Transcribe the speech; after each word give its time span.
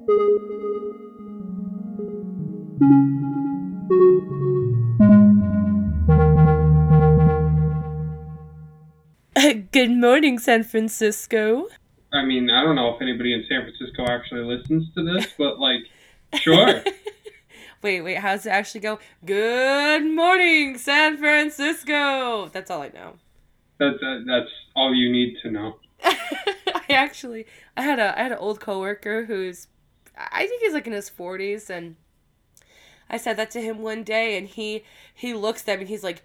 Good 9.72 9.90
morning, 9.90 10.38
San 10.38 10.64
Francisco. 10.64 11.68
I 12.14 12.24
mean, 12.24 12.48
I 12.48 12.62
don't 12.62 12.76
know 12.76 12.94
if 12.94 13.02
anybody 13.02 13.34
in 13.34 13.44
San 13.46 13.62
Francisco 13.62 14.06
actually 14.06 14.44
listens 14.44 14.86
to 14.94 15.04
this, 15.04 15.26
but 15.36 15.58
like, 15.58 15.80
sure. 16.34 16.82
wait, 17.82 18.00
wait, 18.00 18.16
how 18.16 18.30
does 18.30 18.46
it 18.46 18.50
actually 18.50 18.80
go? 18.80 18.98
Good 19.26 20.06
morning, 20.06 20.78
San 20.78 21.18
Francisco. 21.18 22.48
That's 22.48 22.70
all 22.70 22.80
I 22.80 22.88
know. 22.88 23.16
That, 23.78 23.98
that 24.00 24.24
that's 24.26 24.50
all 24.74 24.94
you 24.94 25.12
need 25.12 25.36
to 25.42 25.50
know. 25.50 25.76
I 26.02 26.84
actually, 26.88 27.44
I 27.76 27.82
had 27.82 27.98
a 27.98 28.18
I 28.18 28.22
had 28.22 28.32
an 28.32 28.38
old 28.38 28.60
coworker 28.60 29.26
who's, 29.26 29.68
I 30.32 30.46
think 30.46 30.62
he's 30.62 30.72
like 30.74 30.86
in 30.86 30.92
his 30.92 31.08
forties, 31.08 31.70
and 31.70 31.96
I 33.08 33.16
said 33.16 33.36
that 33.36 33.50
to 33.52 33.60
him 33.60 33.78
one 33.80 34.04
day, 34.04 34.36
and 34.36 34.46
he 34.48 34.84
he 35.14 35.34
looks 35.34 35.66
at 35.68 35.76
me, 35.78 35.82
and 35.82 35.88
he's 35.88 36.04
like, 36.04 36.22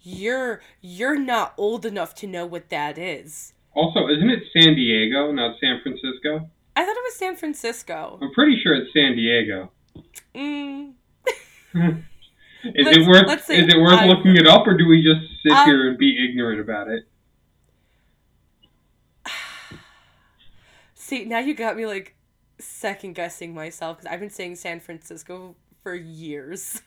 "You're 0.00 0.60
you're 0.80 1.18
not 1.18 1.54
old 1.56 1.84
enough 1.86 2.14
to 2.16 2.26
know 2.26 2.46
what 2.46 2.70
that 2.70 2.98
is." 2.98 3.52
Also, 3.74 4.08
isn't 4.08 4.30
it 4.30 4.42
San 4.52 4.74
Diego, 4.74 5.32
not 5.32 5.56
San 5.60 5.80
Francisco? 5.82 6.48
I 6.74 6.84
thought 6.84 6.96
it 6.96 7.04
was 7.04 7.16
San 7.16 7.36
Francisco. 7.36 8.18
I'm 8.20 8.32
pretty 8.32 8.58
sure 8.62 8.74
it's 8.74 8.92
San 8.92 9.16
Diego. 9.16 9.70
Mm. 10.34 10.94
is 12.64 12.86
it 12.86 13.06
worth 13.06 13.50
is 13.50 13.68
it 13.68 13.78
worth 13.78 14.04
looking 14.06 14.36
it 14.36 14.46
up, 14.46 14.66
or 14.66 14.76
do 14.76 14.86
we 14.86 15.02
just 15.02 15.20
sit 15.42 15.52
Um, 15.52 15.66
here 15.66 15.88
and 15.88 15.98
be 15.98 16.16
ignorant 16.28 16.60
about 16.60 16.88
it? 16.88 17.04
See, 20.94 21.24
now 21.24 21.38
you 21.38 21.54
got 21.54 21.76
me 21.76 21.86
like 21.86 22.15
second 22.58 23.14
guessing 23.14 23.54
myself 23.54 23.98
because 23.98 24.12
I've 24.12 24.20
been 24.20 24.30
saying 24.30 24.56
San 24.56 24.80
Francisco 24.80 25.54
for 25.82 25.94
years. 25.94 26.82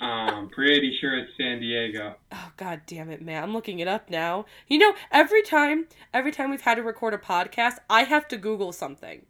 I'm 0.00 0.34
um, 0.34 0.48
pretty 0.50 0.96
sure 1.00 1.16
it's 1.16 1.30
San 1.36 1.60
Diego. 1.60 2.16
Oh 2.32 2.52
god 2.56 2.82
damn 2.86 3.10
it, 3.10 3.22
man. 3.22 3.42
I'm 3.42 3.52
looking 3.52 3.78
it 3.80 3.88
up 3.88 4.10
now. 4.10 4.46
You 4.68 4.78
know, 4.78 4.94
every 5.12 5.42
time 5.42 5.86
every 6.12 6.32
time 6.32 6.50
we've 6.50 6.60
had 6.62 6.76
to 6.76 6.82
record 6.82 7.14
a 7.14 7.18
podcast, 7.18 7.74
I 7.88 8.04
have 8.04 8.26
to 8.28 8.36
Google 8.36 8.72
something. 8.72 9.26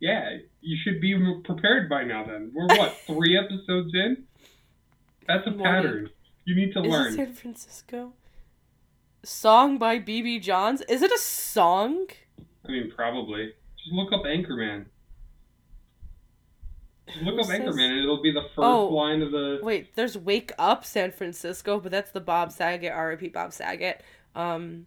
Yeah, 0.00 0.38
you 0.60 0.76
should 0.82 1.00
be 1.00 1.14
prepared 1.44 1.88
by 1.88 2.02
now. 2.04 2.24
Then 2.24 2.50
we're 2.54 2.66
what 2.66 2.96
three 3.06 3.38
episodes 3.38 3.92
in? 3.94 4.24
That's 5.28 5.46
a 5.46 5.50
Morning. 5.50 5.64
pattern. 5.64 6.10
You 6.44 6.56
need 6.56 6.72
to 6.72 6.80
Is 6.82 6.90
learn. 6.90 7.12
San 7.12 7.34
Francisco? 7.34 8.14
Song 9.24 9.78
by 9.78 10.00
BB 10.00 10.42
Johns? 10.42 10.80
Is 10.82 11.02
it 11.02 11.12
a 11.12 11.18
song? 11.18 12.08
I 12.66 12.72
mean, 12.72 12.90
probably. 12.94 13.52
Just 13.82 13.92
look 13.94 14.12
up 14.12 14.22
Anchorman. 14.24 14.86
Just 17.08 17.22
look 17.24 17.34
Who 17.34 17.40
up 17.40 17.46
says- 17.46 17.60
Anchorman, 17.60 17.90
and 17.90 17.98
it'll 17.98 18.22
be 18.22 18.32
the 18.32 18.42
first 18.54 18.58
Oh. 18.58 18.88
line 18.88 19.22
of 19.22 19.32
the. 19.32 19.60
Wait, 19.62 19.94
there's 19.96 20.16
Wake 20.16 20.52
Up 20.58 20.84
San 20.84 21.10
Francisco, 21.10 21.80
but 21.80 21.90
that's 21.90 22.10
the 22.10 22.20
Bob 22.20 22.52
Saget, 22.52 22.92
R.I.P. 22.92 23.28
Bob 23.28 23.52
Saget. 23.52 24.02
Um 24.34 24.86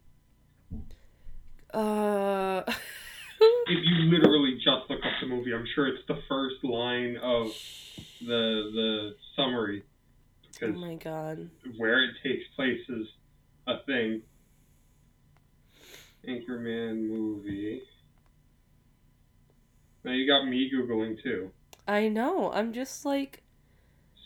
uh 1.73 2.63
If 3.67 3.83
you 3.83 3.95
literally 4.17 4.55
just 4.55 4.89
look 4.89 4.99
up 5.05 5.11
the 5.21 5.27
movie, 5.27 5.53
I'm 5.53 5.66
sure 5.75 5.88
it's 5.88 6.05
the 6.07 6.19
first 6.29 6.63
line 6.63 7.17
of 7.17 7.47
the 8.21 8.71
the 8.73 9.16
summary, 9.35 9.83
Oh 10.63 10.67
my 10.71 10.95
god. 10.95 11.49
where 11.77 12.01
it 12.03 12.11
takes 12.23 12.45
place 12.55 12.79
is 12.88 13.07
a 13.67 13.79
thing. 13.85 14.21
Anchorman 16.27 17.07
movie. 17.09 17.81
Now 20.05 20.11
you 20.11 20.27
got 20.27 20.45
me 20.47 20.69
googling 20.71 21.21
too. 21.21 21.49
I 21.87 22.07
know. 22.09 22.51
I'm 22.53 22.73
just 22.73 23.05
like 23.05 23.41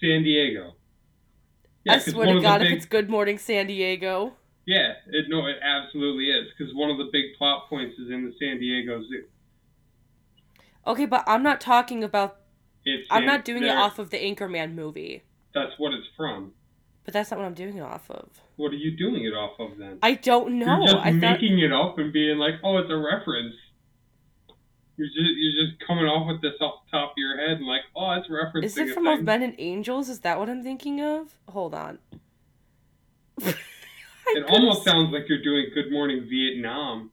San 0.01 0.23
Diego. 0.23 0.73
I 1.87 1.93
'cause 1.95 2.11
swear 2.11 2.33
to 2.33 2.41
God, 2.41 2.59
big- 2.59 2.67
if 2.71 2.77
it's 2.77 2.85
Good 2.85 3.09
Morning 3.09 3.37
San 3.37 3.67
Diego. 3.67 4.35
Yeah, 4.65 4.95
it, 5.07 5.25
no, 5.29 5.47
it 5.47 5.55
absolutely 5.63 6.29
is 6.29 6.49
because 6.55 6.73
one 6.75 6.91
of 6.91 6.97
the 6.97 7.05
big 7.11 7.33
plot 7.37 7.69
points 7.69 7.97
is 7.97 8.11
in 8.11 8.25
the 8.25 8.33
San 8.37 8.59
Diego 8.59 9.01
Zoo. 9.03 9.23
Okay, 10.85 11.05
but 11.05 11.23
I'm 11.25 11.41
not 11.43 11.61
talking 11.61 12.03
about. 12.03 12.35
It's 12.85 13.07
I'm 13.09 13.23
in 13.23 13.27
not 13.27 13.45
doing 13.45 13.63
it 13.63 13.69
off 13.69 13.99
of 13.99 14.09
the 14.09 14.17
Anchorman 14.17 14.73
movie. 14.73 15.23
That's 15.53 15.71
what 15.79 15.93
it's 15.93 16.07
from. 16.15 16.53
But 17.05 17.13
that's 17.13 17.31
not 17.31 17.39
what 17.39 17.45
I'm 17.45 17.53
doing 17.53 17.77
it 17.77 17.81
off 17.81 18.11
of. 18.11 18.41
What 18.57 18.71
are 18.73 18.75
you 18.77 18.91
doing 18.95 19.23
it 19.23 19.33
off 19.33 19.59
of 19.59 19.77
then? 19.77 19.97
I 20.03 20.13
don't 20.15 20.59
know. 20.59 20.77
You're 20.79 20.87
just 20.87 20.97
I 20.97 21.11
thought. 21.11 21.41
making 21.41 21.59
it 21.59 21.71
up 21.71 21.97
and 21.97 22.11
being 22.13 22.37
like, 22.37 22.55
"Oh, 22.63 22.77
it's 22.77 22.91
a 22.91 22.97
reference." 22.97 23.55
You're 24.99 25.07
just 25.07 25.17
you're 25.17 25.65
just 25.65 25.87
coming 25.87 26.03
off 26.03 26.27
with 26.27 26.41
this 26.41 26.59
off 26.59 26.81
the 26.91 26.97
top 26.97 27.11
of 27.11 27.17
your 27.17 27.37
head 27.37 27.57
and 27.57 27.65
like, 27.65 27.83
"Oh, 27.95 28.11
it's 28.11 28.27
referencing." 28.27 28.65
Is 28.65 28.77
it 28.77 28.93
from. 28.93 29.07
Of 29.07 29.23
Men 29.23 29.41
and 29.43 29.55
Angels? 29.57 30.09
Is 30.09 30.19
that 30.19 30.37
what 30.37 30.49
I'm 30.49 30.61
thinking 30.61 30.99
of? 31.01 31.37
Hold 31.47 31.73
on. 31.73 31.99
It 34.31 34.45
almost 34.47 34.83
sounds 34.83 35.11
like 35.11 35.27
you're 35.27 35.41
doing 35.41 35.71
Good 35.73 35.91
Morning 35.91 36.27
Vietnam. 36.29 37.09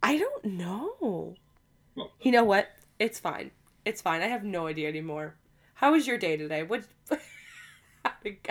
I 0.00 0.16
don't 0.16 0.44
know. 0.44 1.34
Well- 1.96 2.12
You 2.20 2.30
know 2.30 2.44
what? 2.44 2.68
It's 3.00 3.18
fine. 3.18 3.50
It's 3.84 4.00
fine. 4.00 4.22
I 4.22 4.28
have 4.28 4.44
no 4.44 4.68
idea 4.68 4.88
anymore. 4.88 5.34
How 5.74 5.90
was 5.90 6.06
your 6.06 6.18
day 6.18 6.36
today? 6.36 6.62
What? 6.62 6.84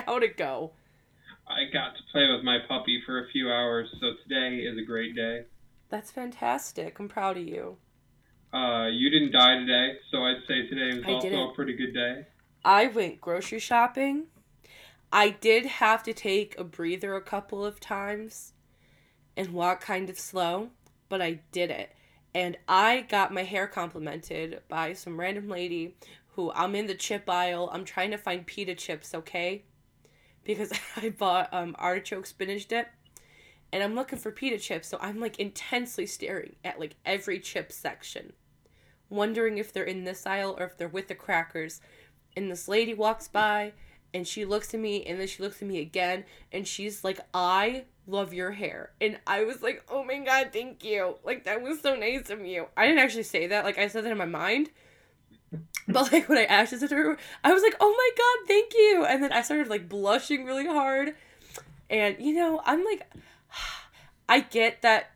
how'd 0.05 0.23
it 0.23 0.35
go? 0.35 0.73
I 1.47 1.71
got 1.71 1.95
to 1.95 2.03
play 2.11 2.29
with 2.29 2.43
my 2.43 2.57
puppy 2.67 3.01
for 3.05 3.23
a 3.23 3.29
few 3.29 3.49
hours, 3.49 3.87
so 4.01 4.07
today 4.27 4.57
is 4.57 4.77
a 4.77 4.85
great 4.85 5.15
day. 5.15 5.45
That's 5.91 6.09
fantastic. 6.09 6.97
I'm 6.99 7.09
proud 7.09 7.37
of 7.37 7.45
you. 7.45 7.75
Uh, 8.53 8.87
you 8.87 9.09
didn't 9.09 9.33
die 9.33 9.57
today, 9.57 9.97
so 10.09 10.23
I'd 10.23 10.41
say 10.47 10.65
today 10.67 10.97
was 10.97 11.05
I 11.05 11.11
also 11.11 11.29
didn't. 11.29 11.49
a 11.49 11.53
pretty 11.53 11.75
good 11.75 11.93
day. 11.93 12.25
I 12.63 12.87
went 12.87 13.19
grocery 13.19 13.59
shopping. 13.59 14.27
I 15.11 15.29
did 15.29 15.65
have 15.65 16.01
to 16.03 16.13
take 16.13 16.57
a 16.57 16.63
breather 16.63 17.15
a 17.15 17.21
couple 17.21 17.65
of 17.65 17.81
times 17.81 18.53
and 19.35 19.53
walk 19.53 19.81
kind 19.81 20.09
of 20.09 20.17
slow, 20.17 20.69
but 21.09 21.21
I 21.21 21.41
did 21.51 21.69
it. 21.69 21.91
And 22.33 22.57
I 22.69 23.01
got 23.09 23.33
my 23.33 23.43
hair 23.43 23.67
complimented 23.67 24.61
by 24.69 24.93
some 24.93 25.19
random 25.19 25.49
lady 25.49 25.97
who 26.35 26.53
I'm 26.53 26.75
in 26.75 26.87
the 26.87 26.95
chip 26.95 27.29
aisle. 27.29 27.69
I'm 27.73 27.83
trying 27.83 28.11
to 28.11 28.17
find 28.17 28.45
pita 28.45 28.75
chips, 28.75 29.13
okay? 29.13 29.65
Because 30.45 30.71
I 30.95 31.09
bought 31.09 31.53
um, 31.53 31.75
artichoke 31.77 32.25
spinach 32.25 32.67
dip 32.69 32.87
and 33.73 33.81
I'm 33.81 33.95
looking 33.95 34.19
for 34.19 34.31
pita 34.31 34.57
chips, 34.57 34.87
so 34.87 34.97
I'm 35.01 35.19
like 35.19 35.39
intensely 35.39 36.05
staring 36.05 36.55
at 36.63 36.79
like 36.79 36.95
every 37.05 37.39
chip 37.39 37.71
section, 37.71 38.33
wondering 39.09 39.57
if 39.57 39.71
they're 39.71 39.83
in 39.83 40.03
this 40.03 40.25
aisle 40.25 40.55
or 40.59 40.65
if 40.65 40.77
they're 40.77 40.87
with 40.87 41.07
the 41.07 41.15
crackers. 41.15 41.79
And 42.35 42.51
this 42.51 42.67
lady 42.67 42.93
walks 42.93 43.27
by 43.27 43.73
and 44.13 44.27
she 44.27 44.45
looks 44.45 44.73
at 44.73 44.79
me 44.79 45.03
and 45.05 45.19
then 45.19 45.27
she 45.27 45.41
looks 45.41 45.61
at 45.61 45.67
me 45.67 45.79
again 45.79 46.25
and 46.51 46.67
she's 46.67 47.03
like 47.03 47.19
i 47.33 47.85
love 48.07 48.33
your 48.33 48.51
hair. 48.51 48.91
And 48.99 49.19
i 49.27 49.43
was 49.43 49.61
like 49.61 49.83
oh 49.89 50.03
my 50.03 50.19
god 50.19 50.49
thank 50.51 50.83
you. 50.83 51.15
Like 51.23 51.45
that 51.45 51.61
was 51.61 51.81
so 51.81 51.95
nice 51.95 52.29
of 52.29 52.45
you. 52.45 52.67
I 52.75 52.87
didn't 52.87 52.99
actually 52.99 53.23
say 53.23 53.47
that 53.47 53.63
like 53.63 53.77
i 53.77 53.87
said 53.87 54.03
that 54.03 54.11
in 54.11 54.17
my 54.17 54.25
mind. 54.25 54.69
But 55.87 56.11
like 56.11 56.29
when 56.29 56.37
i 56.37 56.45
actually 56.45 56.79
said 56.79 56.89
to 56.89 56.95
her 56.95 57.17
i 57.43 57.53
was 57.53 57.63
like 57.63 57.75
oh 57.79 57.91
my 57.91 58.09
god 58.17 58.47
thank 58.47 58.73
you. 58.73 59.05
And 59.07 59.23
then 59.23 59.31
i 59.31 59.41
started 59.41 59.67
like 59.67 59.87
blushing 59.87 60.45
really 60.45 60.67
hard. 60.67 61.15
And 61.89 62.15
you 62.19 62.33
know 62.33 62.61
i'm 62.65 62.83
like 62.83 63.07
i 64.29 64.39
get 64.39 64.81
that 64.81 65.11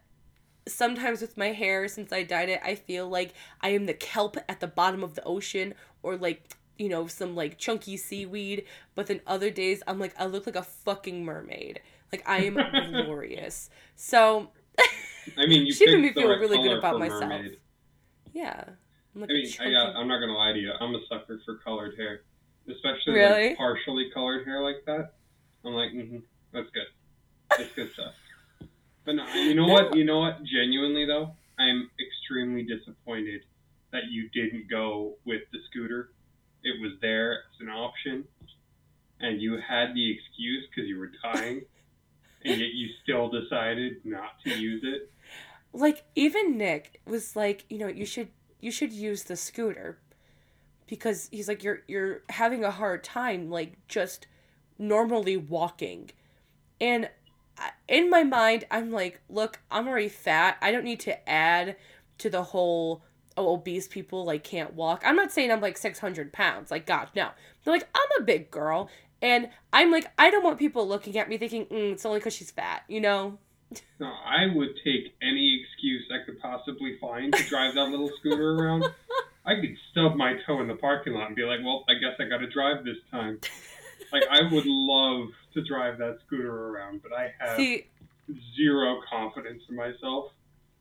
sometimes 0.68 1.22
with 1.22 1.38
my 1.38 1.52
hair 1.52 1.88
since 1.88 2.12
i 2.12 2.24
dyed 2.24 2.50
it 2.50 2.60
i 2.64 2.76
feel 2.76 3.08
like 3.08 3.34
i 3.62 3.70
am 3.70 3.86
the 3.86 3.94
kelp 3.94 4.38
at 4.50 4.60
the 4.60 4.68
bottom 4.68 5.04
of 5.04 5.14
the 5.16 5.24
ocean 5.24 5.74
or 6.02 6.18
like 6.18 6.56
you 6.78 6.90
know 6.90 7.08
some 7.08 7.36
like 7.36 7.58
chunky 7.58 7.96
seaweed 7.98 8.66
but 8.96 9.08
then 9.08 9.22
other 9.28 9.50
days 9.50 9.84
i'm 9.88 10.00
like 10.00 10.14
i 10.20 10.26
look 10.26 10.46
like 10.46 10.56
a 10.56 10.64
fucking 10.64 11.24
mermaid 11.24 11.80
like 12.12 12.24
i 12.28 12.40
am 12.40 12.56
glorious 12.92 13.70
so 13.96 14.50
I 15.38 15.46
mean, 15.48 15.66
you 15.68 15.74
She 15.74 15.86
made 15.88 16.02
me 16.02 16.14
feel 16.14 16.30
really 16.30 16.58
good 16.58 16.78
about 16.78 17.00
myself. 17.00 17.22
mermaid. 17.22 17.58
yeah 18.34 18.64
I'm 19.16 19.22
like 19.22 19.30
I 19.30 19.34
mean, 19.34 19.48
I 19.62 19.72
got, 19.72 19.96
I'm 19.96 20.08
not 20.10 20.20
gonna 20.20 20.34
lie 20.38 20.52
to 20.52 20.60
you. 20.60 20.72
I'm 20.80 20.94
a 20.94 21.00
sucker 21.08 21.40
for 21.46 21.56
colored 21.64 21.96
hair, 21.98 22.22
especially 22.70 23.14
Really? 23.14 23.50
like 23.50 23.58
partially 23.58 24.10
colored 24.14 24.46
hair 24.46 24.62
like 24.62 24.84
that. 24.88 25.14
I'm 25.64 25.74
like, 25.74 25.92
mm-hmm, 25.92 26.18
that's 26.52 26.70
good. 26.72 26.88
That's 27.58 27.72
good 27.74 27.92
stuff. 27.94 28.14
But 29.06 29.16
no, 29.16 29.28
you 29.36 29.54
know 29.54 29.68
what? 29.68 29.96
You 29.96 30.04
know 30.04 30.20
what? 30.20 30.44
Genuinely 30.44 31.06
though, 31.06 31.32
I'm 31.60 31.90
extremely 32.00 32.64
disappointed 32.64 33.42
that 33.92 34.06
you 34.10 34.30
didn't 34.30 34.70
go 34.70 35.16
with 35.26 35.42
the 35.52 35.60
scooter. 35.70 36.10
It 36.64 36.82
was 36.82 36.94
there 37.02 37.34
as 37.34 37.62
an 37.62 37.70
option, 37.70 38.26
and 39.20 39.40
you 39.42 39.58
had 39.58 39.94
the 39.94 40.12
excuse 40.12 40.66
because 40.70 40.90
you 40.90 40.98
were 40.98 41.12
dying, 41.24 41.62
and 42.44 42.60
yet 42.60 42.74
you 42.74 42.90
still 43.04 43.30
decided 43.30 44.04
not 44.04 44.42
to 44.44 44.58
use 44.58 44.84
it. 44.84 45.12
like 45.72 46.04
even 46.16 46.58
Nick 46.58 47.02
was 47.06 47.36
like, 47.36 47.66
you 47.70 47.78
know, 47.78 47.88
you 47.88 48.06
should 48.06 48.30
you 48.60 48.72
should 48.72 48.92
use 48.92 49.24
the 49.24 49.36
scooter 49.36 50.00
because 50.88 51.30
he's 51.32 51.48
like 51.48 51.64
you're 51.64 51.84
you're 51.88 52.22
having 52.30 52.64
a 52.64 52.72
hard 52.72 53.04
time 53.04 53.50
like 53.50 53.88
just 53.88 54.28
normally 54.80 55.38
walking. 55.38 56.10
And 56.82 57.10
in 57.88 58.10
my 58.10 58.24
mind, 58.24 58.66
I'm 58.72 58.92
like, 58.92 59.22
look, 59.30 59.60
I'm 59.72 59.88
already 59.88 60.10
fat. 60.10 60.58
I 60.62 60.72
don't 60.72 60.84
need 60.84 61.00
to 61.02 61.30
add 61.30 61.76
to 62.18 62.30
the 62.30 62.44
whole 62.44 63.04
oh, 63.38 63.54
obese 63.54 63.88
people 63.88 64.26
like 64.26 64.44
can't 64.44 64.74
walk. 64.74 65.04
I'm 65.06 65.16
not 65.16 65.32
saying 65.32 65.52
I'm 65.52 65.62
like 65.62 65.78
600 65.78 66.34
pounds. 66.34 66.72
Like 66.72 66.86
God, 66.86 67.10
no. 67.16 67.30
They're 67.64 67.74
like 67.74 67.88
I'm 67.94 68.22
a 68.22 68.26
big 68.26 68.52
girl, 68.52 68.90
and 69.22 69.50
I'm 69.74 69.92
like 69.92 70.08
I 70.18 70.30
don't 70.30 70.44
want 70.44 70.60
people 70.60 70.88
looking 70.88 71.18
at 71.18 71.30
me 71.30 71.38
thinking 71.38 71.66
mm, 71.66 71.94
it's 71.94 72.06
only 72.06 72.20
because 72.20 72.34
she's 72.34 72.52
fat. 72.52 72.84
You 72.88 73.02
know. 73.02 73.38
No, 74.00 74.08
I 74.08 74.54
would 74.54 74.76
take 74.84 75.16
any 75.22 75.62
excuse 75.62 76.04
I 76.12 76.24
could 76.26 76.40
possibly 76.40 76.98
find 77.02 77.34
to 77.34 77.44
drive 77.44 77.74
that 77.76 77.90
little 77.90 78.12
scooter 78.20 78.56
around. 78.56 78.86
I 79.46 79.56
could 79.56 79.76
stub 79.92 80.16
my 80.16 80.34
toe 80.46 80.62
in 80.62 80.68
the 80.68 80.76
parking 80.76 81.14
lot 81.14 81.28
and 81.28 81.36
be 81.36 81.44
like, 81.44 81.60
well, 81.64 81.84
I 81.90 81.94
guess 81.94 82.16
I 82.20 82.30
got 82.30 82.38
to 82.38 82.50
drive 82.50 82.86
this 82.86 82.98
time. 83.12 83.40
Like, 84.16 84.30
I 84.32 84.42
would 84.52 84.66
love 84.66 85.28
to 85.54 85.64
drive 85.64 85.98
that 85.98 86.20
scooter 86.26 86.70
around, 86.70 87.02
but 87.04 87.12
I 87.14 87.34
have 87.40 87.58
See, 87.58 87.88
zero 88.56 89.02
confidence 89.10 89.64
in 89.70 89.76
myself. 89.76 90.32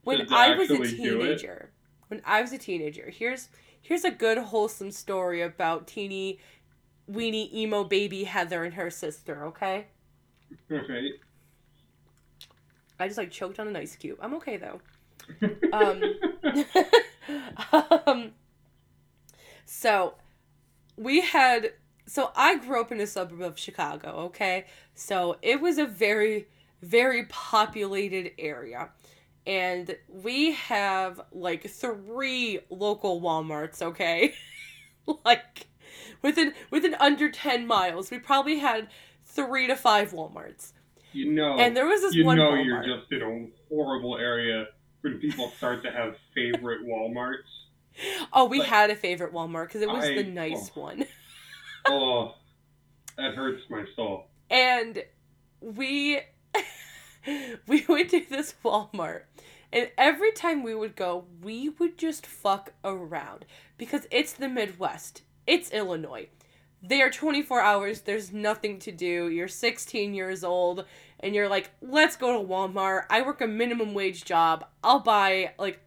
when 0.05 0.27
I 0.33 0.57
was 0.57 0.71
a 0.71 0.75
actually 0.75 0.97
do 0.97 1.21
it. 1.23 1.39
teenager, 1.39 1.71
when 2.09 2.23
I 2.25 2.41
was 2.43 2.53
a 2.53 2.59
teenager, 2.59 3.11
here's 3.11 3.49
here's 3.81 4.05
a 4.05 4.11
good 4.11 4.39
wholesome 4.39 4.91
story 4.93 5.43
about 5.43 5.87
teeny 5.87 6.39
weeny 7.07 7.51
emo 7.55 7.85
baby 7.85 8.25
Heather 8.25 8.65
and 8.65 8.75
her 8.75 8.89
sister. 8.91 9.45
Okay, 9.47 9.87
Right? 10.69 11.13
I 13.01 13.07
just 13.09 13.19
like 13.19 13.31
choked 13.31 13.59
on 13.59 13.67
an 13.67 13.77
ice 13.77 13.97
cube. 13.97 14.19
I'm 14.21 14.35
okay 14.35 14.57
though. 14.57 14.81
Um, 15.73 16.03
um, 18.07 18.33
so 19.65 20.15
we 20.97 21.21
had 21.23 21.73
so 22.07 22.31
I 22.37 22.57
grew 22.57 22.81
up 22.81 22.93
in 22.93 23.01
a 23.01 23.07
suburb 23.07 23.41
of 23.41 23.59
Chicago, 23.59 24.09
okay? 24.27 24.67
So 24.95 25.37
it 25.43 25.61
was 25.61 25.79
a 25.79 25.87
very 25.87 26.47
very 26.83 27.25
populated 27.31 28.33
area. 28.39 28.91
And 29.47 29.97
we 30.09 30.53
have 30.53 31.21
like 31.33 31.69
three 31.69 32.61
local 32.71 33.21
Walmarts, 33.23 33.81
okay? 33.83 34.35
like 35.25 35.67
within 36.23 36.53
within 36.71 36.95
under 37.01 37.31
10 37.31 37.67
miles. 37.67 38.11
We 38.11 38.19
probably 38.19 38.59
had 38.59 38.89
3 39.27 39.67
to 39.69 39.77
5 39.77 40.13
Walmarts. 40.13 40.73
you 41.13 41.33
know, 41.33 41.57
And 41.59 41.77
there 41.77 41.87
was 41.87 42.03
this 42.03 42.15
you 42.15 42.25
one 42.25 42.37
know 42.37 42.51
Walmart. 42.53 42.65
you're 42.87 42.99
just 42.99 43.13
in 43.13 43.23
a 43.23 43.47
horrible 43.75 44.17
area 44.19 44.67
when 45.03 45.19
people 45.19 45.51
start 45.57 45.83
to 45.85 45.91
have 45.91 46.17
favorite 46.35 46.83
Walmarts. 46.87 47.37
Oh, 48.33 48.47
we 48.47 48.59
Like, 48.59 48.69
had 48.69 48.91
a 48.91 48.97
favorite 48.97 49.33
Walmart 49.33 49.69
because 49.69 49.83
it 49.83 49.89
was 49.89 50.05
I- 50.05 50.15
the 50.17 50.25
nice 50.25 50.71
oh. 50.77 50.81
one. 50.81 51.05
Oh, 51.87 52.35
that 53.17 53.35
hurts 53.35 53.63
my 53.69 53.85
soul. 53.95 54.27
And 54.51 55.05
we 55.61 56.21
we 57.67 57.85
went 57.89 58.11
to 58.11 58.25
this 58.29 58.55
Walmart. 58.65 59.23
And 59.73 59.91
every 59.99 60.31
time 60.33 60.63
we 60.63 60.75
would 60.75 60.95
go, 60.95 61.25
we 61.43 61.69
would 61.69 61.99
just 61.99 62.27
fuck 62.27 62.73
around 62.85 63.45
because 63.77 64.07
it's 64.11 64.33
the 64.33 64.49
Midwest. 64.49 65.23
It's 65.47 65.73
Illinois. 65.73 66.29
They 66.81 67.03
are 67.03 67.11
24 67.11 67.61
hours. 67.61 68.03
There's 68.03 68.33
nothing 68.33 68.79
to 68.81 68.93
do. 68.93 69.29
You're 69.29 69.49
16 69.49 70.15
years 70.15 70.45
old 70.45 70.85
and 71.21 71.35
you're 71.35 71.49
like, 71.49 71.71
"Let's 71.81 72.17
go 72.17 72.41
to 72.41 72.47
Walmart. 72.47 73.07
I 73.11 73.23
work 73.23 73.41
a 73.41 73.47
minimum 73.47 73.95
wage 73.95 74.25
job. 74.25 74.67
I'll 74.83 75.01
buy 75.01 75.55
like 75.59 75.81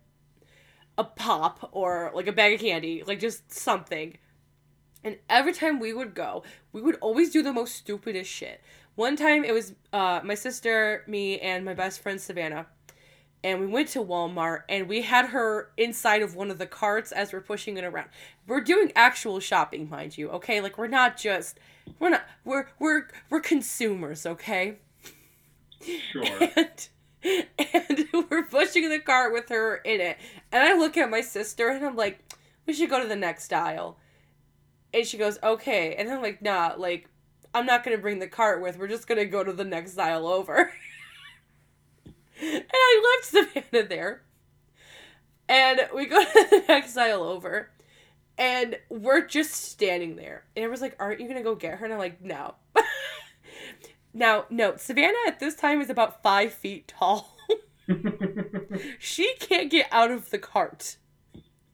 a 0.97 1.03
pop 1.03 1.69
or 1.71 2.11
like 2.15 2.27
a 2.27 2.31
bag 2.31 2.55
of 2.55 2.61
candy, 2.61 3.03
like 3.05 3.19
just 3.19 3.51
something." 3.51 4.17
And 5.03 5.17
every 5.29 5.53
time 5.53 5.79
we 5.79 5.93
would 5.93 6.13
go, 6.13 6.43
we 6.71 6.81
would 6.81 6.95
always 6.95 7.31
do 7.31 7.41
the 7.41 7.53
most 7.53 7.75
stupidest 7.75 8.29
shit. 8.29 8.61
One 8.95 9.15
time 9.15 9.43
it 9.43 9.53
was 9.53 9.73
uh, 9.93 10.21
my 10.23 10.35
sister, 10.35 11.03
me, 11.07 11.39
and 11.39 11.63
my 11.63 11.73
best 11.73 12.01
friend 12.01 12.19
Savannah. 12.19 12.67
And 13.43 13.59
we 13.59 13.67
went 13.67 13.89
to 13.89 14.03
Walmart 14.03 14.63
and 14.67 14.89
we 14.89 15.03
had 15.03 15.27
her 15.27 15.69
inside 15.77 16.23
of 16.23 16.35
one 16.35 16.49
of 16.49 16.57
the 16.57 16.65
carts 16.65 17.11
as 17.11 17.31
we're 17.31 17.41
pushing 17.41 17.77
it 17.77 17.83
around. 17.83 18.09
We're 18.47 18.61
doing 18.61 18.91
actual 18.95 19.39
shopping, 19.39 19.87
mind 19.87 20.17
you, 20.17 20.29
okay? 20.31 20.59
Like 20.59 20.77
we're 20.77 20.87
not 20.87 21.17
just 21.17 21.59
we're 21.99 22.09
not 22.09 22.25
we're 22.43 22.67
we're 22.79 23.07
we're 23.29 23.39
consumers, 23.39 24.25
okay? 24.25 24.79
Sure. 26.11 26.23
And, 27.23 27.47
and 27.57 28.07
we're 28.29 28.43
pushing 28.43 28.89
the 28.89 28.99
cart 28.99 29.33
with 29.33 29.49
her 29.49 29.77
in 29.77 29.99
it. 29.99 30.17
And 30.51 30.63
I 30.63 30.77
look 30.77 30.95
at 30.97 31.09
my 31.09 31.21
sister 31.21 31.69
and 31.69 31.85
I'm 31.85 31.95
like, 31.95 32.19
we 32.65 32.73
should 32.73 32.89
go 32.89 33.01
to 33.01 33.07
the 33.07 33.15
next 33.15 33.51
aisle. 33.51 33.97
And 34.93 35.05
she 35.05 35.17
goes, 35.17 35.37
okay. 35.43 35.95
And 35.95 36.09
I'm 36.09 36.21
like, 36.21 36.41
nah, 36.41 36.73
like, 36.77 37.09
I'm 37.53 37.65
not 37.65 37.83
going 37.83 37.95
to 37.95 38.01
bring 38.01 38.19
the 38.19 38.27
cart 38.27 38.61
with. 38.61 38.77
We're 38.77 38.87
just 38.87 39.07
going 39.07 39.19
to 39.19 39.25
go 39.25 39.43
to 39.43 39.53
the 39.53 39.63
next 39.63 39.97
aisle 39.97 40.27
over. 40.27 40.71
and 42.41 42.63
I 42.71 43.17
left 43.21 43.53
Savannah 43.53 43.87
there. 43.87 44.21
And 45.49 45.81
we 45.93 46.05
go 46.05 46.23
to 46.23 46.47
the 46.49 46.63
next 46.67 46.97
aisle 46.97 47.23
over. 47.23 47.71
And 48.37 48.77
we're 48.89 49.25
just 49.25 49.53
standing 49.53 50.15
there. 50.15 50.45
And 50.55 50.63
everyone's 50.63 50.81
like, 50.81 50.95
aren't 50.99 51.19
you 51.19 51.27
going 51.27 51.37
to 51.37 51.43
go 51.43 51.55
get 51.55 51.79
her? 51.79 51.85
And 51.85 51.93
I'm 51.93 51.99
like, 51.99 52.21
no. 52.21 52.55
now, 54.13 54.45
no, 54.49 54.77
Savannah 54.77 55.17
at 55.25 55.39
this 55.39 55.55
time 55.55 55.81
is 55.81 55.89
about 55.89 56.21
five 56.21 56.53
feet 56.53 56.87
tall. 56.87 57.35
she 58.99 59.33
can't 59.39 59.71
get 59.71 59.87
out 59.91 60.11
of 60.11 60.29
the 60.29 60.37
cart. 60.37 60.97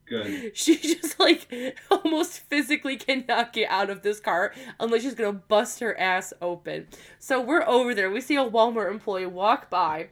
Good. 0.06 0.52
She 0.56 0.78
just 0.78 1.20
like 1.20 1.48
almost 1.92 2.40
physically 2.50 2.98
cannot 2.98 3.54
get 3.54 3.70
out 3.70 3.90
of 3.90 4.02
this 4.02 4.20
cart 4.20 4.56
unless 4.80 5.02
she's 5.04 5.16
gonna 5.16 5.34
bust 5.34 5.80
her 5.80 5.98
ass 6.00 6.34
open. 6.42 6.88
So 7.20 7.40
we're 7.42 7.64
over 7.68 7.94
there. 7.96 8.10
We 8.12 8.22
see 8.22 8.36
a 8.36 8.48
Walmart 8.50 8.92
employee 8.92 9.26
walk 9.26 9.70
by 9.70 10.10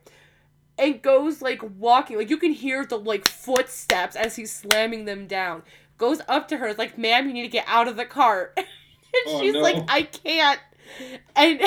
and 0.77 1.01
goes 1.01 1.41
like 1.41 1.61
walking. 1.77 2.17
Like 2.17 2.29
you 2.29 2.37
can 2.37 2.53
hear 2.53 2.85
the 2.85 2.97
like 2.97 3.27
footsteps 3.27 4.15
as 4.15 4.35
he's 4.35 4.51
slamming 4.53 5.05
them 5.05 5.27
down. 5.27 5.63
Goes 5.97 6.21
up 6.27 6.47
to 6.47 6.57
her, 6.57 6.67
is 6.67 6.77
like, 6.79 6.97
ma'am, 6.97 7.27
you 7.27 7.33
need 7.33 7.43
to 7.43 7.47
get 7.47 7.65
out 7.67 7.87
of 7.87 7.95
the 7.95 8.05
cart. 8.05 8.53
and 8.57 8.65
Oh, 9.27 9.39
she's 9.39 9.53
no. 9.53 9.59
like, 9.59 9.83
I 9.87 10.01
can't. 10.03 10.59
And 11.35 11.61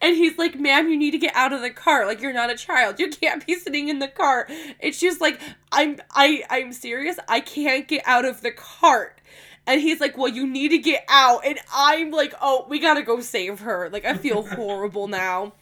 And 0.00 0.16
he's 0.16 0.38
like, 0.38 0.58
ma'am, 0.58 0.88
you 0.88 0.96
need 0.96 1.12
to 1.12 1.18
get 1.18 1.34
out 1.34 1.52
of 1.52 1.60
the 1.60 1.70
car. 1.70 2.06
Like 2.06 2.20
you're 2.20 2.32
not 2.32 2.50
a 2.50 2.56
child. 2.56 2.98
You 2.98 3.10
can't 3.10 3.44
be 3.46 3.54
sitting 3.54 3.88
in 3.88 3.98
the 3.98 4.08
car. 4.08 4.48
And 4.80 4.94
she's 4.94 5.20
like, 5.20 5.40
I'm 5.70 6.00
I 6.10 6.44
I'm 6.50 6.72
serious. 6.72 7.18
I 7.28 7.40
can't 7.40 7.86
get 7.88 8.02
out 8.06 8.24
of 8.24 8.40
the 8.40 8.52
cart. 8.52 9.20
And 9.66 9.80
he's 9.80 10.00
like, 10.00 10.16
Well, 10.16 10.28
you 10.28 10.46
need 10.46 10.70
to 10.70 10.78
get 10.78 11.04
out. 11.08 11.44
And 11.44 11.58
I'm 11.72 12.10
like, 12.10 12.34
Oh, 12.40 12.66
we 12.68 12.78
gotta 12.78 13.02
go 13.02 13.20
save 13.20 13.60
her. 13.60 13.88
Like, 13.90 14.04
I 14.04 14.14
feel 14.14 14.42
horrible 14.46 15.08
now. 15.08 15.52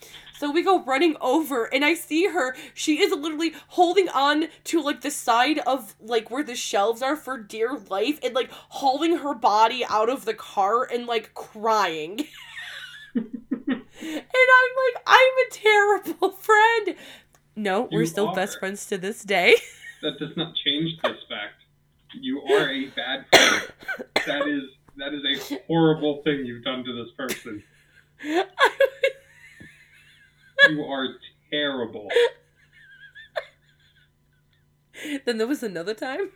So 0.41 0.51
we 0.51 0.63
go 0.63 0.83
running 0.83 1.17
over, 1.21 1.67
and 1.67 1.85
I 1.85 1.93
see 1.93 2.29
her. 2.29 2.57
She 2.73 3.03
is 3.03 3.13
literally 3.13 3.53
holding 3.69 4.09
on 4.09 4.49
to 4.65 4.81
like 4.81 5.03
the 5.03 5.11
side 5.11 5.59
of 5.67 5.95
like 6.01 6.31
where 6.31 6.43
the 6.43 6.55
shelves 6.55 7.03
are 7.03 7.15
for 7.15 7.37
dear 7.37 7.79
life, 7.91 8.19
and 8.23 8.35
like 8.35 8.51
hauling 8.51 9.19
her 9.19 9.35
body 9.35 9.85
out 9.85 10.09
of 10.09 10.25
the 10.25 10.33
car 10.33 10.85
and 10.85 11.05
like 11.07 11.35
crying. 11.35 12.27
And 14.03 14.23
I'm 14.59 14.73
like, 14.95 15.03
I'm 15.07 15.35
a 15.47 15.51
terrible 15.51 16.31
friend. 16.41 16.97
No, 17.57 17.89
we're 17.93 18.01
You 18.03 18.07
still 18.07 18.35
best 18.35 18.59
friends 18.59 18.87
to 18.87 18.99
this 18.99 19.23
day. 19.23 19.57
That 20.03 20.19
does 20.19 20.35
not 20.35 20.55
change 20.65 20.93
this 21.03 21.19
fact. 21.29 21.61
You 22.19 22.41
are 22.41 22.71
a 22.71 22.87
bad 22.87 23.27
friend. 23.31 23.73
That 24.27 24.49
is 24.49 24.63
that 24.97 25.13
is 25.13 25.23
a 25.51 25.61
horrible 25.67 26.23
thing 26.25 26.47
you've 26.47 26.65
done 26.65 26.85
to 26.85 27.05
this 27.05 27.13
person. 27.19 27.63
You 30.71 30.85
are 30.85 31.07
terrible. 31.51 32.09
then 35.27 35.39
there 35.39 35.47
was 35.47 35.63
another 35.63 35.95
time. 35.95 36.31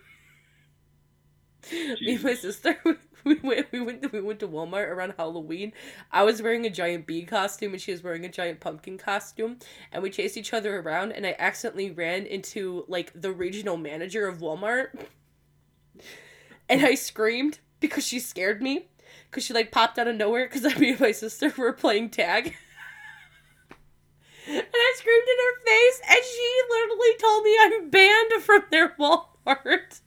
Me 2.00 2.14
and 2.14 2.24
my 2.24 2.34
sister, 2.34 2.78
we 3.24 3.34
went, 3.36 3.70
we 3.72 3.80
went, 3.80 4.12
we 4.12 4.20
went 4.20 4.40
to 4.40 4.48
Walmart 4.48 4.88
around 4.88 5.14
Halloween. 5.16 5.72
I 6.12 6.22
was 6.22 6.42
wearing 6.42 6.66
a 6.66 6.70
giant 6.70 7.06
bee 7.06 7.24
costume, 7.24 7.72
and 7.72 7.80
she 7.80 7.92
was 7.92 8.02
wearing 8.02 8.24
a 8.24 8.30
giant 8.30 8.60
pumpkin 8.60 8.98
costume, 8.98 9.58
and 9.92 10.02
we 10.02 10.10
chased 10.10 10.36
each 10.36 10.52
other 10.52 10.80
around. 10.80 11.12
And 11.12 11.26
I 11.26 11.36
accidentally 11.38 11.90
ran 11.90 12.26
into 12.26 12.84
like 12.88 13.12
the 13.14 13.32
regional 13.32 13.76
manager 13.76 14.26
of 14.28 14.38
Walmart, 14.38 14.88
and 16.68 16.84
I 16.84 16.94
screamed 16.94 17.58
because 17.80 18.06
she 18.06 18.18
scared 18.18 18.62
me, 18.62 18.88
because 19.30 19.44
she 19.44 19.54
like 19.54 19.70
popped 19.70 19.98
out 19.98 20.08
of 20.08 20.16
nowhere 20.16 20.48
because 20.50 20.78
me 20.78 20.90
and 20.90 21.00
my 21.00 21.12
sister 21.12 21.52
were 21.56 21.72
playing 21.72 22.10
tag. 22.10 22.54
And 24.46 24.62
I 24.74 24.94
screamed 24.98 25.26
in 25.26 25.38
her 25.38 25.64
face, 25.64 26.00
and 26.10 26.20
she 26.22 26.60
literally 26.68 27.16
told 27.18 27.44
me 27.44 27.56
I'm 27.60 27.90
banned 27.90 28.42
from 28.42 28.64
their 28.70 28.90
Walmart. 28.90 30.00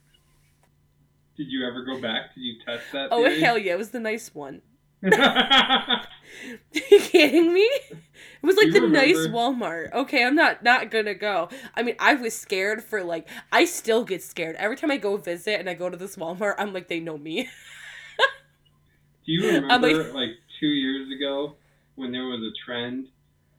Did 1.38 1.48
you 1.50 1.68
ever 1.68 1.84
go 1.84 2.02
back? 2.02 2.34
Did 2.34 2.42
you 2.42 2.56
test 2.66 2.84
that? 2.94 3.10
Oh 3.12 3.24
theory? 3.24 3.40
hell 3.40 3.58
yeah, 3.58 3.74
it 3.74 3.78
was 3.78 3.92
the 3.92 4.00
nice 4.00 4.34
one. 4.34 4.62
Are 5.04 5.10
you 6.74 7.00
kidding 7.00 7.54
me? 7.54 7.62
It 7.62 8.42
was 8.42 8.56
like 8.56 8.68
You 8.68 8.74
the 8.74 8.88
nice 8.88 9.28
Walmart. 9.28 9.94
Okay, 9.94 10.24
I'm 10.24 10.36
not 10.36 10.64
not 10.64 10.90
gonna 10.90 11.14
go. 11.14 11.50
I 11.76 11.84
mean, 11.84 11.96
I 12.00 12.16
was 12.16 12.36
scared 12.36 12.84
for 12.84 13.04
like 13.04 13.28
I 13.52 13.66
still 13.66 14.04
get 14.04 14.24
scared 14.24 14.56
every 14.56 14.76
time 14.76 14.90
I 14.90 14.98
go 14.98 15.18
visit 15.18 15.60
and 15.60 15.70
I 15.70 15.76
go 15.76 15.90
to 15.90 15.98
this 15.98 16.16
Walmart. 16.16 16.56
I'm 16.58 16.74
like 16.74 16.88
they 16.88 17.00
know 17.00 17.18
me. 17.18 17.44
Do 19.26 19.32
you 19.34 19.48
remember 19.48 20.04
like- 20.04 20.14
like, 20.14 20.30
two 20.60 20.68
years 20.68 21.12
ago 21.12 21.56
when 21.96 22.12
there 22.12 22.26
was 22.26 22.42
a 22.42 22.54
trend 22.66 23.08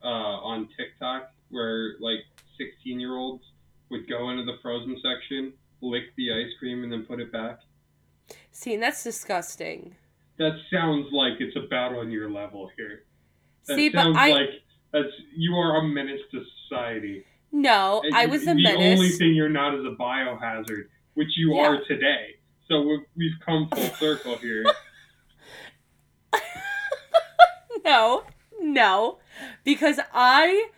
uh, 0.03 0.07
on 0.07 0.69
TikTok 0.77 1.31
where 1.51 1.95
like 2.01 2.21
16 2.57 2.99
year 2.99 3.17
olds 3.17 3.45
would 3.91 4.09
go 4.09 4.31
into 4.31 4.45
the 4.45 4.59
frozen 4.63 5.01
section, 5.03 5.53
lick 5.81 6.05
the 6.17 6.33
ice 6.33 6.53
cream, 6.59 6.83
and 6.83 6.93
then 6.93 7.05
put 7.05 7.21
it 7.21 7.31
back. 7.31 7.61
See, 8.51 8.75
and 8.75 8.83
that's 8.83 9.03
disgusting. 9.05 9.95
That 10.39 10.53
sounds 10.73 11.09
like 11.13 11.35
it's 11.41 11.57
about 11.57 11.95
on 11.95 12.11
your 12.11 12.31
level 12.31 12.71
here. 12.77 13.05
That 13.67 13.77
See, 13.77 13.89
but 13.89 14.07
I 14.17 14.31
like 14.31 14.49
that's 14.93 15.09
you 15.37 15.55
are 15.55 15.77
a 15.79 15.83
menace 15.83 16.21
to 16.33 16.43
society. 16.65 17.25
no, 17.53 18.01
And 18.05 18.15
I 18.15 18.27
was 18.27 18.47
a 18.47 18.55
menace. 18.55 18.73
the 18.73 18.85
only 18.93 19.09
thing 19.11 19.35
you're 19.35 19.49
not 19.49 19.75
is 19.75 19.85
a 19.85 19.95
biohazard, 20.01 20.85
which 21.15 21.29
you 21.37 21.55
Yeah. 21.57 21.67
are 21.69 21.85
today. 21.85 22.37
So 22.69 22.83
we've, 22.83 23.01
we've 23.17 23.33
come 23.45 23.69
full 23.69 23.85
circle 23.99 24.37
here. 24.37 24.65
no, 27.85 28.25
no, 28.61 29.19
because 29.65 29.99
I 30.13 30.69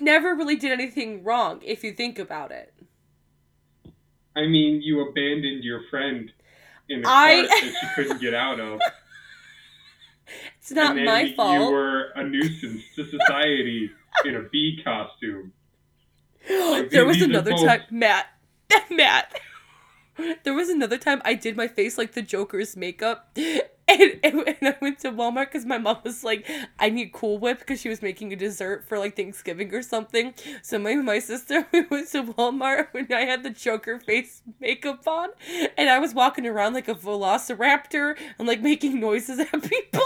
never 0.00 0.34
really 0.34 0.56
did 0.56 0.72
anything 0.72 1.22
wrong. 1.24 1.60
If 1.64 1.84
you 1.84 1.92
think 1.92 2.18
about 2.18 2.50
it, 2.50 2.72
I 4.38 4.46
mean, 4.46 4.80
you 4.82 5.00
abandoned 5.00 5.64
your 5.64 5.82
friend 5.90 6.30
in 6.88 7.04
a 7.04 7.08
I- 7.08 7.46
cart 7.46 7.48
that 7.48 7.74
she 7.80 7.86
couldn't 7.96 8.20
get 8.20 8.34
out 8.34 8.60
of. 8.60 8.80
it's 10.58 10.70
not 10.70 10.94
my 10.96 11.22
you 11.22 11.34
fault. 11.34 11.54
You 11.54 11.70
were 11.72 12.10
a 12.14 12.22
nuisance 12.22 12.84
to 12.94 13.04
society 13.04 13.90
in 14.24 14.36
a 14.36 14.42
bee 14.42 14.80
costume. 14.84 15.52
like, 16.48 16.90
there 16.90 17.04
was 17.04 17.20
another 17.20 17.52
time, 17.52 17.82
Matt. 17.90 18.26
Matt. 18.90 19.40
There 20.44 20.54
was 20.54 20.68
another 20.68 20.98
time 20.98 21.20
I 21.24 21.34
did 21.34 21.56
my 21.56 21.66
face 21.66 21.98
like 21.98 22.12
the 22.12 22.22
Joker's 22.22 22.76
makeup, 22.76 23.36
and, 23.88 24.20
and, 24.22 24.48
and 24.48 24.68
I 24.68 24.76
went 24.80 25.00
to 25.00 25.10
Walmart 25.10 25.46
because 25.46 25.64
my 25.64 25.78
mom 25.78 25.98
was 26.04 26.22
like, 26.22 26.48
"I 26.78 26.90
need 26.90 27.12
Cool 27.12 27.38
Whip" 27.38 27.58
because 27.60 27.80
she 27.80 27.88
was 27.88 28.02
making 28.02 28.32
a 28.32 28.36
dessert 28.36 28.86
for 28.86 28.98
like 28.98 29.16
Thanksgiving 29.16 29.74
or 29.74 29.82
something. 29.82 30.34
So 30.62 30.78
my 30.78 30.94
my 30.96 31.18
sister 31.18 31.66
we 31.72 31.82
went 31.82 32.08
to 32.10 32.24
Walmart 32.24 32.88
when 32.92 33.12
I 33.12 33.22
had 33.22 33.42
the 33.42 33.50
Joker 33.50 33.98
face 33.98 34.42
makeup 34.60 35.06
on, 35.06 35.30
and 35.76 35.88
I 35.88 35.98
was 35.98 36.14
walking 36.14 36.46
around 36.46 36.74
like 36.74 36.88
a 36.88 36.94
Velociraptor 36.94 38.16
and 38.38 38.46
like 38.46 38.60
making 38.60 39.00
noises 39.00 39.38
at 39.38 39.62
people. 39.62 40.02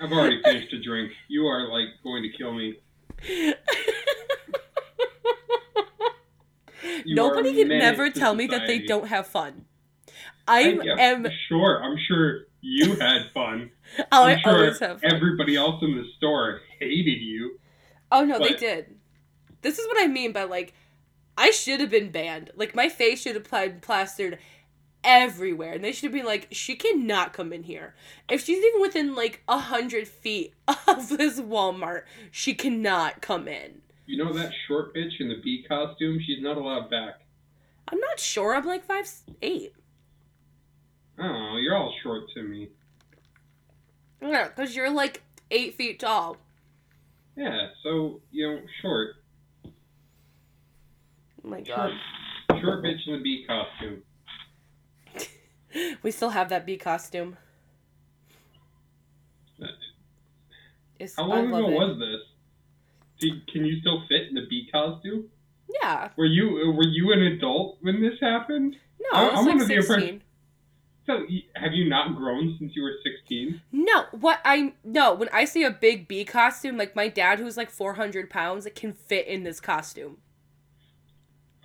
I've 0.00 0.12
already 0.12 0.42
finished 0.42 0.72
a 0.74 0.82
drink. 0.82 1.12
You 1.28 1.46
are 1.46 1.68
like 1.68 1.88
going 2.04 2.22
to 2.22 2.28
kill 2.36 2.52
me. 2.52 2.76
Nobody 7.06 7.54
can 7.54 7.68
to 7.68 8.10
tell 8.10 8.34
me 8.34 8.46
that 8.48 8.66
they 8.66 8.80
don't 8.80 9.08
have 9.08 9.26
fun. 9.26 9.64
I 10.48 10.60
am. 10.98 11.26
sure. 11.48 11.82
I'm 11.82 11.96
sure 12.06 12.46
you 12.60 12.94
had 12.96 13.30
fun. 13.32 13.70
Oh, 14.10 14.24
I'm 14.24 14.38
I 14.38 14.40
sure 14.42 14.52
always 14.52 14.78
have 14.80 15.00
fun. 15.00 15.14
everybody 15.14 15.54
else 15.54 15.80
in 15.82 15.94
the 15.94 16.04
store 16.16 16.60
hated 16.80 17.20
you. 17.20 17.58
Oh 18.10 18.24
no, 18.24 18.38
they 18.40 18.54
did. 18.54 18.96
This 19.62 19.78
is 19.78 19.86
what 19.86 20.02
I 20.02 20.08
mean 20.08 20.32
by 20.32 20.42
like, 20.42 20.74
I 21.38 21.50
should 21.50 21.78
have 21.80 21.90
been 21.90 22.10
banned. 22.10 22.50
Like 22.56 22.74
my 22.74 22.88
face 22.88 23.22
should 23.22 23.36
have 23.36 23.48
been 23.48 23.80
plastered 23.80 24.38
everywhere, 25.04 25.72
and 25.74 25.84
they 25.84 25.92
should 25.92 26.04
have 26.04 26.12
been 26.12 26.26
like, 26.26 26.48
she 26.50 26.74
cannot 26.74 27.32
come 27.32 27.52
in 27.52 27.62
here. 27.62 27.94
If 28.28 28.44
she's 28.44 28.62
even 28.64 28.80
within 28.80 29.14
like 29.14 29.42
a 29.48 29.58
hundred 29.58 30.08
feet 30.08 30.52
of 30.88 31.08
this 31.16 31.40
Walmart, 31.40 32.02
she 32.32 32.54
cannot 32.54 33.22
come 33.22 33.46
in. 33.46 33.82
You 34.06 34.22
know 34.22 34.32
that 34.32 34.52
short 34.66 34.94
bitch 34.94 35.20
in 35.20 35.28
the 35.28 35.40
bee 35.42 35.64
costume? 35.68 36.18
She's 36.26 36.42
not 36.42 36.56
allowed 36.56 36.90
back. 36.90 37.20
I'm 37.88 38.00
not 38.00 38.18
sure. 38.18 38.54
I'm 38.54 38.66
like 38.66 38.84
five 38.84 39.08
eight. 39.42 39.74
Oh, 41.18 41.56
you're 41.60 41.76
all 41.76 41.94
short 42.02 42.24
to 42.34 42.42
me. 42.42 42.68
Yeah, 44.20 44.48
because 44.48 44.74
you're 44.76 44.90
like 44.90 45.22
eight 45.50 45.74
feet 45.74 46.00
tall. 46.00 46.36
Yeah, 47.36 47.68
so 47.82 48.20
you 48.30 48.46
know, 48.50 48.60
short, 48.82 49.16
Oh 51.44 51.48
my 51.48 51.60
god. 51.60 51.92
short 52.60 52.82
bitch 52.82 53.06
in 53.06 53.12
the 53.14 53.22
bee 53.22 53.44
costume. 53.46 54.02
We 56.02 56.10
still 56.10 56.30
have 56.30 56.48
that 56.48 56.64
bee 56.64 56.78
costume. 56.78 57.36
It's, 60.98 61.14
How 61.16 61.24
long 61.24 61.48
ago 61.48 61.68
it. 61.68 61.72
was 61.74 61.98
this? 61.98 63.30
Can 63.52 63.64
you 63.66 63.80
still 63.80 64.02
fit 64.08 64.28
in 64.28 64.34
the 64.34 64.46
bee 64.48 64.68
costume? 64.72 65.26
Yeah. 65.82 66.08
Were 66.16 66.24
you 66.26 66.72
were 66.74 66.84
you 66.86 67.12
an 67.12 67.20
adult 67.22 67.76
when 67.82 68.00
this 68.00 68.14
happened? 68.20 68.76
No, 69.00 69.18
I- 69.18 69.22
I 69.22 69.30
was 69.30 69.38
I'm 69.40 69.44
like 69.44 69.52
under 69.52 69.64
the 69.66 69.74
impression- 69.74 70.00
16. 70.00 70.22
So 71.06 71.24
have 71.54 71.72
you 71.72 71.88
not 71.88 72.16
grown 72.16 72.56
since 72.58 72.72
you 72.74 72.82
were 72.82 72.94
16? 73.04 73.60
No, 73.70 74.06
what 74.10 74.40
I 74.44 74.74
no 74.82 75.14
when 75.14 75.28
I 75.32 75.44
see 75.44 75.62
a 75.62 75.70
big 75.70 76.08
bee 76.08 76.24
costume, 76.24 76.76
like 76.76 76.96
my 76.96 77.08
dad 77.08 77.38
who's 77.38 77.56
like 77.56 77.70
four 77.70 77.94
hundred 77.94 78.28
pounds, 78.28 78.66
it 78.66 78.74
can 78.74 78.92
fit 78.92 79.26
in 79.28 79.44
this 79.44 79.60
costume. 79.60 80.18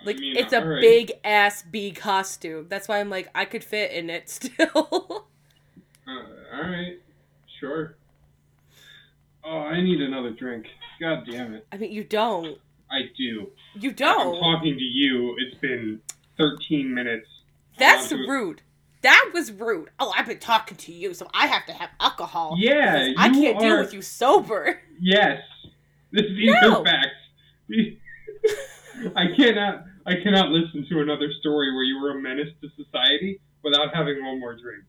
Like 0.05 0.17
I 0.17 0.19
mean, 0.19 0.38
it's 0.38 0.53
a 0.53 0.62
alright. 0.62 0.81
big 0.81 1.13
ass 1.24 1.63
bee 1.63 1.91
costume. 1.91 2.67
That's 2.69 2.88
why 2.88 3.00
I'm 3.00 3.10
like 3.10 3.29
I 3.33 3.45
could 3.45 3.63
fit 3.63 3.91
in 3.91 4.10
it 4.12 4.29
still. 4.29 5.25
Uh, 6.07 6.12
all 6.53 6.62
right, 6.69 7.00
sure. 7.60 7.95
Oh, 9.43 9.60
I 9.60 9.81
need 9.81 10.01
another 10.01 10.29
drink. 10.29 10.67
God 11.00 11.25
damn 11.29 11.55
it. 11.55 11.65
I 11.71 11.77
mean, 11.77 11.91
you 11.91 12.03
don't. 12.03 12.60
I 12.91 13.10
do. 13.17 13.50
You 13.74 13.91
don't. 13.91 14.36
I'm 14.36 14.41
talking 14.41 14.77
to 14.77 14.83
you. 14.83 15.36
It's 15.39 15.57
been 15.60 16.00
13 16.38 16.93
minutes. 16.93 17.27
That's 17.79 18.12
rude. 18.12 18.62
That 19.01 19.31
was 19.34 19.51
rude. 19.51 19.89
Oh, 20.00 20.13
I've 20.15 20.27
been 20.27 20.39
talking 20.39 20.77
to 20.77 20.91
you, 20.91 21.13
so 21.13 21.27
I 21.34 21.48
have 21.48 21.65
to 21.65 21.74
have 21.74 21.89
alcohol. 22.00 22.55
Yeah, 22.60 23.13
I 23.17 23.29
can't 23.29 23.60
deal 23.60 23.79
with 23.79 23.93
you 23.93 24.01
sober. 24.01 24.79
Yes. 25.00 25.41
This, 26.12 26.24
is 26.25 26.38
No. 26.62 26.81
are 26.81 26.86
facts. 26.86 27.15
I 29.15 29.25
cannot. 29.36 29.86
I 30.05 30.15
cannot 30.22 30.50
listen 30.50 30.86
to 30.89 31.00
another 31.01 31.31
story 31.39 31.74
where 31.74 31.84
you 31.84 32.00
were 32.01 32.12
a 32.12 32.22
menace 32.22 32.50
to 32.62 32.70
society 32.84 33.39
without 33.63 33.93
having 33.96 34.24
one 34.25 34.39
more 34.39 34.55
drink. 34.55 34.84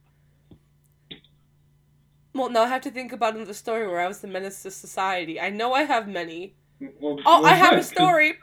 Well, 2.34 2.48
now 2.50 2.62
I 2.62 2.68
have 2.68 2.80
to 2.82 2.90
think 2.90 3.12
about 3.12 3.34
another 3.36 3.52
story 3.54 3.86
where 3.86 4.00
I 4.00 4.08
was 4.08 4.20
the 4.20 4.26
menace 4.28 4.62
to 4.62 4.70
society. 4.70 5.38
I 5.40 5.50
know 5.50 5.74
I 5.74 5.82
have 5.82 6.08
many. 6.08 6.54
Well, 6.80 7.18
Oh, 7.26 7.42
well, 7.42 7.46
I 7.46 7.54
have 7.54 7.72
a 7.74 7.76
good, 7.76 7.82
'cause- 7.82 7.90
story. 7.90 8.34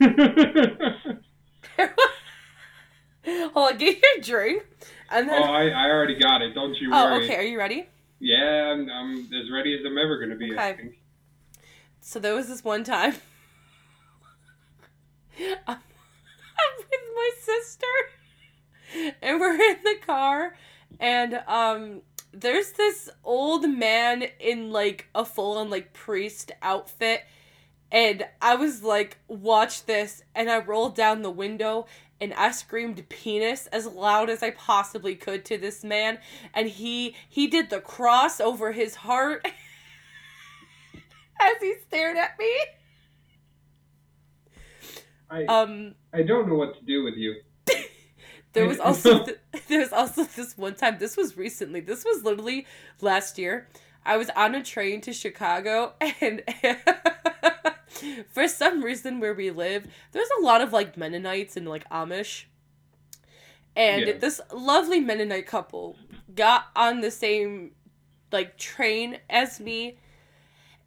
Hold 3.54 3.72
on, 3.72 3.78
get 3.78 3.96
your 4.02 4.22
drink. 4.22 4.62
And 5.10 5.28
oh, 5.28 5.32
then. 5.32 5.42
I, 5.42 5.68
I 5.70 5.90
already 5.90 6.18
got 6.18 6.42
it. 6.42 6.54
Don't 6.54 6.74
you 6.80 6.90
Oh, 6.92 7.04
worry. 7.12 7.24
okay. 7.24 7.36
Are 7.36 7.42
you 7.42 7.58
ready? 7.58 7.86
Yeah, 8.20 8.72
I'm, 8.72 8.88
I'm 8.90 9.18
as 9.34 9.50
ready 9.52 9.74
as 9.74 9.80
I'm 9.84 9.98
ever 9.98 10.18
gonna 10.18 10.36
be. 10.36 10.56
I 10.56 10.70
Okay. 10.72 10.82
think. 10.82 10.98
So 12.00 12.18
there 12.20 12.34
was 12.34 12.48
this 12.48 12.64
one 12.64 12.84
time. 12.84 13.14
I'm, 15.38 15.56
I'm 15.66 15.78
with 16.78 17.00
my 17.14 17.30
sister, 17.40 17.86
and 19.22 19.40
we're 19.40 19.54
in 19.60 19.76
the 19.82 19.96
car, 20.06 20.56
and 21.00 21.40
um, 21.48 22.02
there's 22.32 22.72
this 22.72 23.10
old 23.24 23.68
man 23.68 24.24
in 24.38 24.70
like 24.70 25.08
a 25.14 25.24
full-on 25.24 25.70
like 25.70 25.92
priest 25.92 26.52
outfit, 26.62 27.22
and 27.90 28.24
I 28.40 28.54
was 28.54 28.84
like, 28.84 29.18
"Watch 29.26 29.86
this!" 29.86 30.22
And 30.34 30.48
I 30.50 30.58
rolled 30.58 30.94
down 30.94 31.22
the 31.22 31.30
window. 31.30 31.86
And 32.20 32.32
I 32.34 32.52
screamed 32.52 33.06
penis 33.08 33.66
as 33.68 33.86
loud 33.86 34.30
as 34.30 34.42
I 34.42 34.50
possibly 34.50 35.16
could 35.16 35.44
to 35.46 35.58
this 35.58 35.82
man, 35.84 36.18
and 36.54 36.68
he 36.68 37.16
he 37.28 37.46
did 37.48 37.70
the 37.70 37.80
cross 37.80 38.40
over 38.40 38.72
his 38.72 38.94
heart 38.94 39.44
as 41.40 41.56
he 41.60 41.74
stared 41.86 42.16
at 42.16 42.38
me. 42.38 42.52
I 45.30 45.44
Um, 45.44 45.94
I 46.12 46.22
don't 46.22 46.48
know 46.48 46.54
what 46.54 46.78
to 46.78 46.84
do 46.84 47.02
with 47.02 47.14
you. 47.14 47.34
there 48.52 48.68
was 48.68 48.78
also 48.78 49.24
th- 49.24 49.38
there 49.68 49.80
was 49.80 49.92
also 49.92 50.24
this 50.24 50.56
one 50.56 50.74
time. 50.74 50.98
This 50.98 51.16
was 51.16 51.36
recently. 51.36 51.80
This 51.80 52.04
was 52.04 52.22
literally 52.22 52.66
last 53.00 53.38
year. 53.38 53.68
I 54.06 54.16
was 54.16 54.30
on 54.36 54.54
a 54.54 54.62
train 54.62 55.00
to 55.02 55.12
Chicago, 55.12 55.94
and 56.20 56.42
for 58.28 58.48
some 58.48 58.82
reason, 58.82 59.20
where 59.20 59.34
we 59.34 59.50
live, 59.50 59.86
there's 60.12 60.28
a 60.38 60.42
lot 60.42 60.60
of 60.60 60.72
like 60.72 60.96
Mennonites 60.96 61.56
and 61.56 61.68
like 61.68 61.88
Amish. 61.90 62.44
And 63.76 64.06
Yeah. 64.06 64.12
this 64.18 64.40
lovely 64.52 65.00
Mennonite 65.00 65.46
couple 65.46 65.96
got 66.34 66.66
on 66.76 67.00
the 67.00 67.10
same 67.10 67.72
like 68.32 68.56
train 68.56 69.18
as 69.30 69.60
me, 69.60 69.98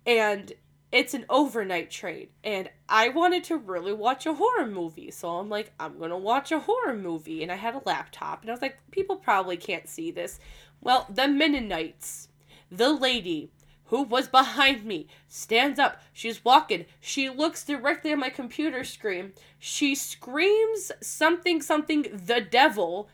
and 0.05 0.53
it's 0.91 1.13
an 1.13 1.25
overnight 1.29 1.91
train. 1.91 2.27
And 2.43 2.69
i 2.89 3.09
wanted 3.09 3.43
to 3.45 3.57
really 3.57 3.91
watch 3.93 4.25
a 4.25 4.33
horror 4.33 4.65
movie. 4.65 5.11
So 5.11 5.29
i'm 5.37 5.49
like 5.49 5.73
i'm 5.79 5.99
gonna 5.99 6.17
watch 6.17 6.51
a 6.51 6.59
horror 6.59 6.95
movie. 6.95 7.43
And 7.43 7.51
i 7.51 7.55
had 7.55 7.75
a 7.75 7.81
laptop. 7.85 8.41
And 8.41 8.49
i 8.49 8.53
was 8.53 8.61
like 8.61 8.77
people 8.91 9.17
probably 9.17 9.57
can't 9.57 9.87
see 9.89 10.11
this. 10.11 10.39
Well 10.81 11.05
the 11.09 11.27
mennonites 11.27 12.29
the 12.71 12.91
lady 12.93 13.51
who 13.87 14.03
was 14.03 14.27
behind 14.27 14.85
me 14.85 15.07
stands 15.27 15.79
up 15.79 16.01
she's 16.13 16.43
walking 16.43 16.85
she 16.99 17.29
looks 17.29 17.63
directly 17.63 18.11
at 18.11 18.17
my 18.17 18.29
computer 18.29 18.83
screen 18.83 19.33
she 19.59 19.95
screams 19.95 20.91
something 21.01 21.61
something 21.61 22.05
the 22.13 22.41
devil 22.41 23.09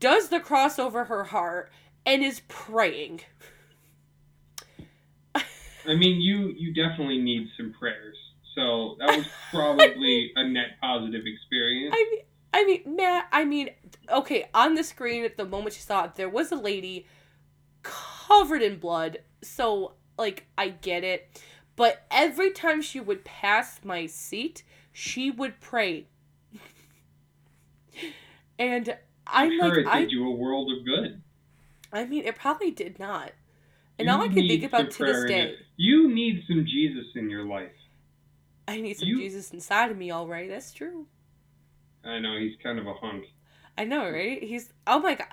does 0.00 0.28
the 0.28 0.40
cross 0.40 0.78
over 0.78 1.04
her 1.04 1.24
heart 1.24 1.70
and 2.06 2.22
is 2.22 2.40
praying 2.48 3.20
I 5.86 5.94
mean, 5.94 6.20
you 6.20 6.54
you 6.56 6.72
definitely 6.72 7.18
need 7.18 7.48
some 7.56 7.74
prayers. 7.78 8.16
So 8.54 8.96
that 9.00 9.16
was 9.16 9.26
probably 9.50 10.32
a 10.36 10.48
net 10.48 10.78
positive 10.80 11.22
experience. 11.26 11.94
I 11.96 12.08
mean, 12.10 12.20
I 12.52 12.64
mean, 12.64 12.96
Matt. 12.96 13.28
I 13.32 13.44
mean, 13.44 13.70
okay. 14.10 14.48
On 14.54 14.74
the 14.74 14.84
screen 14.84 15.24
at 15.24 15.36
the 15.36 15.44
moment 15.44 15.74
she 15.74 15.80
saw 15.80 16.04
it, 16.04 16.14
there 16.16 16.28
was 16.28 16.52
a 16.52 16.56
lady 16.56 17.06
covered 18.26 18.62
in 18.62 18.78
blood. 18.78 19.18
So, 19.42 19.92
like, 20.18 20.46
I 20.56 20.68
get 20.68 21.04
it. 21.04 21.40
But 21.76 22.04
every 22.10 22.50
time 22.50 22.82
she 22.82 23.00
would 23.00 23.24
pass 23.24 23.80
my 23.84 24.06
seat, 24.06 24.62
she 24.92 25.30
would 25.30 25.60
pray. 25.60 26.06
and 28.58 28.96
I'm 29.26 29.50
sure 29.50 29.68
like, 29.68 29.78
it 29.78 29.86
I, 29.86 30.00
did 30.02 30.12
you 30.12 30.26
a 30.26 30.30
world 30.30 30.72
of 30.72 30.84
good. 30.84 31.20
I 31.92 32.04
mean, 32.04 32.24
it 32.24 32.36
probably 32.36 32.70
did 32.70 32.98
not. 32.98 33.32
And 33.98 34.06
You 34.06 34.14
all 34.14 34.22
I 34.22 34.28
can 34.28 34.48
think 34.48 34.64
about 34.64 34.90
to 34.90 35.04
this 35.04 35.24
day, 35.24 35.42
it. 35.42 35.56
You 35.76 36.12
need 36.12 36.44
some 36.48 36.66
Jesus 36.66 37.06
in 37.14 37.30
your 37.30 37.44
life. 37.44 37.70
I 38.66 38.80
need 38.80 38.98
some 38.98 39.08
You- 39.08 39.18
Jesus 39.18 39.52
inside 39.52 39.90
of 39.90 39.96
me. 39.96 40.10
All 40.10 40.26
right, 40.26 40.48
that's 40.48 40.72
true. 40.72 41.06
I 42.04 42.18
know 42.18 42.36
he's 42.38 42.56
kind 42.62 42.78
of 42.78 42.86
a 42.86 42.94
hunk. 42.94 43.24
I 43.76 43.84
know, 43.84 44.08
right? 44.08 44.42
He's 44.42 44.72
oh 44.86 45.00
my 45.00 45.14
god. 45.16 45.26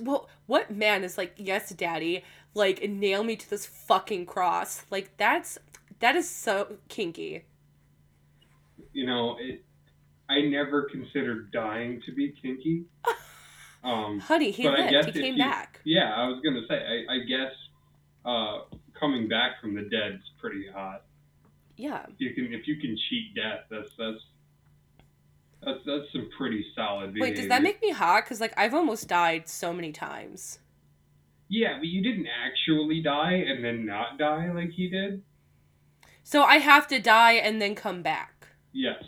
Well, 0.00 0.28
what 0.46 0.70
man 0.70 1.04
is 1.04 1.16
like, 1.16 1.34
yes, 1.36 1.70
daddy, 1.70 2.24
like 2.54 2.82
nail 2.88 3.22
me 3.24 3.36
to 3.36 3.48
this 3.50 3.64
fucking 3.66 4.26
cross? 4.26 4.84
Like 4.90 5.16
that's 5.16 5.58
that 6.00 6.16
is 6.16 6.28
so 6.28 6.78
kinky. 6.88 7.44
You 8.92 9.06
know, 9.06 9.36
it, 9.38 9.62
I 10.28 10.40
never 10.42 10.82
considered 10.90 11.50
dying 11.52 12.02
to 12.06 12.12
be 12.12 12.32
kinky. 12.42 12.84
Um, 13.84 14.18
Honey, 14.18 14.50
he 14.50 14.64
But 14.64 14.74
I 14.74 14.78
lived. 14.78 14.90
guess 14.90 15.14
He 15.14 15.22
came 15.22 15.34
you- 15.34 15.44
back. 15.44 15.80
yeah, 15.84 16.12
I 16.16 16.26
was 16.26 16.40
gonna 16.42 16.62
say. 16.68 16.74
I, 16.74 17.14
I 17.14 17.18
guess 17.20 17.52
uh, 18.24 18.76
coming 18.98 19.28
back 19.28 19.60
from 19.60 19.76
the 19.76 19.82
dead's 19.82 20.24
pretty 20.40 20.64
hot. 20.74 21.04
Yeah. 21.76 22.04
If 22.08 22.18
you 22.18 22.34
can, 22.34 22.52
if 22.52 22.66
you 22.66 22.80
can 22.80 22.98
cheat 23.08 23.36
death, 23.36 23.60
that's 23.70 23.90
that's 23.96 24.18
that's 25.66 25.80
that's 25.84 26.10
some 26.12 26.30
pretty 26.38 26.64
solid 26.74 27.12
behavior. 27.12 27.22
Wait, 27.22 27.36
does 27.36 27.48
that 27.48 27.62
make 27.62 27.82
me 27.82 27.90
hot? 27.90 28.24
Because 28.24 28.40
like 28.40 28.54
I've 28.56 28.72
almost 28.72 29.08
died 29.08 29.48
so 29.48 29.72
many 29.72 29.92
times. 29.92 30.60
Yeah, 31.48 31.76
but 31.78 31.88
you 31.88 32.02
didn't 32.02 32.28
actually 32.28 33.02
die 33.02 33.34
and 33.34 33.62
then 33.64 33.84
not 33.84 34.18
die 34.18 34.50
like 34.52 34.70
he 34.70 34.88
did. 34.88 35.22
So 36.22 36.42
I 36.42 36.56
have 36.58 36.88
to 36.88 36.98
die 37.00 37.32
and 37.32 37.60
then 37.60 37.74
come 37.74 38.02
back. 38.02 38.48
Yes, 38.72 39.02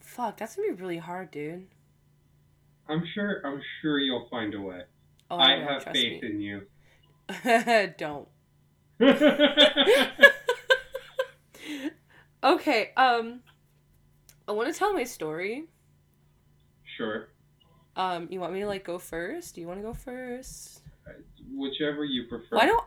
Fuck, 0.00 0.38
that's 0.38 0.56
gonna 0.56 0.68
be 0.74 0.80
really 0.80 0.98
hard, 0.98 1.30
dude. 1.30 1.66
I'm 2.88 3.04
sure. 3.14 3.42
I'm 3.44 3.60
sure 3.82 3.98
you'll 3.98 4.28
find 4.30 4.54
a 4.54 4.60
way. 4.60 4.82
Oh, 5.30 5.36
I 5.36 5.58
have 5.58 5.82
trust 5.82 5.98
faith 5.98 6.22
me. 6.22 6.28
in 6.28 6.40
you. 6.40 6.62
Don't. 7.98 8.28
Okay, 12.44 12.92
um 12.96 13.40
I 14.48 14.52
want 14.52 14.72
to 14.72 14.78
tell 14.78 14.92
my 14.92 15.04
story. 15.04 15.64
sure, 16.96 17.28
Um, 17.96 18.28
you 18.30 18.40
want 18.40 18.52
me 18.52 18.60
to 18.60 18.66
like 18.66 18.84
go 18.84 18.98
first? 18.98 19.54
Do 19.54 19.60
you 19.60 19.66
want 19.66 19.80
to 19.80 19.82
go 19.82 19.94
first? 19.94 20.82
whichever 21.54 22.04
you 22.04 22.24
prefer. 22.24 22.56
Why 22.56 22.66
don't 22.66 22.84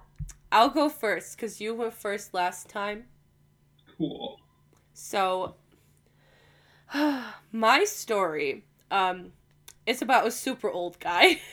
I'll 0.51 0.69
go 0.69 0.89
first 0.89 1.35
because 1.35 1.61
you 1.61 1.73
went 1.73 1.93
first 1.93 2.33
last 2.33 2.69
time. 2.69 3.05
Cool. 3.97 4.39
So, 4.93 5.55
my 7.51 7.83
story, 7.85 8.65
um, 8.91 9.31
it's 9.85 10.01
about 10.01 10.27
a 10.27 10.31
super 10.31 10.69
old 10.69 10.99
guy. 10.99 11.39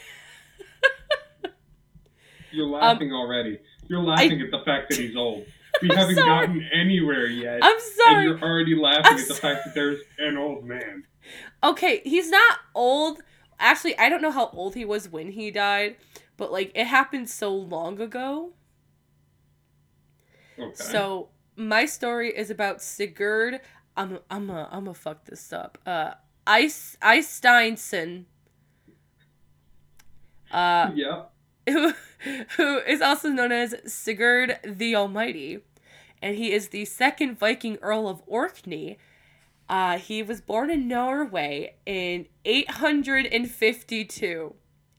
You're 2.53 2.67
laughing 2.67 3.13
already. 3.13 3.59
You're 3.89 4.03
laughing 4.03 4.41
at 4.41 4.51
the 4.51 4.63
fact 4.65 4.91
that 4.91 4.99
he's 4.99 5.17
old. 5.17 5.45
We 5.83 5.91
I'm 5.91 5.97
haven't 5.97 6.15
sorry. 6.17 6.47
gotten 6.47 6.69
anywhere 6.73 7.27
yet. 7.27 7.59
I'm 7.63 7.73
and 7.75 7.83
sorry. 7.83 8.25
you're 8.25 8.41
already 8.41 8.75
laughing 8.75 9.03
I'm 9.07 9.19
at 9.19 9.29
the 9.29 9.35
sorry. 9.35 9.55
fact 9.55 9.67
that 9.67 9.75
there's 9.75 10.01
an 10.19 10.37
old 10.37 10.65
man. 10.65 11.05
Okay, 11.63 12.01
he's 12.05 12.31
not 12.31 12.59
old. 12.75 13.23
Actually, 13.59 13.99
I 13.99 14.09
don't 14.09 14.23
know 14.23 14.31
how 14.31 14.49
old 14.53 14.75
he 14.75 14.85
was 14.85 15.09
when 15.09 15.33
he 15.33 15.51
died, 15.51 15.97
but 16.37 16.53
like 16.53 16.73
it 16.75 16.87
happened 16.87 17.29
so 17.29 17.55
long 17.55 18.01
ago. 18.01 18.53
Okay. 20.59 20.73
So 20.75 21.29
my 21.57 21.85
story 21.87 22.31
is 22.37 22.51
about 22.51 22.81
Sigurd. 22.83 23.61
I'm 23.97 24.19
I'm 24.31 24.51
a 24.51 24.69
I'm 24.71 24.85
gonna 24.85 24.95
fuck 24.95 25.25
this 25.25 25.53
up. 25.53 25.79
Uh, 25.87 26.13
Ice 26.47 26.97
Einsteinson. 27.03 28.25
Uh, 30.51 30.91
yeah. 30.95 31.23
who, 31.69 31.93
who 32.57 32.79
is 32.79 33.01
also 33.01 33.29
known 33.29 33.53
as 33.53 33.75
Sigurd 33.87 34.59
the 34.65 34.97
Almighty, 34.97 35.61
and 36.23 36.37
he 36.37 36.53
is 36.53 36.69
the 36.69 36.85
second 36.85 37.39
Viking 37.39 37.77
Earl 37.83 38.09
of 38.09 38.23
Orkney. 38.27 38.99
Uh, 39.69 39.99
he 39.99 40.23
was 40.23 40.41
born 40.41 40.71
in 40.71 40.87
Norway 40.87 41.75
in 41.85 42.27
852. 42.45 44.55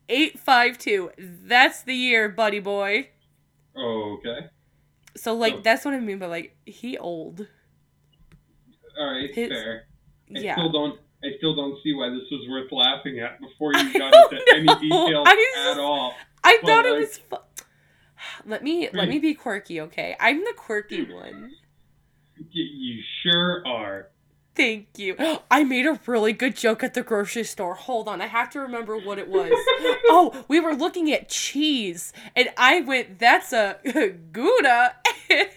852. 0.10 1.12
That's 1.18 1.84
the 1.84 1.96
year, 1.96 2.30
buddy 2.30 2.60
boy. 2.60 3.10
Okay. 3.78 4.48
So, 5.16 5.34
like, 5.34 5.64
that's 5.64 5.86
what 5.86 5.94
I 5.94 6.00
mean 6.00 6.20
by, 6.20 6.28
like, 6.28 6.56
he 6.66 6.98
old. 6.98 7.48
All 9.00 9.12
right. 9.12 9.34
His- 9.34 9.50
fair. 9.50 9.88
I 10.36 10.40
Yeah. 10.40 10.56
still 10.56 10.72
don't. 10.72 11.00
I 11.24 11.30
still 11.38 11.56
don't 11.56 11.82
see 11.84 11.94
why 11.94 12.10
this 12.10 12.22
was 12.30 12.48
worth 12.48 12.72
laughing 12.72 13.20
at 13.20 13.40
before 13.42 13.74
you 13.74 13.92
got 14.00 14.14
into 14.14 14.40
any 14.54 14.66
no. 14.66 14.80
details 14.80 15.28
at 15.68 15.80
all. 15.80 16.14
I 16.48 16.58
thought 16.66 16.86
it 16.86 16.92
like- 16.92 17.00
was 17.00 17.18
fu- 17.18 17.38
Let 18.46 18.64
me 18.64 18.90
let 18.94 19.08
me 19.10 19.20
be 19.20 19.34
quirky, 19.34 19.80
okay? 19.82 20.16
I'm 20.20 20.40
the 20.44 20.54
quirky 20.56 21.12
one. 21.12 21.52
You 22.52 23.02
sure 23.24 23.64
are. 23.68 24.10
Thank 24.56 24.88
you. 24.98 25.16
I 25.52 25.64
made 25.64 25.86
a 25.86 26.00
really 26.08 26.34
good 26.34 26.56
joke 26.56 26.84
at 26.84 26.94
the 26.96 27.04
grocery 27.04 27.44
store. 27.44 27.76
Hold 27.76 28.08
on, 28.08 28.22
I 28.22 28.28
have 28.28 28.50
to 28.52 28.60
remember 28.60 28.98
what 28.98 29.20
it 29.20 29.28
was. 29.28 29.52
oh, 30.10 30.46
we 30.48 30.60
were 30.60 30.74
looking 30.74 31.12
at 31.12 31.30
cheese, 31.30 32.12
and 32.36 32.50
I 32.58 32.82
went, 32.82 33.20
"That's 33.20 33.54
a 33.54 33.78
Gouda." 34.32 34.96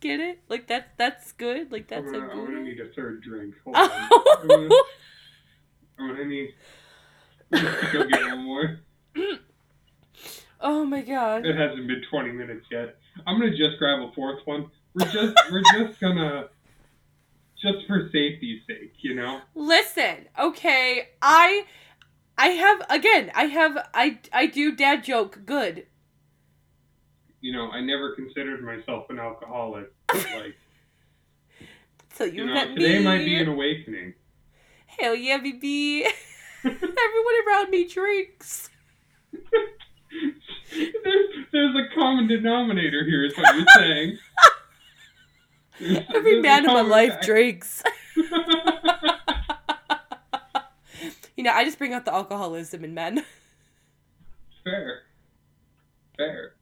Get 0.00 0.18
it? 0.20 0.40
Like 0.48 0.66
that's 0.66 0.88
that's 0.96 1.32
good. 1.32 1.70
Like 1.70 1.88
that's 1.88 2.08
I'm 2.08 2.14
a 2.14 2.18
gonna, 2.20 2.32
I'm 2.32 2.44
gonna 2.46 2.62
need 2.62 2.80
a 2.80 2.88
third 2.94 3.22
drink. 3.22 3.54
Hold 3.64 3.76
on. 3.76 3.90
I'm 3.90 4.48
gonna. 4.48 4.74
I'm 5.98 6.08
gonna 6.08 6.24
need. 6.24 6.54
Go 7.52 8.04
get 8.06 8.22
one 8.30 8.44
more. 8.44 8.80
oh 10.60 10.84
my 10.84 11.02
god. 11.02 11.44
It 11.46 11.56
hasn't 11.56 11.86
been 11.86 12.02
20 12.10 12.32
minutes 12.32 12.66
yet. 12.70 12.96
I'm 13.26 13.38
gonna 13.38 13.50
just 13.50 13.78
grab 13.78 14.00
a 14.00 14.12
fourth 14.14 14.40
one. 14.46 14.70
We're 14.94 15.06
just 15.06 15.34
we're 15.50 15.62
just 15.78 16.00
gonna 16.00 16.48
just 17.60 17.86
for 17.86 18.08
safety's 18.12 18.62
sake, 18.66 18.94
you 19.00 19.14
know. 19.14 19.40
Listen, 19.54 20.26
okay, 20.38 21.08
I 21.20 21.64
I 22.38 22.48
have 22.48 22.82
again, 22.88 23.30
I 23.34 23.44
have 23.44 23.88
I 23.94 24.18
I 24.32 24.46
do 24.46 24.74
dad 24.74 25.04
joke 25.04 25.40
good. 25.44 25.86
You 27.40 27.52
know, 27.52 27.70
I 27.70 27.80
never 27.80 28.14
considered 28.14 28.62
myself 28.62 29.08
an 29.10 29.18
alcoholic. 29.18 29.92
Like, 30.12 30.56
So 32.14 32.24
you, 32.24 32.32
you 32.42 32.46
know, 32.46 32.54
met 32.54 32.68
today 32.74 32.98
me. 32.98 33.04
might 33.04 33.24
be 33.24 33.36
an 33.36 33.48
awakening. 33.48 34.14
Hell 34.86 35.14
yeah, 35.14 35.38
baby. 35.38 36.04
Everyone 36.64 37.34
around 37.48 37.70
me 37.70 37.86
drinks. 37.88 38.68
there's 40.72 41.26
there's 41.52 41.74
a 41.76 41.94
common 41.94 42.26
denominator 42.26 43.04
here, 43.04 43.24
is 43.24 43.36
what 43.36 43.54
you're 43.56 43.64
saying. 43.76 44.18
There's- 45.78 46.04
Every 46.14 46.32
there's 46.32 46.42
man 46.42 46.64
in 46.66 46.74
my 46.74 46.80
life 46.82 47.12
fact. 47.14 47.24
drinks. 47.24 47.82
you 51.36 51.44
know, 51.44 51.52
I 51.52 51.64
just 51.64 51.78
bring 51.78 51.94
out 51.94 52.04
the 52.04 52.12
alcoholism 52.12 52.84
in 52.84 52.92
men. 52.92 53.24
Fair. 54.64 55.02
Fair. 56.18 56.52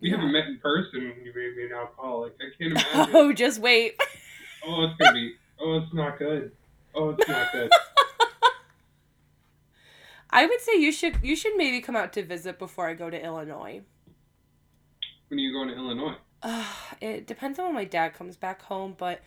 We 0.00 0.10
Yeah. 0.10 0.16
haven't 0.16 0.32
met 0.32 0.46
in 0.48 0.58
person. 0.58 1.00
You 1.24 1.32
made 1.34 1.56
me 1.56 1.64
an 1.66 1.72
alcoholic. 1.72 2.34
I 2.38 2.50
can't 2.62 2.74
oh, 2.76 2.80
imagine. 2.98 3.16
Oh, 3.16 3.32
just 3.32 3.60
wait. 3.60 3.94
oh, 4.66 4.84
it's 4.84 4.94
gonna 4.98 5.14
be. 5.14 5.32
Oh, 5.58 5.78
it's 5.78 5.94
not 5.94 6.18
good. 6.18 6.52
Oh, 6.94 7.10
it's 7.10 7.26
not 7.28 7.50
good. 7.52 7.70
I 10.30 10.46
would 10.46 10.60
say 10.60 10.76
you 10.76 10.92
should 10.92 11.18
you 11.22 11.36
should 11.36 11.56
maybe 11.56 11.80
come 11.80 11.96
out 11.96 12.12
to 12.14 12.22
visit 12.24 12.58
before 12.58 12.88
I 12.88 12.94
go 12.94 13.08
to 13.10 13.22
Illinois. 13.22 13.82
when 15.28 15.38
are 15.38 15.42
you 15.42 15.52
going 15.52 15.68
to 15.68 15.74
Illinois? 15.76 16.16
Uh, 16.42 16.64
it 17.00 17.26
depends 17.26 17.58
on 17.58 17.66
when 17.66 17.74
my 17.74 17.84
dad 17.84 18.14
comes 18.14 18.36
back 18.36 18.62
home, 18.62 18.94
but 18.98 19.20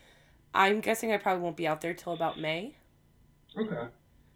I'm 0.54 0.80
guessing 0.82 1.12
I 1.12 1.18
probably 1.18 1.44
won't 1.44 1.58
be 1.58 1.68
out 1.68 1.82
there 1.82 1.94
till 1.94 2.14
about 2.14 2.40
May. 2.40 2.76
Okay. 3.58 3.88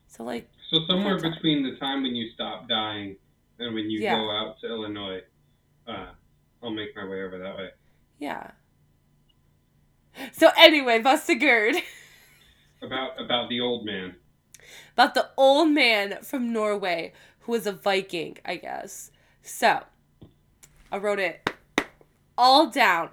So 0.08 0.24
like, 0.24 0.50
So 0.72 0.80
somewhere 0.88 1.20
between 1.20 1.64
the 1.64 1.76
time 1.78 2.04
when 2.04 2.16
you 2.16 2.30
stop 2.34 2.68
dying 2.70 3.18
and 3.60 3.74
when 3.74 3.90
you 3.90 4.00
Yeah. 4.02 4.16
go 4.18 4.32
out 4.32 4.60
to 4.62 4.68
Illinois, 4.68 5.22
uh, 5.88 6.08
I'll 6.62 6.70
make 6.72 6.96
my 6.96 7.04
way 7.06 7.24
over 7.24 7.38
that 7.40 7.58
way. 7.58 7.70
yeah. 8.20 8.52
So 10.32 10.50
anyway, 10.58 11.02
Bustigerd. 11.02 11.76
About 12.84 13.20
about 13.20 13.48
the 13.50 13.62
old 13.62 13.86
man. 13.86 14.16
About 14.94 15.14
the 15.14 15.30
old 15.38 15.70
man 15.70 16.20
from 16.22 16.54
Norway 16.54 17.14
who 17.42 17.52
was 17.52 17.68
a 17.68 17.72
Viking, 17.72 18.38
I 18.46 18.56
guess. 18.56 19.12
So, 19.42 19.84
I 20.92 20.98
wrote 20.98 21.20
it 21.20 21.50
all 22.38 22.68
down. 22.68 23.10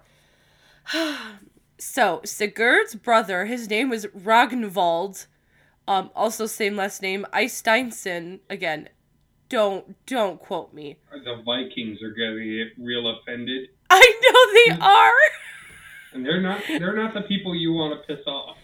so 1.79 2.21
Sigurd's 2.25 2.95
brother, 2.95 3.47
his 3.47 3.69
name 3.69 3.89
was 3.89 4.07
Ragnvald, 4.07 5.27
um, 5.89 6.11
also 6.15 6.47
same 6.47 6.77
last 6.77 7.03
name, 7.03 7.27
Eysteinson. 7.33 8.41
Again, 8.49 8.89
don't 9.49 10.07
don't 10.07 10.39
quote 10.39 10.73
me. 10.73 10.99
The 11.11 11.43
Vikings 11.45 12.01
are 12.03 12.11
gonna 12.11 12.45
get 12.45 12.69
real 12.79 13.09
offended, 13.09 13.71
I 13.91 14.21
know 14.23 14.77
they 14.79 14.85
are. 14.87 15.13
and 16.15 16.25
they're 16.25 16.41
not. 16.41 16.63
They're 16.69 16.97
not 16.97 17.13
the 17.13 17.23
people 17.23 17.55
you 17.55 17.73
want 17.73 18.01
to 18.01 18.07
piss 18.07 18.25
off. 18.27 18.57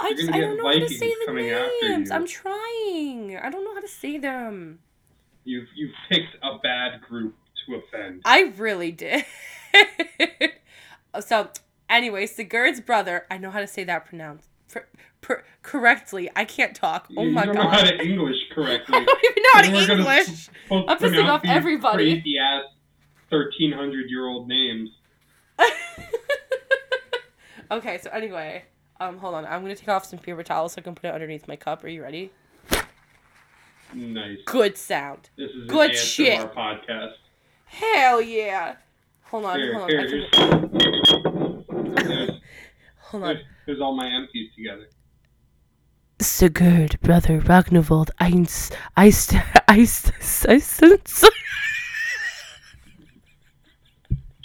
I 0.00 0.14
just 0.14 0.30
I 0.32 0.40
don't 0.40 0.56
know 0.56 0.66
how 0.66 0.72
to 0.72 0.88
say 0.88 1.12
the 1.26 1.32
names. 1.32 2.10
I'm 2.10 2.26
trying. 2.26 3.36
I 3.36 3.50
don't 3.50 3.64
know 3.64 3.74
how 3.74 3.80
to 3.80 3.88
say 3.88 4.18
them. 4.18 4.78
You've 5.44 5.68
you've 5.74 5.94
picked 6.10 6.36
a 6.42 6.58
bad 6.58 7.00
group 7.02 7.34
to 7.66 7.76
offend. 7.76 8.22
I 8.24 8.52
really 8.56 8.92
did. 8.92 9.24
so, 11.20 11.50
anyway, 11.88 12.26
Sigurd's 12.26 12.80
brother. 12.80 13.26
I 13.30 13.38
know 13.38 13.50
how 13.50 13.60
to 13.60 13.66
say 13.66 13.84
that 13.84 14.06
pronounced 14.06 14.48
pr- 14.68 14.78
pr- 15.20 15.42
correctly. 15.62 16.30
I 16.36 16.44
can't 16.44 16.74
talk. 16.76 17.08
Oh 17.16 17.24
you 17.24 17.32
my 17.32 17.44
don't 17.46 17.54
god. 17.56 17.64
know 17.64 17.70
how 17.70 17.82
to 17.82 17.98
English 18.04 18.36
correctly. 18.54 18.96
I 18.96 19.04
don't 19.04 19.24
even 19.24 19.42
know 19.42 19.50
how 19.52 19.62
to 19.62 19.92
English. 20.22 20.48
I'm 20.70 20.98
pissing 20.98 21.28
off 21.28 21.42
everybody. 21.44 22.14
Crazy 22.20 22.38
ass, 22.38 22.64
thirteen 23.30 23.72
hundred 23.72 24.10
year 24.10 24.26
old 24.26 24.48
names. 24.48 24.90
okay, 27.70 27.98
so 27.98 28.10
anyway, 28.10 28.64
um, 29.00 29.18
hold 29.18 29.34
on. 29.34 29.44
I'm 29.46 29.62
gonna 29.62 29.76
take 29.76 29.88
off 29.88 30.04
some 30.04 30.18
paper 30.18 30.42
towels 30.42 30.72
so 30.74 30.80
I 30.80 30.82
can 30.82 30.94
put 30.94 31.04
it 31.06 31.14
underneath 31.14 31.46
my 31.48 31.56
cup. 31.56 31.84
Are 31.84 31.88
you 31.88 32.02
ready? 32.02 32.30
Nice. 33.94 34.38
Good 34.44 34.76
sound. 34.76 35.30
This 35.36 35.50
is 35.50 35.66
Good 35.66 35.94
shit. 35.96 36.40
ASMR 36.40 36.54
podcast. 36.54 37.12
Hell 37.64 38.20
yeah. 38.20 38.76
Hold 39.24 39.44
on, 39.46 39.58
Here, 39.58 39.72
hold 39.74 39.84
on. 39.84 39.90
here, 39.90 40.08
can- 40.30 40.70
here's, 40.80 42.30
hold 42.98 43.22
on. 43.24 43.36
here's, 43.36 43.46
here's 43.66 43.80
all 43.80 43.94
my 43.96 44.06
empties 44.08 44.50
together. 44.56 44.88
Sigurd, 46.20 46.98
brother 47.00 47.40
Ragnvald, 47.40 48.10
Eins, 48.20 48.72
Eist, 48.96 49.32
Eist, 49.68 50.12
Eist, 50.48 51.22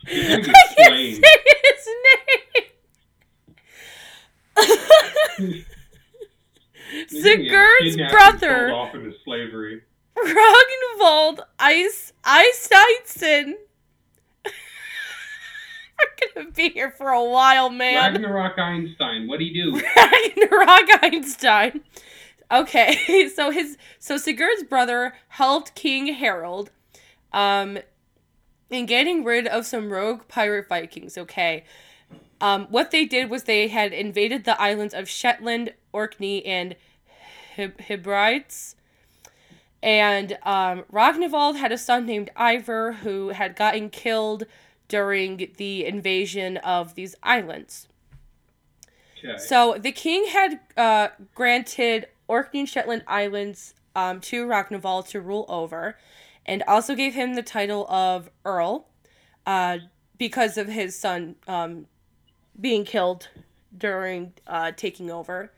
You're 0.07 0.37
I 0.37 0.41
can't 0.41 0.57
say 0.77 1.07
his 1.11 1.21
name. 1.21 2.42
You're 5.39 5.47
gonna 5.49 5.63
get 6.89 7.09
Sigurd's 7.09 8.11
brother, 8.11 8.71
off 8.71 8.93
into 8.95 9.13
slavery. 9.23 9.81
Ragnvald 10.17 11.39
Ice 11.59 12.13
Eistein. 12.23 13.53
We're 14.45 16.33
gonna 16.35 16.51
be 16.51 16.69
here 16.69 16.91
for 16.91 17.09
a 17.09 17.23
while, 17.23 17.69
man. 17.69 18.13
Ragnarok 18.13 18.57
Einstein. 18.57 19.27
What'd 19.27 19.45
he 19.45 19.53
do? 19.53 19.71
Ragnarok 19.95 21.03
Einstein. 21.03 21.81
Okay, 22.51 23.29
so 23.35 23.49
his 23.49 23.77
so 23.99 24.17
Sigurd's 24.17 24.63
brother 24.63 25.13
helped 25.29 25.75
King 25.75 26.13
Harold, 26.13 26.71
um, 27.31 27.79
in 28.69 28.85
getting 28.85 29.23
rid 29.23 29.47
of 29.47 29.65
some 29.65 29.91
rogue 29.91 30.27
pirate 30.27 30.67
Vikings. 30.69 31.17
Okay, 31.17 31.63
um, 32.43 32.67
what 32.69 32.91
they 32.91 33.05
did 33.05 33.29
was 33.29 33.43
they 33.43 33.69
had 33.69 33.93
invaded 33.93 34.43
the 34.43 34.61
islands 34.61 34.93
of 34.93 35.07
Shetland, 35.07 35.73
Orkney, 35.93 36.45
and 36.45 36.75
Heb- 37.55 37.79
Hebrides. 37.79 38.75
And 39.81 40.37
um, 40.43 40.83
Ragnvald 40.91 41.55
had 41.55 41.71
a 41.71 41.77
son 41.77 42.05
named 42.05 42.31
Ivor 42.35 42.91
who 43.03 43.29
had 43.29 43.55
gotten 43.55 43.89
killed 43.89 44.43
during 44.89 45.53
the 45.55 45.85
invasion 45.85 46.57
of 46.57 46.95
these 46.95 47.15
islands. 47.23 47.87
Okay. 49.23 49.37
So 49.37 49.77
the 49.79 49.93
king 49.93 50.25
had 50.27 50.59
uh, 50.75 51.07
granted 51.33 52.07
Orkney 52.27 52.59
and 52.59 52.69
Shetland 52.69 53.03
Islands 53.07 53.73
um, 53.95 54.19
to 54.19 54.45
Ragnvald 54.45 55.07
to 55.09 55.21
rule 55.21 55.45
over, 55.47 55.97
and 56.45 56.61
also 56.67 56.93
gave 56.93 57.13
him 57.13 57.35
the 57.35 57.43
title 57.43 57.87
of 57.87 58.29
Earl 58.43 58.89
uh, 59.45 59.77
because 60.17 60.57
of 60.57 60.67
his 60.67 60.99
son 60.99 61.35
um, 61.47 61.85
being 62.59 62.85
killed 62.85 63.29
during 63.75 64.33
uh, 64.47 64.71
taking 64.75 65.09
over. 65.09 65.51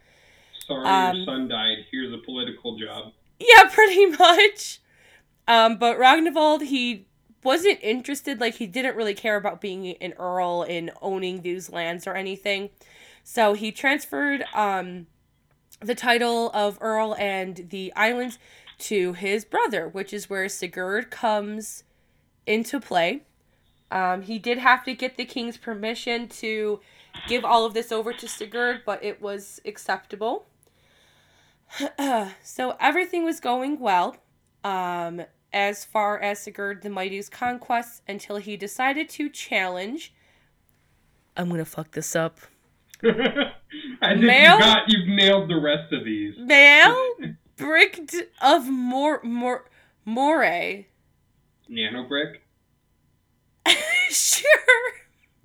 Sorry, 0.66 0.86
um, 0.86 1.16
your 1.16 1.24
son 1.26 1.48
died. 1.48 1.78
Here's 1.90 2.12
a 2.12 2.18
political 2.18 2.78
job. 2.78 3.12
Yeah, 3.38 3.64
pretty 3.72 4.06
much. 4.06 4.80
Um, 5.48 5.76
but 5.76 5.98
Ragnvald, 5.98 6.62
he 6.62 7.06
wasn't 7.42 7.78
interested. 7.82 8.40
Like 8.40 8.54
he 8.54 8.66
didn't 8.66 8.96
really 8.96 9.14
care 9.14 9.36
about 9.36 9.60
being 9.60 9.86
an 10.00 10.14
earl 10.18 10.62
and 10.68 10.90
owning 11.00 11.42
these 11.42 11.70
lands 11.70 12.06
or 12.06 12.14
anything. 12.14 12.70
So 13.22 13.54
he 13.54 13.72
transferred 13.72 14.44
um, 14.54 15.06
the 15.80 15.94
title 15.94 16.50
of 16.50 16.78
earl 16.80 17.14
and 17.18 17.68
the 17.70 17.92
islands 17.94 18.38
to 18.78 19.14
his 19.14 19.44
brother, 19.44 19.88
which 19.88 20.12
is 20.12 20.28
where 20.28 20.48
Sigurd 20.48 21.10
comes 21.10 21.84
into 22.46 22.80
play. 22.80 23.22
Um, 23.90 24.22
he 24.22 24.38
did 24.38 24.58
have 24.58 24.84
to 24.84 24.94
get 24.94 25.16
the 25.16 25.24
king's 25.24 25.56
permission 25.56 26.28
to 26.28 26.80
give 27.28 27.44
all 27.44 27.64
of 27.64 27.74
this 27.74 27.92
over 27.92 28.12
to 28.12 28.26
Sigurd, 28.26 28.82
but 28.84 29.02
it 29.04 29.20
was 29.22 29.60
acceptable. 29.64 30.46
so 32.42 32.76
everything 32.80 33.24
was 33.24 33.40
going 33.40 33.78
well 33.78 34.16
um, 34.64 35.22
as 35.52 35.84
far 35.84 36.18
as 36.18 36.40
Sigurd 36.40 36.82
the 36.82 36.90
Mighty's 36.90 37.28
conquests 37.28 38.02
until 38.08 38.36
he 38.36 38.56
decided 38.56 39.08
to 39.10 39.28
challenge. 39.28 40.12
I'm 41.36 41.48
gonna 41.48 41.64
fuck 41.64 41.92
this 41.92 42.16
up. 42.16 42.40
I 43.04 44.14
think 44.14 44.22
Male? 44.22 44.54
you 44.54 44.58
got 44.58 44.88
you've 44.88 45.08
nailed 45.08 45.50
the 45.50 45.60
rest 45.60 45.92
of 45.92 46.04
these. 46.04 46.34
Male 46.38 47.14
Bricked 47.56 48.14
of 48.40 48.68
Mor 48.68 49.20
Mor 49.22 49.68
Moray. 50.04 50.86
Nanobrick, 51.70 52.36
sure. 54.10 54.50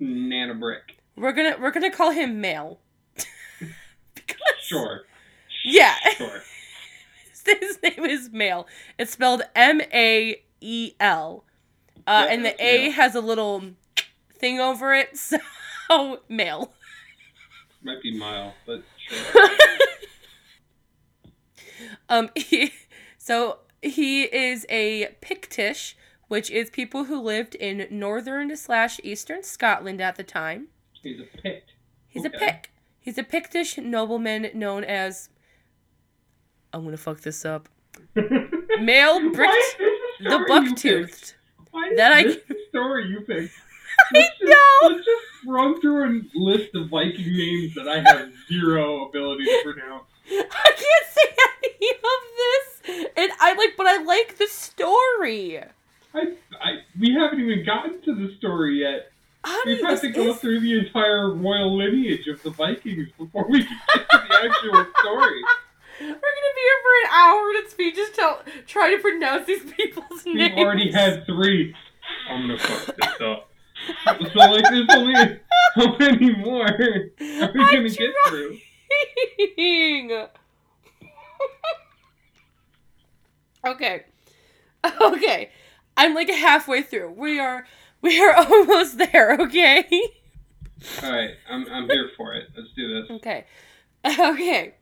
nanobrick. 0.00 0.96
We're 1.16 1.32
gonna 1.32 1.56
we're 1.60 1.70
gonna 1.72 1.90
call 1.90 2.10
him 2.10 2.40
male. 2.40 2.80
because 4.14 4.36
Sure, 4.62 5.02
Yeah. 5.64 5.94
sure. 6.16 6.40
His 7.60 7.78
name 7.82 8.04
is 8.04 8.30
Male. 8.30 8.68
It's 8.98 9.10
spelled 9.12 9.42
M 9.56 9.80
A 9.92 10.40
E 10.60 10.92
L. 11.00 11.44
Uh, 12.06 12.26
Yeah, 12.28 12.34
and 12.34 12.44
the 12.44 12.54
A 12.64 12.82
Male. 12.84 12.92
has 12.92 13.14
a 13.16 13.20
little 13.20 13.64
thing 14.38 14.60
over 14.60 14.94
it, 14.94 15.16
so 15.18 15.38
male. 16.28 16.72
Might 17.82 18.00
be 18.00 18.16
mile, 18.16 18.54
but 18.64 18.82
sure. 19.08 19.48
um, 22.08 22.30
he, 22.36 22.72
so 23.18 23.58
he 23.82 24.22
is 24.24 24.64
a 24.68 25.14
Pictish, 25.20 25.94
which 26.32 26.50
is 26.50 26.70
people 26.70 27.04
who 27.04 27.20
lived 27.20 27.54
in 27.56 27.86
northern 27.90 28.56
slash 28.56 28.98
eastern 29.04 29.42
Scotland 29.42 30.00
at 30.00 30.16
the 30.16 30.22
time. 30.22 30.68
He's 31.02 31.20
a 31.20 31.24
pict. 31.42 31.72
He's 32.08 32.24
a 32.24 32.30
Pict. 32.30 32.70
He's 32.98 33.18
a 33.18 33.22
Pictish 33.22 33.76
nobleman 33.76 34.48
known 34.54 34.82
as. 34.82 35.28
I'm 36.72 36.84
gonna 36.84 36.96
fuck 36.96 37.20
this 37.20 37.44
up. 37.44 37.68
Male 38.14 39.20
Why 39.20 39.30
bricked 39.34 39.52
is 39.54 39.74
this 39.78 40.00
a 40.20 40.24
the 40.24 40.30
story 40.30 40.46
buck 40.48 40.62
you 40.64 40.68
picked? 40.70 40.80
toothed. 40.80 41.34
That 41.96 42.12
I- 42.12 42.36
story 42.70 43.08
you 43.08 43.20
picked? 43.20 43.52
I 44.14 44.18
Let's 44.18 44.38
just, 44.38 44.42
know. 44.50 44.88
let's 44.88 45.04
just 45.04 45.22
run 45.46 45.80
through 45.82 46.04
a 46.04 46.10
list 46.34 46.74
of 46.74 46.88
Viking 46.88 47.30
names 47.36 47.74
that 47.74 47.88
I 47.88 48.00
have 48.00 48.32
zero 48.48 49.06
ability 49.06 49.44
to 49.44 49.60
pronounce. 49.64 50.04
I 50.30 50.72
can't 50.76 51.06
say 51.10 51.34
any 51.64 51.90
of 51.90 52.96
this, 53.04 53.10
and 53.18 53.32
I 53.38 53.52
like, 53.52 53.74
but 53.76 53.86
I 53.86 54.02
like 54.02 54.38
the 54.38 54.46
story. 54.46 55.62
I, 56.14 56.20
I, 56.60 56.70
we 57.00 57.12
haven't 57.14 57.40
even 57.40 57.64
gotten 57.64 58.02
to 58.02 58.14
the 58.14 58.34
story 58.36 58.80
yet. 58.82 59.10
Honey, 59.44 59.74
We've 59.74 59.84
had 59.84 60.00
to 60.02 60.08
go 60.10 60.30
is- 60.30 60.38
through 60.38 60.60
the 60.60 60.78
entire 60.78 61.32
royal 61.34 61.76
lineage 61.76 62.26
of 62.28 62.42
the 62.42 62.50
Vikings 62.50 63.08
before 63.18 63.46
we 63.48 63.64
can 63.64 63.78
get 63.94 64.08
to 64.10 64.18
the 64.28 64.34
actual 64.34 64.86
story. 65.00 65.42
We're 66.00 66.06
gonna 66.08 66.54
be 66.54 66.62
here 66.62 66.80
for 66.82 67.06
an 67.06 67.10
hour 67.12 67.48
and 67.48 67.56
it's 67.64 67.78
me 67.78 67.92
just 67.92 68.14
tell, 68.14 68.42
try 68.66 68.94
to 68.94 68.98
pronounce 69.00 69.46
these 69.46 69.64
people's 69.72 70.24
names. 70.26 70.52
We've 70.56 70.64
already 70.64 70.90
had 70.92 71.24
three. 71.26 71.74
I'm 72.28 72.42
gonna 72.42 72.58
fuck 72.58 72.96
this 72.96 73.20
up. 73.20 73.48
So 74.06 74.38
like, 74.38 74.62
there's 74.70 74.86
only 74.90 75.14
how 75.74 75.96
many 75.98 76.34
more 76.36 76.66
are 76.68 76.78
we 76.78 77.40
I'm 77.40 77.52
gonna 77.54 77.88
get 77.88 78.10
through? 78.28 78.58
trying. 79.56 80.10
okay, 83.66 84.04
okay. 85.00 85.50
I'm 85.96 86.14
like 86.14 86.30
halfway 86.30 86.82
through. 86.82 87.10
We 87.12 87.38
are, 87.38 87.66
we 88.00 88.20
are 88.20 88.34
almost 88.36 88.98
there. 88.98 89.36
Okay. 89.40 89.84
All 91.02 91.12
right, 91.12 91.30
I'm 91.48 91.66
I'm 91.70 91.88
here 91.88 92.10
for 92.16 92.34
it. 92.34 92.48
Let's 92.56 92.72
do 92.74 93.02
this. 93.02 93.10
Okay. 93.10 93.44
Okay. 94.18 94.74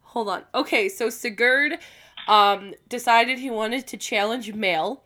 Hold 0.00 0.30
on. 0.30 0.42
Okay, 0.54 0.88
so 0.88 1.10
Sigurd 1.10 1.78
um 2.26 2.72
decided 2.88 3.38
he 3.38 3.50
wanted 3.50 3.86
to 3.88 3.98
challenge 3.98 4.54
Male. 4.54 5.02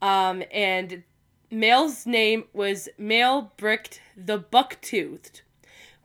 Um 0.00 0.44
and 0.52 1.02
Mael's 1.50 2.06
name 2.06 2.44
was 2.52 2.88
Mael 2.98 3.52
Bricked 3.56 4.00
the 4.16 4.38
Bucktoothed, 4.38 5.42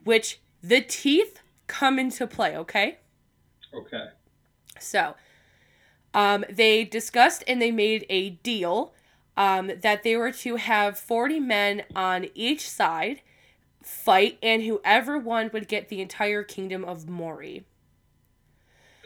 which 0.04 0.40
the 0.64 0.82
teeth 0.82 1.42
come 1.68 1.98
into 2.00 2.28
play, 2.28 2.56
okay? 2.58 3.00
Okay. 3.74 4.06
So, 4.80 5.16
um, 6.14 6.46
they 6.50 6.84
discussed 6.84 7.44
and 7.48 7.62
they 7.62 7.72
made 7.72 8.06
a 8.10 8.32
deal 8.32 8.94
um, 9.38 9.72
that 9.82 10.04
they 10.04 10.16
were 10.16 10.32
to 10.32 10.58
have 10.58 10.98
40 10.98 11.40
men 11.40 11.84
on 11.96 12.28
each 12.36 12.70
side 12.70 13.22
fight, 13.82 14.38
and 14.44 14.64
whoever 14.64 15.18
won 15.18 15.50
would 15.54 15.68
get 15.68 15.90
the 15.90 16.02
entire 16.02 16.44
kingdom 16.44 16.86
of 16.86 17.08
Mori. 17.10 17.66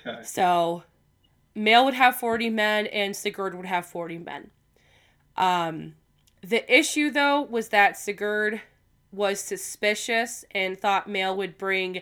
Okay. 0.06 0.24
So, 0.24 0.84
Mael 1.56 1.86
would 1.86 1.94
have 1.94 2.16
40 2.16 2.50
men, 2.50 2.88
and 2.88 3.16
Sigurd 3.16 3.56
would 3.56 3.66
have 3.66 3.86
40 3.86 4.20
men. 4.20 4.52
Um, 5.38 5.96
the 6.42 6.70
issue, 6.74 7.10
though, 7.10 7.42
was 7.42 7.70
that 7.70 7.98
Sigurd 7.98 8.62
was 9.12 9.40
suspicious 9.40 10.44
and 10.52 10.78
thought 10.78 11.10
Mael 11.10 11.36
would 11.36 11.58
bring 11.58 12.02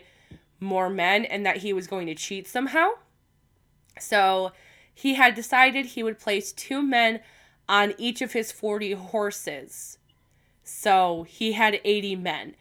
more 0.60 0.90
men 0.90 1.24
and 1.24 1.46
that 1.46 1.58
he 1.58 1.72
was 1.72 1.86
going 1.86 2.06
to 2.06 2.14
cheat 2.14 2.48
somehow. 2.48 2.90
So, 4.00 4.52
he 4.94 5.14
had 5.14 5.34
decided 5.34 5.86
he 5.86 6.02
would 6.02 6.18
place 6.18 6.52
two 6.52 6.82
men 6.82 7.20
on 7.68 7.94
each 7.98 8.22
of 8.22 8.32
his 8.32 8.52
40 8.52 8.92
horses. 8.92 9.98
So, 10.62 11.24
he 11.28 11.52
had 11.52 11.80
80 11.84 12.16
men 12.16 12.54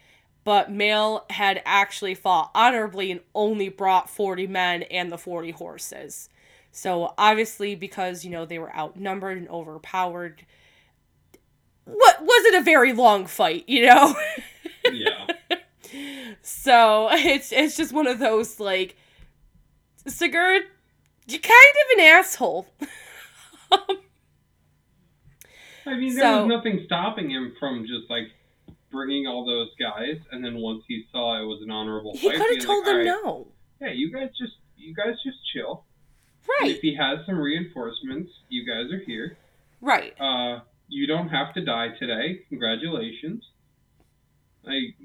but 0.43 0.72
Mael 0.72 1.26
had 1.30 1.62
actually 1.65 2.15
fought 2.15 2.52
honorably 2.54 3.12
and 3.12 3.22
only 3.34 3.69
brought 3.69 4.10
40 4.10 4.48
men 4.48 4.84
and 4.84 5.12
the 5.12 5.17
40 5.17 5.52
horses. 5.52 6.30
So 6.72 7.13
obviously, 7.17 7.76
because 7.76 8.26
you 8.26 8.32
know 8.32 8.46
they 8.46 8.60
were 8.60 8.76
outnumbered 8.76 9.38
and 9.38 9.48
overpowered, 9.50 10.46
what 11.86 12.22
was 12.22 12.46
it 12.46 12.56
a 12.56 12.63
very 12.63 12.93
long 12.93 13.26
fight, 13.26 13.65
you 13.67 13.86
know? 13.86 14.15
Yeah. 14.91 15.28
so 16.41 17.08
it's 17.10 17.54
it's 17.54 17.78
just 17.78 17.93
one 17.93 18.06
of 18.06 18.19
those 18.19 18.60
like 18.60 18.98
Sigurd, 20.06 20.63
you're 21.27 21.39
kind 21.39 21.51
of 21.53 21.97
an 21.99 22.05
asshole. 22.05 22.67
I 25.86 25.95
mean, 25.97 26.15
there 26.15 26.23
So- 26.23 26.45
was 26.45 26.49
nothing 26.49 26.83
stopping 26.86 27.29
him 27.31 27.53
from 27.59 27.86
just 27.86 28.09
like 28.09 28.27
bringing 28.91 29.27
all 29.27 29.45
those 29.45 29.69
guys, 29.79 30.17
and 30.31 30.43
then 30.43 30.55
once 30.57 30.83
he 30.88 31.05
saw 31.12 31.41
it 31.41 31.45
was 31.45 31.62
an 31.62 31.71
honorable 31.71 32.13
he 32.15 32.29
could 32.29 32.55
have 32.55 32.65
told 32.65 32.86
like, 32.86 32.95
them 33.03 33.07
"All 33.07 33.23
right, 33.23 33.23
no. 33.25 33.47
Yeah, 33.88 33.93
you 33.93 34.12
guys 34.12 34.29
just 34.38 34.53
you 34.77 34.93
guys 34.93 35.15
just 35.23 35.38
chill. 35.51 35.83
And 36.59 36.67
Right, 36.67 36.75
if 36.75 36.81
he 36.81 36.93
has 36.95 37.25
some 37.25 37.39
reinforcements, 37.39 38.29
you 38.49 38.65
guys 38.65 38.91
are 38.91 38.99
here. 38.99 39.38
right. 39.81 40.13
Uh, 40.19 40.59
you 40.89 41.07
don't 41.07 41.29
have 41.29 41.53
to 41.55 41.62
die 41.62 41.89
today. 41.97 42.41
Congratulations. 42.49 43.43
Like 44.63 44.95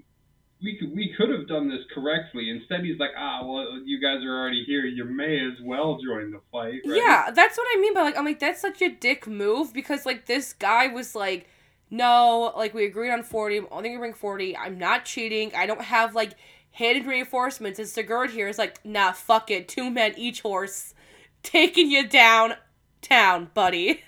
we 0.63 0.77
could 0.77 0.95
we 0.95 1.15
could 1.17 1.31
have 1.31 1.47
done 1.47 1.69
this 1.69 1.85
correctly. 1.95 2.51
Instead, 2.51 2.85
he's 2.85 2.99
like, 2.99 3.11
ah, 3.17 3.45
well, 3.45 3.81
you 3.85 4.01
guys 4.01 4.25
are 4.25 4.41
already 4.41 4.65
here. 4.65 4.85
You 4.85 5.05
may 5.05 5.39
as 5.39 5.59
well 5.63 5.99
join 6.05 6.33
the 6.33 6.41
fight. 6.51 6.81
Right? 6.87 6.97
Yeah, 6.97 7.31
that's 7.33 7.57
what 7.57 7.67
I 7.71 7.81
mean 7.81 7.95
by 7.95 8.03
like 8.03 8.19
I'm 8.19 8.25
like 8.25 8.41
that's 8.41 8.61
such 8.61 8.83
a 8.83 8.89
dick 8.89 9.27
move 9.27 9.73
because 9.73 10.05
like 10.05 10.27
this 10.27 10.53
guy 10.53 10.89
was 10.89 11.15
like, 11.15 11.49
no, 11.91 12.53
like 12.57 12.75
we 12.75 12.85
agreed 12.85 13.11
on 13.11 13.23
forty. 13.23 13.59
I'm 13.59 13.69
only 13.71 13.91
gonna 13.91 14.01
bring 14.01 14.15
forty. 14.15 14.57
I'm 14.57 14.79
not 14.79 15.05
cheating. 15.05 15.53
I 15.55 15.67
don't 15.67 15.83
have 15.83 16.15
like 16.15 16.33
hidden 16.71 17.07
reinforcements. 17.07 17.79
And 17.79 17.89
Sigurd 17.89 18.31
here 18.31 18.49
is 18.49 18.59
like, 18.59 18.85
nah, 18.85 19.13
fuck 19.13 19.51
it. 19.51 19.69
Two 19.69 19.91
men 19.91 20.15
each 20.17 20.41
horse, 20.41 20.95
taking 21.43 21.91
you 21.91 22.09
down 22.09 22.55
town, 23.01 23.51
buddy. 23.55 24.03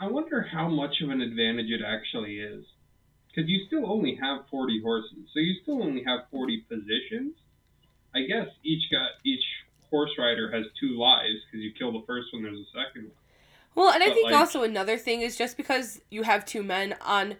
I 0.00 0.08
wonder 0.08 0.42
how 0.42 0.68
much 0.68 1.00
of 1.02 1.10
an 1.10 1.20
advantage 1.20 1.70
it 1.70 1.82
actually 1.84 2.38
is. 2.38 2.64
Because 3.28 3.48
you 3.48 3.66
still 3.66 3.90
only 3.90 4.16
have 4.16 4.46
40 4.50 4.82
horses, 4.82 5.18
so 5.32 5.38
you 5.40 5.54
still 5.62 5.82
only 5.82 6.02
have 6.04 6.20
40 6.30 6.64
positions. 6.68 7.34
I 8.14 8.22
guess 8.22 8.48
each 8.64 8.90
got 8.90 9.10
each 9.24 9.44
horse 9.90 10.10
rider 10.18 10.50
has 10.50 10.66
two 10.80 10.98
lives 10.98 11.38
because 11.46 11.62
you 11.62 11.72
kill 11.78 11.92
the 11.92 12.04
first 12.06 12.32
one, 12.32 12.42
there's 12.42 12.58
a 12.58 12.64
second 12.72 13.04
one. 13.04 13.12
Well, 13.74 13.90
and 13.90 14.02
I 14.02 14.10
think 14.10 14.26
like- 14.26 14.34
also 14.34 14.62
another 14.62 14.96
thing 14.96 15.20
is 15.20 15.36
just 15.36 15.56
because 15.56 16.00
you 16.10 16.22
have 16.24 16.44
two 16.44 16.62
men 16.62 16.96
on 17.00 17.36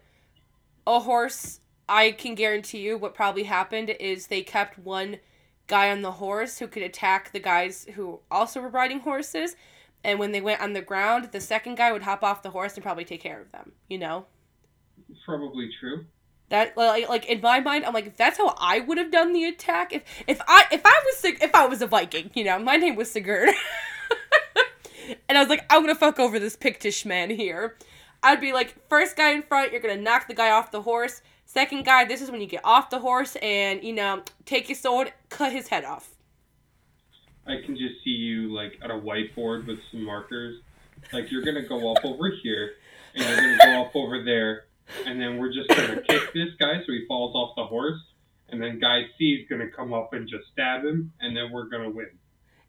a 0.86 1.00
horse, 1.00 1.60
I 1.88 2.12
can 2.12 2.34
guarantee 2.34 2.80
you 2.80 2.96
what 2.96 3.14
probably 3.14 3.44
happened 3.44 3.90
is 3.98 4.26
they 4.26 4.42
kept 4.42 4.78
one 4.78 5.18
guy 5.66 5.90
on 5.90 6.02
the 6.02 6.12
horse 6.12 6.58
who 6.58 6.68
could 6.68 6.82
attack 6.82 7.32
the 7.32 7.40
guys 7.40 7.86
who 7.94 8.20
also 8.30 8.60
were 8.60 8.68
riding 8.68 9.00
horses. 9.00 9.56
And 10.04 10.18
when 10.18 10.32
they 10.32 10.40
went 10.40 10.60
on 10.60 10.74
the 10.74 10.80
ground, 10.80 11.30
the 11.32 11.40
second 11.40 11.76
guy 11.76 11.92
would 11.92 12.02
hop 12.02 12.22
off 12.22 12.42
the 12.42 12.50
horse 12.50 12.74
and 12.74 12.82
probably 12.82 13.04
take 13.04 13.20
care 13.20 13.40
of 13.40 13.50
them, 13.52 13.72
you 13.88 13.98
know? 13.98 14.26
Probably 15.24 15.70
true. 15.78 16.06
That 16.50 16.76
like, 16.76 17.08
like 17.08 17.26
in 17.26 17.40
my 17.40 17.60
mind, 17.60 17.84
I'm 17.84 17.92
like, 17.92 18.06
if 18.06 18.16
that's 18.16 18.38
how 18.38 18.54
I 18.58 18.80
would 18.80 18.96
have 18.96 19.10
done 19.10 19.32
the 19.32 19.44
attack. 19.44 19.92
If 19.92 20.02
if 20.26 20.40
I 20.48 20.64
if 20.72 20.80
I 20.84 21.02
was 21.04 21.24
if 21.24 21.54
I 21.54 21.66
was 21.66 21.82
a 21.82 21.86
Viking, 21.86 22.30
you 22.34 22.44
know, 22.44 22.58
my 22.58 22.76
name 22.76 22.96
was 22.96 23.10
Sigurd, 23.10 23.50
and 25.28 25.36
I 25.36 25.40
was 25.40 25.50
like, 25.50 25.66
I'm 25.70 25.82
gonna 25.82 25.94
fuck 25.94 26.18
over 26.18 26.38
this 26.38 26.56
Pictish 26.56 27.04
man 27.04 27.30
here. 27.30 27.76
I'd 28.22 28.40
be 28.40 28.52
like, 28.52 28.74
first 28.88 29.16
guy 29.16 29.32
in 29.32 29.42
front, 29.42 29.72
you're 29.72 29.80
gonna 29.80 30.00
knock 30.00 30.26
the 30.26 30.34
guy 30.34 30.50
off 30.50 30.70
the 30.70 30.82
horse. 30.82 31.20
Second 31.44 31.84
guy, 31.84 32.04
this 32.06 32.22
is 32.22 32.30
when 32.30 32.40
you 32.40 32.46
get 32.46 32.64
off 32.64 32.88
the 32.88 32.98
horse 32.98 33.36
and 33.42 33.84
you 33.84 33.92
know, 33.92 34.22
take 34.46 34.70
your 34.70 34.76
sword, 34.76 35.12
cut 35.28 35.52
his 35.52 35.68
head 35.68 35.84
off. 35.84 36.14
I 37.46 37.60
can 37.64 37.76
just 37.76 38.02
see 38.04 38.10
you 38.10 38.54
like 38.54 38.78
at 38.82 38.90
a 38.90 38.94
whiteboard 38.94 39.66
with 39.66 39.78
some 39.90 40.04
markers. 40.04 40.60
Like 41.12 41.30
you're 41.30 41.44
gonna 41.44 41.66
go 41.66 41.92
up 41.92 42.04
over 42.04 42.30
here, 42.42 42.72
and 43.14 43.24
you're 43.24 43.56
gonna 43.58 43.76
go 43.76 43.82
up 43.82 43.96
over 43.96 44.22
there, 44.22 44.64
and 45.06 45.20
then 45.20 45.38
we're 45.38 45.52
just 45.52 45.68
gonna 45.68 46.00
kick 46.08 46.32
this 46.34 46.48
guy 46.58 46.78
so 46.86 46.92
he 46.92 47.04
falls 47.06 47.34
off 47.34 47.54
the 47.56 47.64
horse, 47.64 48.00
and 48.48 48.60
then 48.62 48.78
guy 48.78 49.02
C 49.18 49.34
is 49.42 49.48
gonna 49.48 49.68
come 49.70 49.92
up 49.92 50.12
and 50.12 50.28
just 50.28 50.44
stab 50.52 50.84
him, 50.84 51.12
and 51.20 51.36
then 51.36 51.50
we're 51.52 51.68
gonna 51.68 51.90
win. 51.90 52.10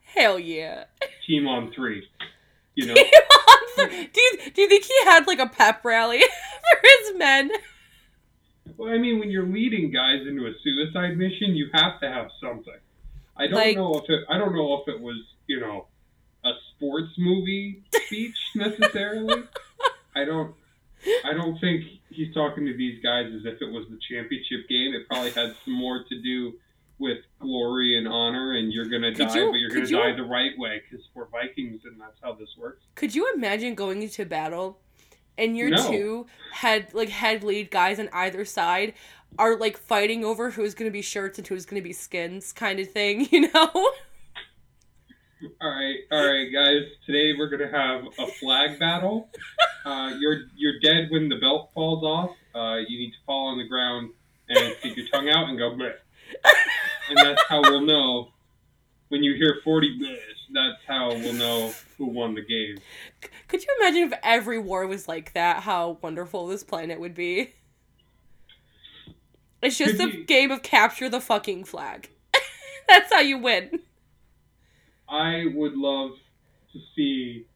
Hell 0.02 0.38
yeah. 0.38 0.84
Team 1.26 1.46
on 1.46 1.72
three. 1.72 2.06
You 2.74 2.86
know, 2.86 2.94
do 3.76 3.82
you 3.82 4.38
do 4.54 4.62
you 4.62 4.68
think 4.68 4.84
he 4.84 5.04
had 5.04 5.26
like 5.26 5.38
a 5.38 5.48
pep 5.48 5.84
rally 5.84 6.20
for 6.72 6.80
his 6.82 7.18
men? 7.18 7.50
well, 8.76 8.92
I 8.92 8.98
mean, 8.98 9.18
when 9.18 9.30
you're 9.30 9.46
leading 9.46 9.90
guys 9.90 10.26
into 10.26 10.46
a 10.46 10.52
suicide 10.62 11.16
mission, 11.16 11.54
you 11.56 11.68
have 11.74 12.00
to 12.00 12.08
have 12.08 12.28
something. 12.40 12.72
I 13.36 13.46
don't 13.46 13.54
Like- 13.54 13.76
know 13.76 13.94
if 13.94 14.04
it. 14.08 14.24
I 14.28 14.38
don't 14.38 14.54
know 14.54 14.74
if 14.82 14.88
it 14.88 15.00
was, 15.00 15.16
you 15.46 15.60
know, 15.60 15.86
a 16.44 16.52
sports 16.76 17.12
movie 17.18 17.82
speech 18.06 18.36
necessarily. 18.54 19.42
I 20.14 20.24
don't. 20.24 20.54
I 21.24 21.32
don't 21.32 21.58
think 21.60 21.84
he's 22.10 22.32
talking 22.34 22.66
to 22.66 22.76
these 22.76 23.02
guys 23.02 23.26
as 23.34 23.44
if 23.44 23.60
it 23.62 23.70
was 23.72 23.86
the 23.88 23.98
championship 24.10 24.68
game. 24.68 24.94
It 24.94 25.06
probably 25.08 25.30
had 25.30 25.54
some 25.64 25.74
more 25.74 26.04
to 26.08 26.22
do 26.22 26.52
with 26.98 27.18
glory 27.38 27.96
and 27.96 28.06
honor, 28.06 28.52
and 28.58 28.72
you're 28.72 28.84
gonna 28.84 29.14
Could 29.14 29.28
die, 29.28 29.38
you- 29.38 29.50
but 29.50 29.56
you're 29.58 29.70
gonna 29.70 29.86
you- 29.86 29.96
die 29.96 30.12
the 30.14 30.22
right 30.24 30.56
way 30.58 30.82
because 30.88 31.06
we're 31.14 31.28
Vikings, 31.28 31.80
and 31.84 31.98
that's 32.00 32.18
how 32.22 32.32
this 32.32 32.50
works. 32.58 32.82
Could 32.94 33.14
you 33.14 33.32
imagine 33.34 33.74
going 33.74 34.02
into 34.02 34.26
battle 34.26 34.80
and 35.38 35.56
your 35.56 35.70
No. 35.70 35.90
two 35.90 36.26
head 36.52 36.92
like 36.92 37.08
head 37.08 37.42
lead 37.42 37.70
guys 37.70 37.98
on 37.98 38.10
either 38.12 38.44
side 38.44 38.92
are 39.38 39.56
like 39.56 39.78
fighting 39.78 40.24
over 40.24 40.50
who's 40.50 40.74
gonna 40.74 40.90
be 40.90 41.00
shirts 41.00 41.38
and 41.38 41.46
who's 41.46 41.64
gonna 41.64 41.80
be 41.80 41.92
skins 41.94 42.52
kind 42.52 42.78
of 42.80 42.90
thing, 42.90 43.26
you 43.30 43.50
know? 43.52 43.92
All 45.60 45.70
right, 45.70 45.96
all 46.10 46.26
right, 46.26 46.52
guys. 46.52 46.82
Today 47.06 47.32
we're 47.38 47.48
gonna 47.48 47.70
have 47.70 48.04
a 48.18 48.26
flag 48.32 48.78
battle. 48.78 49.28
Uh, 49.86 50.12
you're 50.18 50.42
you're 50.54 50.78
dead 50.80 51.08
when 51.10 51.28
the 51.30 51.36
belt 51.36 51.70
falls 51.74 52.04
off. 52.04 52.36
Uh, 52.54 52.76
you 52.86 52.98
need 52.98 53.12
to 53.12 53.16
fall 53.24 53.46
on 53.48 53.56
the 53.58 53.66
ground 53.66 54.10
and 54.50 54.74
stick 54.78 54.96
your 54.96 55.06
tongue 55.08 55.30
out 55.30 55.48
and 55.48 55.56
go 55.56 55.70
bleh. 55.70 55.92
And 57.08 57.16
that's 57.16 57.42
how 57.48 57.62
we'll 57.62 57.80
know 57.80 58.28
when 59.08 59.22
you 59.22 59.34
hear 59.34 59.60
forty 59.64 59.98
bleh. 59.98 60.18
That's 60.52 60.82
how 60.86 61.08
we'll 61.08 61.32
know 61.32 61.72
who 61.96 62.06
won 62.06 62.34
the 62.34 62.42
game. 62.42 62.76
Could 63.48 63.62
you 63.64 63.68
imagine 63.80 64.12
if 64.12 64.18
every 64.22 64.58
war 64.58 64.86
was 64.86 65.08
like 65.08 65.32
that? 65.32 65.62
How 65.62 65.98
wonderful 66.02 66.48
this 66.48 66.64
planet 66.64 67.00
would 67.00 67.14
be. 67.14 67.54
It's 69.62 69.78
just 69.78 69.96
Could 69.96 70.14
a 70.14 70.16
you- 70.18 70.24
game 70.24 70.50
of 70.50 70.62
capture 70.62 71.08
the 71.08 71.20
fucking 71.20 71.64
flag. 71.64 72.10
That's 72.88 73.10
how 73.12 73.20
you 73.20 73.38
win. 73.38 73.80
I 75.10 75.46
would 75.54 75.74
love 75.74 76.12
to 76.72 76.78
see 76.94 77.46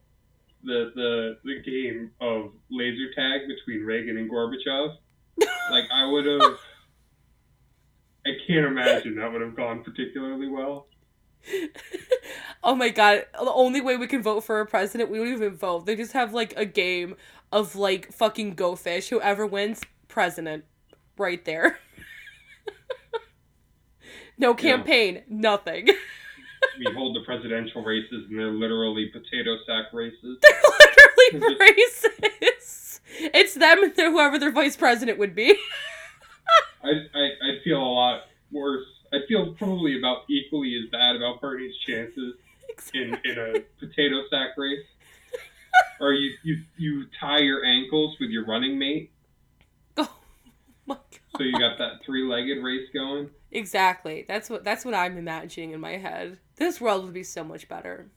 the 0.63 0.91
the 0.95 1.37
the 1.43 1.61
game 1.61 2.11
of 2.19 2.51
laser 2.69 3.13
tag 3.15 3.41
between 3.47 3.85
Reagan 3.85 4.17
and 4.17 4.29
Gorbachev. 4.29 4.97
Like 5.71 5.85
I 5.93 6.11
would 6.11 6.25
have. 6.25 6.57
I 8.27 8.31
can't 8.47 8.65
imagine 8.65 9.15
that 9.17 9.31
would 9.31 9.41
have 9.41 9.55
gone 9.55 9.83
particularly 9.83 10.47
well. 10.47 10.87
oh 12.63 12.73
my 12.73 12.89
god, 12.89 13.25
the 13.33 13.51
only 13.51 13.81
way 13.81 13.97
we 13.97 14.07
can 14.07 14.23
vote 14.23 14.41
for 14.41 14.59
a 14.59 14.65
president, 14.65 15.11
we 15.11 15.19
don't 15.19 15.27
even 15.27 15.55
vote. 15.55 15.85
They 15.85 15.95
just 15.95 16.13
have 16.13 16.33
like 16.33 16.53
a 16.57 16.65
game 16.65 17.15
of 17.51 17.75
like 17.75 18.11
fucking 18.11 18.55
go 18.55 18.75
fish. 18.75 19.09
Whoever 19.09 19.45
wins, 19.45 19.81
president. 20.07 20.65
Right 21.17 21.43
there. 21.45 21.79
no 24.37 24.53
campaign, 24.53 25.21
nothing. 25.29 25.89
We 26.79 26.93
hold 26.93 27.15
the 27.15 27.21
presidential 27.21 27.83
races, 27.83 28.25
and 28.29 28.37
they're 28.37 28.51
literally 28.51 29.07
potato 29.07 29.57
sack 29.65 29.93
races. 29.93 30.37
They're 30.41 31.39
literally 31.41 31.57
races. 31.59 32.99
it's 33.33 33.53
them 33.53 33.83
and 33.83 33.93
whoever 33.95 34.37
their 34.37 34.51
vice 34.51 34.75
president 34.75 35.17
would 35.17 35.35
be. 35.35 35.57
I, 36.83 36.89
I 37.13 37.21
I 37.21 37.63
feel 37.63 37.81
a 37.81 37.83
lot 37.83 38.21
worse. 38.51 38.85
I 39.13 39.19
feel 39.27 39.53
probably 39.53 39.97
about 39.97 40.23
equally 40.29 40.75
as 40.75 40.89
bad 40.91 41.15
about 41.15 41.41
Bernie's 41.41 41.75
chances 41.77 42.35
in, 42.93 43.17
in 43.23 43.37
a 43.39 43.59
potato 43.79 44.23
sack 44.29 44.49
race. 44.57 44.85
Or 45.99 46.13
you, 46.13 46.31
you 46.43 46.61
you 46.77 47.05
tie 47.19 47.39
your 47.39 47.63
ankles 47.65 48.17
with 48.19 48.29
your 48.29 48.45
running 48.45 48.77
mate, 48.77 49.11
oh 49.97 50.13
my 50.85 50.95
god. 50.95 51.19
so 51.37 51.43
you 51.43 51.51
got 51.53 51.77
that 51.79 52.03
three-legged 52.05 52.63
race 52.63 52.87
going. 52.93 53.29
Exactly. 53.55 54.25
That's 54.27 54.49
what 54.49 54.65
that's 54.65 54.83
what 54.83 54.93
I'm 54.93 55.17
imagining 55.17 55.71
in 55.71 55.79
my 55.79 55.97
head. 55.97 56.39
This 56.57 56.81
world 56.81 57.05
would 57.05 57.13
be 57.13 57.23
so 57.23 57.43
much 57.43 57.69
better 57.69 58.07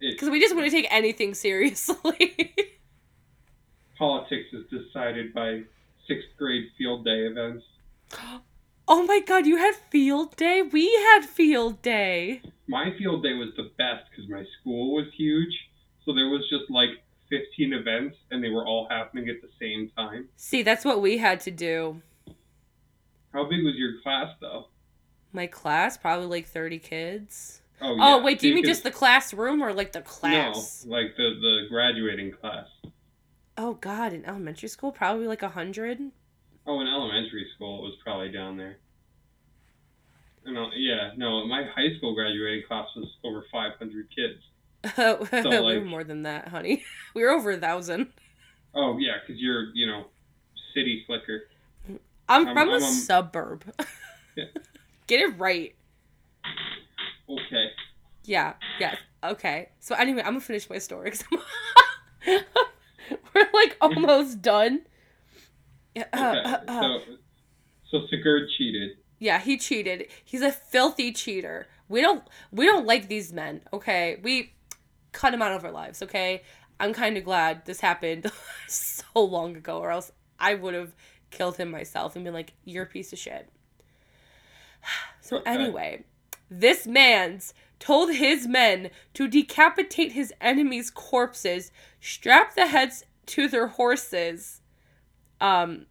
because 0.00 0.30
we 0.30 0.40
just 0.40 0.54
wouldn't 0.54 0.72
take 0.72 0.86
anything 0.90 1.34
seriously. 1.34 2.54
politics 3.98 4.48
is 4.52 4.64
decided 4.70 5.34
by 5.34 5.60
sixth 6.06 6.28
grade 6.38 6.66
field 6.78 7.04
day 7.04 7.26
events. 7.26 7.64
oh 8.88 9.06
my 9.06 9.20
god, 9.20 9.46
you 9.46 9.56
had 9.56 9.74
field 9.74 10.36
day. 10.36 10.62
We 10.62 10.92
had 11.12 11.24
field 11.24 11.82
day. 11.82 12.42
My 12.68 12.92
field 12.96 13.24
day 13.24 13.34
was 13.34 13.50
the 13.56 13.70
best 13.76 14.04
because 14.10 14.30
my 14.30 14.44
school 14.60 14.94
was 14.94 15.06
huge, 15.16 15.52
so 16.04 16.14
there 16.14 16.28
was 16.28 16.42
just 16.48 16.70
like 16.70 16.90
15 17.28 17.72
events, 17.72 18.16
and 18.30 18.42
they 18.42 18.50
were 18.50 18.66
all 18.66 18.86
happening 18.88 19.28
at 19.28 19.42
the 19.42 19.48
same 19.60 19.90
time. 19.96 20.28
See, 20.36 20.62
that's 20.62 20.84
what 20.84 21.00
we 21.00 21.18
had 21.18 21.40
to 21.40 21.50
do. 21.50 22.02
How 23.32 23.44
big 23.44 23.64
was 23.64 23.74
your 23.76 24.00
class 24.02 24.34
though? 24.40 24.66
My 25.32 25.46
class 25.46 25.96
probably 25.96 26.26
like 26.26 26.46
30 26.46 26.78
kids. 26.78 27.62
Oh, 27.80 27.86
oh 27.86 27.96
yeah. 27.96 28.02
Oh 28.02 28.22
wait, 28.22 28.38
do 28.38 28.48
you 28.48 28.54
mean 28.54 28.64
just 28.64 28.82
the 28.82 28.90
classroom 28.90 29.62
or 29.62 29.72
like 29.72 29.92
the 29.92 30.02
class? 30.02 30.84
No, 30.86 30.96
like 30.96 31.16
the 31.16 31.30
the 31.40 31.66
graduating 31.68 32.32
class. 32.32 32.66
Oh 33.56 33.74
god, 33.74 34.12
in 34.12 34.24
elementary 34.24 34.68
school 34.68 34.92
probably 34.92 35.26
like 35.26 35.42
a 35.42 35.48
hundred. 35.48 35.98
Oh, 36.66 36.80
in 36.80 36.86
elementary 36.86 37.46
school, 37.54 37.80
it 37.80 37.82
was 37.82 37.96
probably 38.04 38.30
down 38.30 38.56
there. 38.56 38.78
No, 40.44 40.64
uh, 40.64 40.70
yeah, 40.76 41.10
no, 41.16 41.46
my 41.46 41.64
high 41.74 41.96
school 41.96 42.14
graduating 42.14 42.64
class 42.66 42.86
was 42.96 43.08
over 43.24 43.44
500 43.52 44.08
kids. 44.14 44.42
we 45.44 45.78
were 45.78 45.84
more 45.84 46.04
than 46.04 46.22
that, 46.22 46.48
honey. 46.48 46.84
We 47.14 47.22
were 47.22 47.30
over 47.30 47.52
a 47.52 47.56
thousand. 47.58 48.08
Oh, 48.74 48.96
yeah, 48.98 49.16
because 49.20 49.40
you're, 49.40 49.66
you 49.74 49.86
know, 49.86 50.06
city 50.74 51.04
slicker. 51.06 51.42
I'm 52.32 52.46
I'm- 52.48 52.56
from 52.56 52.68
a 52.70 52.74
I'm, 52.74 52.80
suburb. 52.80 53.64
Yeah. 54.36 54.44
Get 55.06 55.20
it 55.20 55.38
right. 55.38 55.74
Okay. 57.28 57.66
Yeah, 58.24 58.54
yeah. 58.80 58.94
Okay. 59.22 59.68
So 59.80 59.94
anyway, 59.94 60.20
I'm 60.20 60.32
gonna 60.34 60.40
finish 60.40 60.68
my 60.70 60.78
story 60.78 61.10
'cause 61.10 61.24
I'm 61.30 61.38
we're 63.34 63.48
like 63.52 63.76
almost 63.80 64.40
done. 64.42 64.82
Yeah, 65.94 66.04
Okay. 66.14 66.42
uh, 66.50 66.58
uh. 66.68 66.80
So, 66.80 67.00
so 67.90 68.06
Sigurd 68.08 68.48
cheated. 68.56 68.92
yeah, 69.18 69.38
he 69.38 69.58
cheated. 69.58 70.06
He's 70.24 70.40
a 70.42 70.50
filthy 70.52 71.12
cheater. 71.12 71.66
We 71.88 72.00
don't 72.00 72.24
we 72.50 72.64
don't 72.64 72.86
like 72.86 73.08
these 73.08 73.32
men. 73.32 73.60
Okay, 73.72 74.18
we 74.22 74.54
cut 75.12 75.34
him 75.34 75.42
out 75.42 75.52
of 75.52 75.64
our 75.64 75.72
lives. 75.72 76.02
Okay, 76.02 76.42
I'm 76.80 76.94
kind 76.94 77.16
of 77.18 77.24
glad 77.24 77.66
this 77.66 77.80
happened 77.80 78.30
so 78.66 79.04
long 79.22 79.56
ago, 79.56 79.78
or 79.78 79.90
else 79.90 80.10
I 80.38 80.54
would 80.54 80.74
have 80.74 80.94
killed 81.32 81.56
him 81.56 81.70
myself 81.70 82.14
and 82.14 82.24
been 82.24 82.34
like, 82.34 82.52
"You're 82.64 82.84
a 82.84 82.86
piece 82.86 83.12
of 83.12 83.18
shit." 83.18 83.48
So 85.20 85.38
Okay. 85.38 85.50
anyway, 85.50 86.04
this 86.50 86.86
man's 86.86 87.54
told 87.78 88.12
his 88.12 88.46
men 88.48 88.90
to 89.14 89.28
decapitate 89.28 90.12
his 90.12 90.32
enemies' 90.40 90.90
corpses, 90.90 91.70
strap 92.00 92.54
the 92.56 92.66
heads 92.66 93.04
to 93.26 93.46
their 93.48 93.68
horses. 93.68 94.60
Um, 95.40 95.86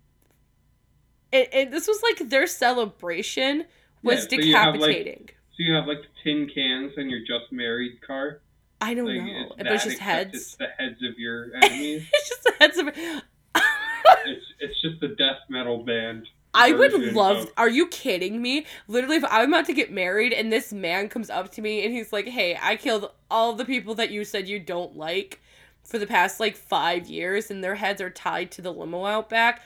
and, 1.33 1.47
and 1.53 1.73
this 1.73 1.87
was 1.87 2.01
like 2.03 2.29
their 2.29 2.45
celebration 2.47 3.65
was 4.03 4.23
Yeah, 4.31 4.37
so 4.39 4.45
you 4.45 4.55
have, 4.55 4.75
like- 4.75 4.81
decapitating. 4.89 5.29
So 5.51 5.55
you 5.63 5.73
have 5.73 5.87
like 5.87 6.01
the 6.01 6.07
tin 6.23 6.49
cans 6.53 6.91
on 6.97 7.09
your 7.09 7.19
just 7.19 7.51
married 7.51 8.01
car. 8.05 8.41
I 8.81 8.93
don't 8.93 9.05
Like, 9.05 9.17
know, 9.23 9.45
it's 9.51 9.55
but 9.57 9.67
it's 9.67 9.83
just 9.85 9.99
heads. 9.99 10.33
It's 10.35 10.55
the 10.55 10.67
heads 10.77 11.01
of 11.03 11.17
your 11.19 11.51
enemies. 11.61 12.09
it's 12.11 12.29
just 12.29 12.43
the 12.43 12.53
heads 12.59 12.77
of. 12.77 12.89
It's 14.25 14.45
it's 14.59 14.81
just 14.81 14.99
the 15.01 15.09
death 15.09 15.39
metal 15.49 15.83
band. 15.83 16.27
I 16.53 16.73
would 16.73 16.91
love. 17.13 17.37
of- 17.43 17.51
Are 17.55 17.69
you 17.69 17.87
kidding 17.87 18.41
me? 18.41 18.65
Literally, 18.87 19.15
if 19.17 19.23
I'm 19.29 19.53
about 19.53 19.65
to 19.67 19.73
get 19.73 19.91
married 19.91 20.33
and 20.33 20.51
this 20.51 20.73
man 20.73 21.07
comes 21.07 21.29
up 21.29 21.51
to 21.53 21.61
me 21.61 21.85
and 21.85 21.93
he's 21.93 22.11
like, 22.11 22.27
"Hey, 22.27 22.57
I 22.61 22.75
killed 22.75 23.11
all 23.29 23.53
the 23.53 23.63
people 23.65 23.95
that 23.95 24.11
you 24.11 24.25
said 24.25 24.47
you 24.49 24.59
don't 24.59 24.97
like 24.97 25.39
for 25.83 25.97
the 25.97 26.05
past 26.07 26.39
like 26.39 26.55
five 26.57 27.07
years, 27.07 27.49
and 27.49 27.63
their 27.63 27.75
heads 27.75 28.01
are 28.01 28.09
tied 28.09 28.51
to 28.51 28.61
the 28.61 28.71
limo 28.73 29.05
out 29.05 29.29
back," 29.29 29.61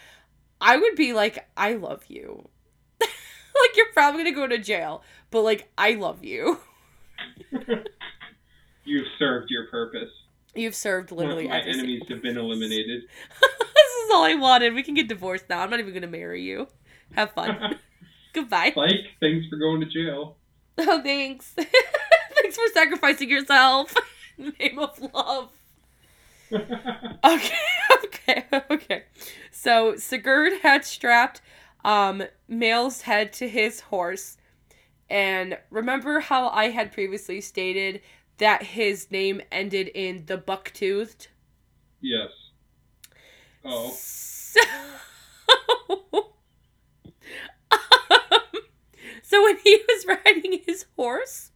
I 0.61 0.77
would 0.77 0.95
be 0.95 1.11
like, 1.13 1.47
"I 1.57 1.73
love 1.73 2.03
you." 2.07 2.49
like 3.01 3.75
you're 3.75 3.91
probably 3.93 4.23
gonna 4.23 4.35
go 4.35 4.47
to 4.47 4.57
jail, 4.59 5.03
but 5.31 5.41
like 5.41 5.69
I 5.77 5.93
love 5.93 6.23
you. 6.23 6.59
You've 8.83 9.07
served 9.17 9.49
your 9.49 9.67
purpose. 9.67 10.09
You've 10.53 10.75
served 10.75 11.11
literally 11.11 11.47
my 11.47 11.61
enemies 11.61 12.03
have 12.09 12.21
been 12.21 12.37
eliminated. 12.37 13.03
is 14.05 14.11
all 14.13 14.23
I 14.23 14.35
wanted. 14.35 14.73
We 14.73 14.83
can 14.83 14.93
get 14.93 15.07
divorced 15.07 15.49
now. 15.49 15.61
I'm 15.61 15.69
not 15.69 15.79
even 15.79 15.93
gonna 15.93 16.07
marry 16.07 16.41
you. 16.43 16.67
Have 17.13 17.31
fun. 17.31 17.79
Goodbye. 18.33 18.73
Like, 18.75 18.91
thanks 19.21 19.47
for 19.47 19.57
going 19.57 19.79
to 19.81 19.85
jail. 19.85 20.37
Oh, 20.77 21.01
thanks. 21.01 21.53
thanks 21.55 22.57
for 22.57 22.67
sacrificing 22.73 23.29
yourself 23.29 23.95
in 24.37 24.45
the 24.45 24.51
name 24.59 24.79
of 24.79 24.99
love. 25.13 25.51
Okay, 26.51 27.55
okay, 28.03 28.45
okay. 28.69 29.03
So 29.51 29.95
Sigurd 29.95 30.59
had 30.61 30.83
strapped 30.85 31.41
um 31.83 32.23
Mael's 32.47 33.01
head 33.01 33.31
to 33.33 33.47
his 33.47 33.79
horse. 33.81 34.37
And 35.09 35.57
remember 35.69 36.19
how 36.19 36.49
I 36.49 36.69
had 36.69 36.91
previously 36.91 37.39
stated 37.39 38.01
that 38.37 38.63
his 38.63 39.11
name 39.11 39.41
ended 39.51 39.87
in 39.89 40.25
the 40.25 40.37
buck-toothed? 40.37 41.27
yes. 42.01 42.29
Oh. 43.65 43.91
So, 43.97 44.61
um, 45.49 46.21
so 49.23 49.43
when 49.43 49.57
he 49.63 49.81
was 49.87 50.05
riding 50.05 50.61
his 50.65 50.85
horse, 50.95 51.51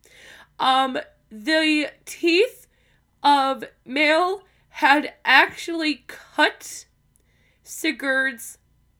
um, 0.60 0.98
the 1.32 1.91
teeth 2.06 2.65
of 3.22 3.63
Mael 3.86 4.41
had 4.69 5.13
actually 5.24 6.04
cut 6.08 6.86
Sigurd's 7.63 8.58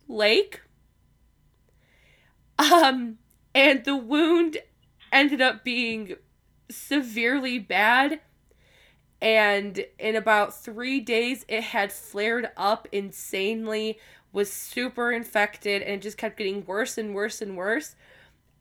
leg. 0.08 0.60
Um, 2.60 3.18
and 3.56 3.84
the 3.86 3.96
wound 3.96 4.58
ended 5.12 5.42
up 5.42 5.64
being 5.64 6.16
severely 6.70 7.58
bad 7.58 8.20
and 9.22 9.86
in 9.98 10.16
about 10.16 10.54
three 10.56 11.00
days 11.00 11.46
it 11.48 11.62
had 11.64 11.92
flared 11.92 12.50
up 12.56 12.88
insanely 12.92 13.98
was 14.32 14.52
super 14.52 15.12
infected 15.12 15.82
and 15.82 15.96
it 15.96 16.02
just 16.02 16.18
kept 16.18 16.38
getting 16.38 16.66
worse 16.66 16.98
and 16.98 17.14
worse 17.14 17.42
and 17.42 17.58
worse 17.58 17.96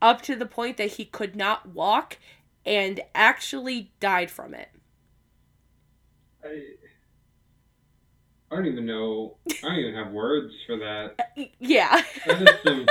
up 0.00 0.22
to 0.22 0.34
the 0.36 0.46
point 0.46 0.76
that 0.76 0.92
he 0.92 1.04
could 1.04 1.36
not 1.36 1.68
walk 1.68 2.18
and 2.64 3.00
actually 3.14 3.92
died 4.00 4.30
from 4.30 4.54
it 4.54 4.68
I, 6.44 6.62
I 8.50 8.56
don't 8.56 8.66
even 8.66 8.86
know. 8.86 9.36
I 9.62 9.66
don't 9.66 9.78
even 9.78 9.94
have 9.94 10.12
words 10.12 10.52
for 10.66 10.76
that. 10.78 11.32
Yeah 11.58 12.00
That 12.26 12.42
is 12.42 12.48
some. 12.64 12.86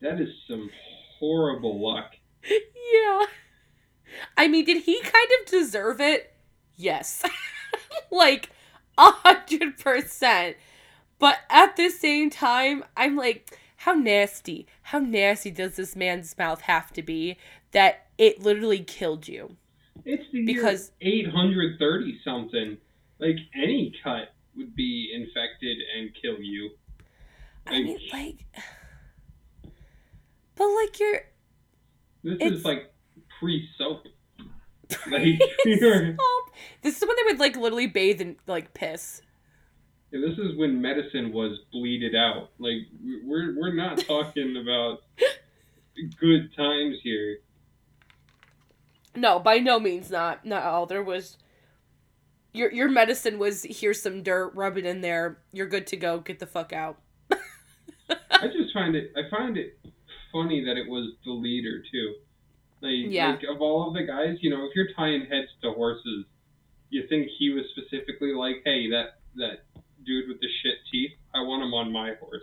that 0.00 0.20
is 0.20 0.28
some 0.48 0.70
horrible 1.18 1.80
luck. 1.82 2.12
yeah 2.44 3.24
i 4.36 4.48
mean 4.48 4.64
did 4.64 4.82
he 4.84 5.00
kind 5.02 5.28
of 5.40 5.50
deserve 5.50 6.00
it 6.00 6.32
yes 6.76 7.22
like 8.10 8.50
a 8.98 9.10
hundred 9.10 9.78
percent 9.78 10.56
but 11.18 11.38
at 11.50 11.76
the 11.76 11.88
same 11.88 12.30
time 12.30 12.84
i'm 12.96 13.16
like 13.16 13.58
how 13.80 13.92
nasty 13.92 14.66
how 14.82 14.98
nasty 14.98 15.50
does 15.50 15.76
this 15.76 15.94
man's 15.96 16.36
mouth 16.38 16.62
have 16.62 16.92
to 16.92 17.02
be 17.02 17.36
that 17.72 18.06
it 18.18 18.40
literally 18.42 18.80
killed 18.80 19.28
you 19.28 19.56
It's 20.04 20.24
the 20.32 20.44
Because- 20.44 20.92
year 21.00 21.26
830 21.28 22.20
something. 22.24 22.78
Like 23.18 23.36
any 23.54 23.94
cut 24.04 24.34
would 24.56 24.74
be 24.76 25.10
infected 25.14 25.78
and 25.96 26.10
kill 26.20 26.38
you. 26.40 26.70
i 27.66 27.82
mean 27.82 27.98
like 28.12 28.36
but 30.54 30.66
like 30.66 30.98
you're 31.00 31.20
This 32.22 32.52
is 32.52 32.64
like 32.64 32.92
pre 33.38 33.68
soap. 33.78 34.06
Like 35.10 35.38
this 36.82 36.96
is 36.96 37.02
when 37.08 37.16
they 37.16 37.22
would 37.32 37.40
like 37.40 37.56
literally 37.56 37.86
bathe 37.88 38.20
in 38.20 38.36
like 38.46 38.72
piss 38.74 39.20
And 40.12 40.22
this 40.22 40.38
is 40.38 40.56
when 40.56 40.80
medicine 40.80 41.32
was 41.32 41.58
bleeded 41.72 42.14
out. 42.14 42.50
Like 42.58 42.86
we- 43.04 43.22
we're 43.24 43.56
we're 43.58 43.74
not 43.74 43.98
talking 44.06 44.56
about 44.56 45.00
good 46.20 46.54
times 46.56 46.96
here. 47.02 47.38
No, 49.14 49.38
by 49.40 49.58
no 49.58 49.80
means 49.80 50.10
not. 50.10 50.44
Not 50.44 50.62
all. 50.62 50.86
There 50.86 51.02
was. 51.02 51.38
your 52.52 52.70
your 52.72 52.88
medicine 52.88 53.38
was 53.38 53.64
here's 53.68 54.00
some 54.02 54.22
dirt, 54.22 54.52
rub 54.54 54.78
it 54.78 54.84
in 54.86 55.00
there, 55.00 55.38
you're 55.52 55.66
good 55.68 55.86
to 55.88 55.96
go, 55.96 56.18
get 56.20 56.38
the 56.38 56.46
fuck 56.46 56.72
out. 56.72 56.98
I 57.30 58.46
just 58.48 58.72
find 58.72 58.94
it. 58.94 59.12
I 59.16 59.28
find 59.30 59.56
it 59.56 59.78
funny 60.32 60.64
that 60.64 60.76
it 60.76 60.88
was 60.88 61.12
the 61.24 61.32
leader 61.32 61.82
too. 61.90 62.14
Like, 62.80 62.92
Yeah. 63.12 63.30
like 63.32 63.42
of 63.44 63.60
all 63.60 63.88
of 63.88 63.94
the 63.94 64.02
guys, 64.04 64.38
you 64.42 64.50
know, 64.50 64.64
if 64.66 64.72
you're 64.74 64.92
tying 64.94 65.22
heads 65.26 65.48
to 65.62 65.72
horses, 65.72 66.26
you 66.90 67.06
think 67.08 67.28
he 67.38 67.50
was 67.50 67.64
specifically 67.76 68.32
like, 68.34 68.56
hey, 68.64 68.90
that 68.90 69.20
that 69.36 69.60
dude 70.04 70.28
with 70.28 70.40
the 70.40 70.48
shit 70.62 70.74
teeth, 70.90 71.12
I 71.34 71.40
want 71.40 71.62
him 71.62 71.74
on 71.74 71.92
my 71.92 72.14
horse. 72.20 72.42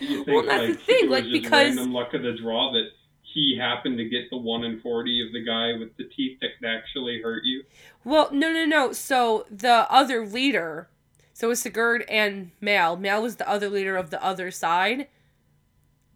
You 0.00 0.08
think 0.24 0.26
Well, 0.28 0.42
that's 0.46 0.62
the 0.66 0.68
like 0.72 0.80
thing, 0.80 0.96
it 1.04 1.08
was 1.10 1.22
like, 1.22 1.32
because- 1.32 1.50
random 1.76 1.92
luck 1.92 2.14
of 2.14 2.22
the 2.22 2.32
draw 2.32 2.72
that 2.72 2.88
he 3.22 3.56
happened 3.58 3.98
to 3.98 4.04
get 4.08 4.30
the 4.30 4.36
one 4.36 4.62
in 4.64 4.80
forty 4.80 5.26
of 5.26 5.32
the 5.32 5.44
guy 5.44 5.72
with 5.78 5.96
the 5.96 6.04
teeth 6.16 6.38
that 6.40 6.50
actually 6.66 7.20
hurt 7.20 7.42
you? 7.44 7.64
Well, 8.04 8.28
no, 8.32 8.52
no, 8.52 8.64
no. 8.64 8.92
So 8.92 9.44
the 9.50 9.90
other 9.90 10.24
leader, 10.24 10.88
so 11.32 11.48
it 11.48 11.50
was 11.50 11.60
Sigurd 11.60 12.04
and 12.08 12.52
Mal. 12.60 12.96
Mal 12.96 13.20
was 13.20 13.36
the 13.36 13.48
other 13.48 13.68
leader 13.68 13.96
of 13.96 14.10
the 14.10 14.22
other 14.22 14.50
side, 14.52 15.08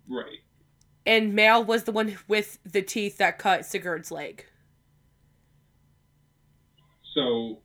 Right. 0.09 0.39
And 1.09 1.33
Mal 1.33 1.65
was 1.65 1.85
the 1.85 1.91
one 1.91 2.19
with 2.29 2.59
the 2.71 2.83
teeth 2.83 3.17
that 3.17 3.39
cut 3.39 3.65
Sigurd's 3.65 4.11
leg. 4.11 4.45
So, 7.15 7.61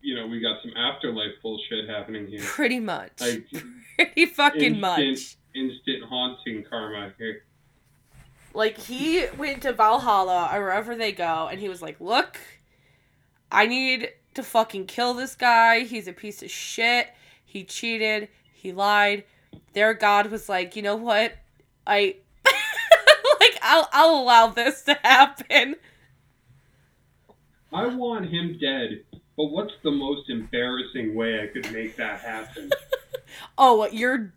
you 0.00 0.16
know, 0.16 0.26
we 0.26 0.40
got 0.40 0.62
some 0.62 0.72
afterlife 0.74 1.32
bullshit 1.42 1.86
happening 1.86 2.26
here. 2.26 2.40
Pretty 2.42 2.80
much. 2.80 3.12
Like 3.20 3.46
Pretty 3.96 4.24
fucking 4.26 4.76
instant, 4.76 4.80
much. 4.80 5.36
instant 5.54 6.04
haunting 6.08 6.64
karma 6.68 7.12
here. 7.18 7.42
Like 8.54 8.78
he 8.78 9.26
went 9.36 9.62
to 9.62 9.74
Valhalla 9.74 10.50
or 10.54 10.60
wherever 10.62 10.96
they 10.96 11.12
go, 11.12 11.46
and 11.48 11.60
he 11.60 11.68
was 11.68 11.82
like, 11.82 12.00
"Look, 12.00 12.40
I 13.52 13.66
need 13.66 14.08
to 14.32 14.42
fucking 14.42 14.86
kill 14.86 15.12
this 15.12 15.34
guy. 15.34 15.80
He's 15.80 16.08
a 16.08 16.14
piece 16.14 16.42
of 16.42 16.50
shit. 16.50 17.08
He 17.44 17.64
cheated. 17.64 18.28
He 18.54 18.72
lied." 18.72 19.24
Their 19.74 19.92
god 19.92 20.30
was 20.30 20.48
like, 20.48 20.74
"You 20.74 20.82
know 20.82 20.96
what? 20.96 21.34
I 21.86 22.16
I'll 23.68 23.88
I'll 23.92 24.20
allow 24.22 24.46
this 24.48 24.82
to 24.82 24.94
happen." 25.02 25.76
I 27.72 27.86
want 27.86 28.30
him 28.30 28.58
dead, 28.58 29.04
but 29.36 29.44
what's 29.44 29.74
the 29.82 29.90
most 29.90 30.30
embarrassing 30.30 31.14
way 31.14 31.42
I 31.42 31.46
could 31.48 31.70
make 31.72 31.96
that 31.96 32.20
happen? 32.20 32.70
Oh, 33.56 33.86
your 33.88 34.32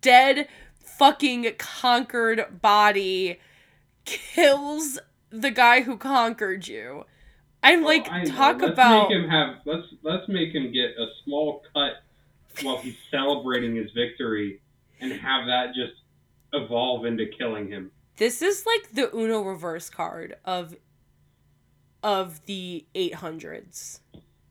dead 0.00 0.48
fucking 0.78 1.52
conquered 1.58 2.60
body 2.62 3.40
kills 4.04 4.98
the 5.30 5.50
guy 5.50 5.82
who 5.82 5.96
conquered 5.96 6.68
you. 6.68 7.04
I'm 7.62 7.82
oh, 7.84 7.86
like, 7.86 8.06
Oh, 8.08 8.12
I 8.12 8.22
know. 8.22 8.30
talk 8.30 8.60
let's 8.60 8.72
about 8.72 9.08
make 9.10 9.18
him 9.18 9.28
have 9.28 9.56
let's 9.64 9.86
let's 10.02 10.28
make 10.28 10.54
him 10.54 10.72
get 10.72 10.90
a 10.90 11.06
small 11.24 11.64
cut 11.74 11.94
while 12.62 12.78
he's 12.78 12.96
celebrating 13.10 13.74
his 13.74 13.90
victory 13.90 14.60
and 15.00 15.12
have 15.12 15.46
that 15.46 15.74
just 15.74 16.00
evolve 16.52 17.04
into 17.04 17.26
killing 17.26 17.68
him. 17.68 17.90
This 18.16 18.40
is 18.42 18.64
like 18.66 18.92
the 18.92 19.14
Uno 19.14 19.42
reverse 19.42 19.90
card 19.90 20.36
of 20.44 20.76
of 22.02 22.44
the 22.46 22.86
800s. 22.94 24.00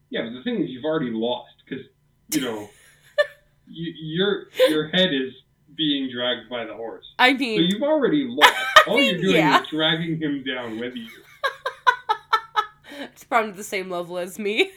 Yeah, 0.09 0.24
but 0.24 0.34
the 0.34 0.43
thing 0.43 0.61
is, 0.63 0.70
you've 0.70 0.86
already 0.86 1.11
lost 1.11 1.53
because 1.68 1.86
you 2.32 2.41
know 2.41 2.70
you, 3.68 3.93
your 3.97 4.45
your 4.70 4.88
head 4.89 5.13
is 5.13 5.34
being 5.76 6.09
dragged 6.13 6.49
by 6.49 6.66
the 6.66 6.74
horse. 6.74 7.05
I 7.20 7.32
So 7.34 7.38
mean, 7.39 7.61
you've 7.70 7.84
already 7.84 8.26
lost. 8.30 8.53
All 8.88 9.01
you're 9.01 9.20
doing 9.22 9.36
yeah. 9.36 9.61
is 9.61 9.68
dragging 9.70 10.20
him 10.20 10.43
down 10.43 10.80
with 10.80 10.95
you. 10.95 11.07
it's 13.01 13.24
probably 13.24 13.51
the 13.51 13.63
same 13.63 13.89
level 13.89 14.18
as 14.18 14.38
me. 14.39 14.72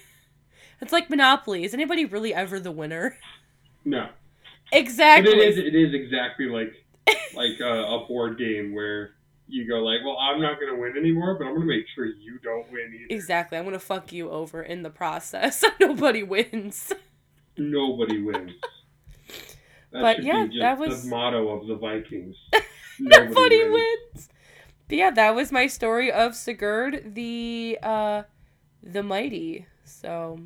It's 0.80 0.92
like 0.92 1.10
Monopoly. 1.10 1.64
Is 1.64 1.74
anybody 1.74 2.04
really 2.04 2.32
ever 2.32 2.60
the 2.60 2.70
winner? 2.72 3.16
No, 3.84 4.08
Exactly. 4.72 5.32
but 5.32 5.38
it 5.38 5.48
is 5.48 5.58
it 5.58 5.74
is 5.74 5.94
exactly 5.94 6.46
like 6.46 6.72
like 7.34 7.60
a, 7.60 7.84
a 7.84 8.04
board 8.06 8.38
game 8.38 8.74
where 8.74 9.10
you 9.46 9.66
go 9.68 9.76
like, 9.76 10.00
well, 10.04 10.18
I'm 10.18 10.40
not 10.42 10.58
gonna 10.60 10.78
win 10.78 10.96
anymore, 10.96 11.36
but 11.38 11.46
I'm 11.46 11.54
gonna 11.54 11.66
make 11.66 11.86
sure 11.94 12.04
you 12.06 12.38
don't 12.42 12.70
win 12.70 12.92
either. 12.94 13.06
Exactly. 13.14 13.56
I'm 13.58 13.64
gonna 13.64 13.78
fuck 13.78 14.12
you 14.12 14.30
over 14.30 14.62
in 14.62 14.82
the 14.82 14.90
process. 14.90 15.64
Nobody 15.80 16.22
wins. 16.22 16.92
Nobody 17.56 18.20
wins. 18.22 18.52
That 19.90 20.02
But 20.02 20.22
yeah, 20.22 20.46
that 20.60 20.78
was- 20.78 21.04
the 21.04 21.08
motto 21.08 21.48
of 21.48 21.66
the 21.66 21.76
Vikings. 21.76 22.36
Nobody 23.00 23.68
wins. 23.68 24.28
But 24.88 24.96
yeah, 24.98 25.10
that 25.10 25.34
was 25.34 25.50
my 25.52 25.66
story 25.66 26.10
of 26.12 26.34
Sigurd 26.34 27.14
the 27.14 27.78
uh 27.82 28.22
the 28.82 29.02
mighty. 29.02 29.66
So 29.84 30.40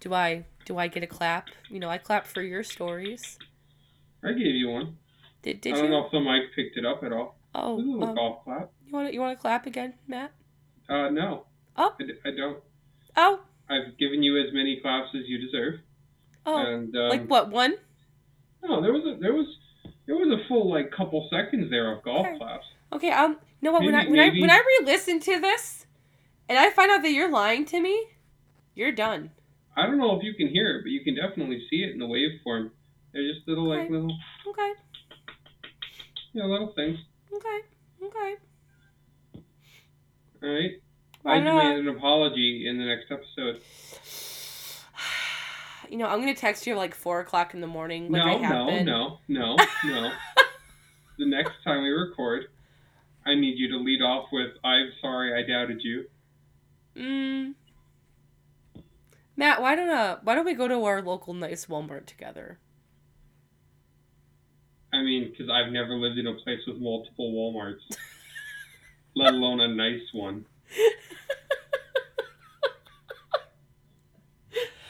do 0.00 0.14
I 0.14 0.44
do 0.64 0.78
I 0.78 0.88
get 0.88 1.02
a 1.02 1.06
clap? 1.06 1.48
You 1.68 1.80
know, 1.80 1.88
I 1.88 1.98
clap 1.98 2.26
for 2.26 2.42
your 2.42 2.62
stories. 2.62 3.38
I 4.24 4.32
gave 4.32 4.54
you 4.54 4.68
one. 4.68 4.96
Did 5.42 5.60
did 5.60 5.72
I 5.72 5.76
don't 5.76 5.84
you? 5.86 5.90
know 5.92 6.04
if 6.06 6.12
the 6.12 6.20
mic 6.20 6.54
picked 6.54 6.76
it 6.76 6.84
up 6.84 7.02
at 7.02 7.12
all. 7.12 7.38
Oh, 7.54 7.76
This 7.76 7.84
is 7.84 7.88
a 7.88 7.92
little 7.92 8.08
um, 8.10 8.14
golf 8.14 8.44
clap. 8.44 8.70
you 8.86 8.92
want 8.92 9.08
to 9.08 9.14
you 9.14 9.20
want 9.20 9.36
to 9.36 9.40
clap 9.40 9.66
again, 9.66 9.94
Matt? 10.06 10.32
Uh, 10.88 11.08
no. 11.10 11.46
Oh. 11.76 11.94
I, 11.98 12.02
d- 12.04 12.12
I 12.24 12.30
don't. 12.36 12.58
Oh, 13.16 13.40
I've 13.68 13.96
given 13.98 14.22
you 14.22 14.38
as 14.38 14.52
many 14.52 14.78
claps 14.82 15.08
as 15.14 15.22
you 15.26 15.38
deserve. 15.38 15.74
oh, 16.46 16.56
and 16.58 16.94
um, 16.96 17.08
like 17.08 17.26
what 17.26 17.50
one? 17.50 17.74
No, 18.62 18.82
there 18.82 18.92
was 18.92 19.02
a 19.06 19.18
there 19.20 19.32
was 19.32 19.46
there 20.06 20.16
was 20.16 20.28
a 20.38 20.46
full 20.48 20.70
like 20.70 20.90
couple 20.90 21.26
seconds 21.30 21.70
there 21.70 21.92
of 21.96 22.02
golf 22.04 22.26
Okay. 22.26 22.38
claps. 22.38 22.66
Okay, 22.92 23.10
um, 23.12 23.38
know 23.62 23.72
what? 23.72 23.82
when 23.84 23.94
I 23.94 24.04
Maybe- 24.04 24.10
when 24.10 24.20
I 24.20 24.40
when 24.40 24.50
I 24.50 24.58
re-listen 24.80 25.20
to 25.20 25.40
this, 25.40 25.86
and 26.48 26.58
I 26.58 26.70
find 26.70 26.90
out 26.90 27.02
that 27.02 27.12
you're 27.12 27.30
lying 27.30 27.64
to 27.66 27.80
me, 27.80 28.04
you're 28.74 28.92
done. 28.92 29.30
I 29.76 29.86
don't 29.86 29.98
know 29.98 30.16
if 30.18 30.22
you 30.24 30.34
can 30.34 30.48
hear 30.48 30.76
it, 30.76 30.82
but 30.82 30.90
you 30.90 31.02
can 31.04 31.14
definitely 31.14 31.62
see 31.70 31.84
it 31.84 31.90
in 31.92 31.98
the 31.98 32.06
waveform. 32.06 32.70
They're 33.12 33.32
just 33.32 33.46
little 33.46 33.68
like 33.68 33.90
little 33.90 34.16
Okay, 34.48 34.72
know 36.34 36.46
little 36.46 36.72
things. 36.74 36.98
okay, 37.34 37.58
okay. 38.04 38.34
All 40.42 40.48
right. 40.48 40.70
Well, 41.22 41.34
I 41.34 41.38
demand 41.40 41.88
an 41.88 41.96
apology 41.96 42.66
in 42.68 42.78
the 42.78 42.84
next 42.84 43.10
episode. 43.10 43.60
You 45.88 45.96
know, 45.96 46.06
I'm 46.06 46.20
gonna 46.20 46.36
text 46.36 46.68
you 46.68 46.76
like 46.76 46.94
four 46.94 47.18
o'clock 47.18 47.52
in 47.52 47.60
the 47.60 47.66
morning, 47.66 48.12
like 48.12 48.24
no, 48.24 48.28
I 48.28 48.38
have 48.38 48.50
no, 48.52 48.82
no, 48.84 49.18
no, 49.26 49.56
no. 49.84 50.12
the 51.18 51.26
next 51.26 51.50
time 51.64 51.82
we 51.82 51.88
record, 51.88 52.44
I 53.26 53.34
need 53.34 53.58
you 53.58 53.68
to 53.70 53.76
lead 53.76 54.00
off 54.00 54.26
with 54.30 54.50
"I'm 54.62 54.92
sorry, 55.00 55.34
I 55.34 55.44
doubted 55.44 55.82
you." 55.82 56.04
Mm. 56.96 57.54
Matt, 59.36 59.60
why 59.60 59.74
don't 59.74 59.90
uh, 59.90 60.18
why 60.22 60.36
don't 60.36 60.44
we 60.44 60.54
go 60.54 60.68
to 60.68 60.84
our 60.84 61.02
local 61.02 61.34
nice 61.34 61.66
Walmart 61.66 62.06
together? 62.06 62.60
I 64.92 65.02
mean, 65.02 65.30
because 65.30 65.48
I've 65.50 65.72
never 65.72 65.94
lived 65.94 66.18
in 66.18 66.26
a 66.26 66.34
place 66.34 66.60
with 66.66 66.78
multiple 66.78 67.32
WalMarts, 67.32 67.96
let 69.14 69.34
alone 69.34 69.60
a 69.60 69.68
nice 69.68 70.02
one. 70.12 70.44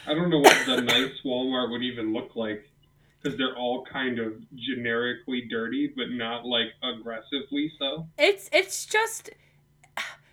I 0.06 0.14
don't 0.14 0.30
know 0.30 0.38
what 0.40 0.66
the 0.66 0.80
nice 0.80 1.12
Walmart 1.24 1.70
would 1.70 1.82
even 1.82 2.12
look 2.12 2.34
like 2.34 2.64
because 3.22 3.38
they're 3.38 3.56
all 3.56 3.84
kind 3.84 4.18
of 4.18 4.32
generically 4.56 5.42
dirty, 5.48 5.92
but 5.94 6.10
not 6.10 6.44
like 6.44 6.68
aggressively 6.82 7.70
so. 7.78 8.08
It's 8.18 8.48
it's 8.52 8.86
just 8.86 9.30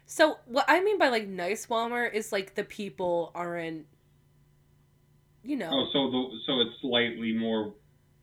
so 0.05 0.39
what 0.45 0.65
I 0.67 0.81
mean 0.81 0.97
by 0.97 1.09
like 1.09 1.27
nice 1.27 1.67
Walmart 1.67 2.13
is 2.13 2.31
like 2.31 2.55
the 2.55 2.63
people 2.63 3.31
aren't, 3.35 3.85
you 5.43 5.57
know, 5.57 5.69
Oh, 5.71 5.87
so 5.93 6.09
the 6.09 6.39
so 6.45 6.61
it's 6.61 6.81
slightly 6.81 7.33
more 7.33 7.73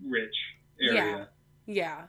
rich 0.04 0.34
area. 0.80 1.28
Yeah, 1.66 2.02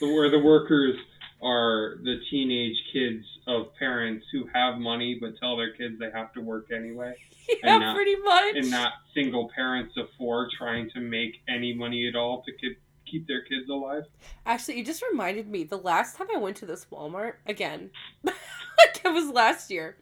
where 0.00 0.30
the 0.30 0.38
workers 0.38 0.96
are 1.42 1.96
the 2.02 2.16
teenage 2.30 2.76
kids 2.92 3.24
of 3.46 3.74
parents 3.78 4.26
who 4.32 4.44
have 4.52 4.78
money 4.78 5.16
but 5.20 5.30
tell 5.40 5.56
their 5.56 5.72
kids 5.72 5.98
they 5.98 6.10
have 6.12 6.32
to 6.34 6.40
work 6.40 6.66
anyway, 6.74 7.14
yeah, 7.64 7.78
not- 7.78 7.94
pretty 7.94 8.16
much. 8.16 8.56
and 8.56 8.70
not 8.70 8.92
single 9.14 9.50
parents 9.54 9.94
of 9.96 10.06
four 10.18 10.48
trying 10.56 10.88
to 10.90 11.00
make 11.00 11.36
any 11.48 11.72
money 11.72 12.06
at 12.08 12.16
all 12.16 12.42
to 12.42 12.52
keep 12.52 12.78
keep 13.10 13.26
their 13.26 13.42
kids 13.42 13.68
alive. 13.68 14.04
Actually, 14.46 14.78
you 14.78 14.84
just 14.84 15.02
reminded 15.10 15.48
me. 15.48 15.64
The 15.64 15.78
last 15.78 16.16
time 16.16 16.28
I 16.32 16.38
went 16.38 16.56
to 16.58 16.66
this 16.66 16.86
Walmart 16.92 17.34
again, 17.46 17.90
like 18.22 19.00
it 19.04 19.12
was 19.12 19.30
last 19.30 19.70
year. 19.70 19.96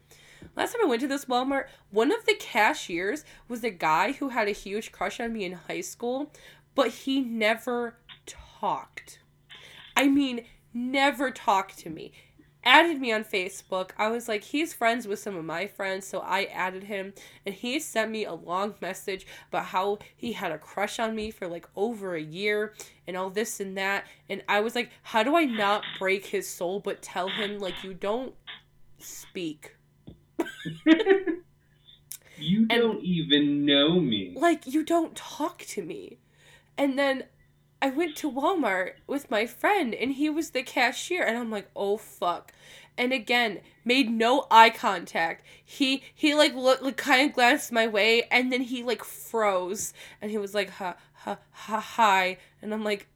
Last 0.57 0.73
time 0.73 0.83
I 0.85 0.89
went 0.89 1.01
to 1.03 1.09
this 1.09 1.25
Walmart, 1.25 1.67
one 1.91 2.13
of 2.13 2.25
the 2.27 2.35
cashiers 2.35 3.25
was 3.49 3.63
a 3.65 3.71
guy 3.71 4.13
who 4.13 4.31
had 4.31 4.49
a 4.49 4.53
huge 4.53 4.93
crush 4.93 5.21
on 5.21 5.33
me 5.33 5.45
in 5.45 5.53
high 5.53 5.81
school, 5.81 6.33
but 6.79 6.91
he 6.91 7.21
never 7.21 7.97
talked. 8.25 9.19
I 9.97 10.07
mean, 10.07 10.45
never 10.73 11.33
talked 11.33 11.77
to 11.81 11.91
me. 11.91 12.13
added 12.63 13.01
me 13.01 13.11
on 13.11 13.25
Facebook. 13.25 13.91
I 13.99 14.07
was 14.07 14.29
like, 14.29 14.45
he's 14.45 14.73
friends 14.75 15.09
with 15.09 15.19
some 15.19 15.35
of 15.35 15.45
my 15.45 15.67
friends, 15.67 16.07
so 16.07 16.21
I 16.21 16.45
added 16.45 16.85
him. 16.85 17.15
And 17.45 17.53
he 17.53 17.81
sent 17.81 18.13
me 18.13 18.25
a 18.25 18.33
long 18.33 18.77
message 18.81 19.27
about 19.49 19.65
how 19.65 19.99
he 20.17 20.35
had 20.35 20.53
a 20.53 20.59
crush 20.59 21.01
on 21.01 21.17
me 21.17 21.33
for 21.33 21.49
like 21.49 21.69
over 21.75 22.15
a 22.15 22.23
year 22.23 22.75
and 23.09 23.17
all 23.17 23.31
this 23.31 23.59
and 23.59 23.77
that. 23.77 24.07
And 24.29 24.45
I 24.49 24.61
was 24.61 24.77
like, 24.77 24.91
how 25.03 25.25
do 25.25 25.35
I 25.35 25.47
not 25.47 25.83
break 25.99 26.27
his 26.27 26.49
soul 26.49 26.79
but 26.79 27.03
tell 27.03 27.29
him, 27.29 27.59
like, 27.59 27.83
you 27.83 27.93
don't 27.93 28.35
speak? 28.99 29.75
you 32.39 32.67
don't 32.69 33.03
even 33.03 33.67
know 33.67 33.99
me. 33.99 34.33
Like, 34.37 34.69
you 34.69 34.85
don't 34.85 35.17
talk 35.17 35.65
to 35.71 35.83
me. 35.83 36.19
And 36.79 36.99
then 36.99 37.25
I 37.83 37.91
went 37.91 38.17
to 38.19 38.31
Walmart 38.31 38.93
with 39.07 39.31
my 39.31 39.47
friend 39.47 39.95
and 39.95 40.13
he 40.13 40.31
was 40.31 40.51
the 40.51 40.63
cashier 40.63 41.25
and 41.25 41.37
I'm 41.37 41.51
like, 41.51 41.69
"Oh 41.77 41.97
fuck." 41.97 42.53
And 42.97 43.13
again, 43.13 43.61
made 43.85 44.11
no 44.11 44.47
eye 44.51 44.71
contact. 44.71 45.45
He 45.65 46.03
he 46.15 46.35
like 46.35 46.55
looked 46.55 46.83
like 46.83 46.97
kind 46.97 47.29
of 47.29 47.35
glanced 47.35 47.73
my 47.73 47.87
way 47.87 48.23
and 48.31 48.53
then 48.53 48.63
he 48.63 48.83
like 48.83 49.05
froze 49.05 49.93
and 50.23 50.31
he 50.31 50.39
was 50.39 50.55
like, 50.55 50.71
"Ha 50.71 50.97
ha 51.15 51.39
ha 51.51 51.81
hi." 51.81 52.39
And 52.63 52.73
I'm 52.73 52.85
like, 52.85 53.09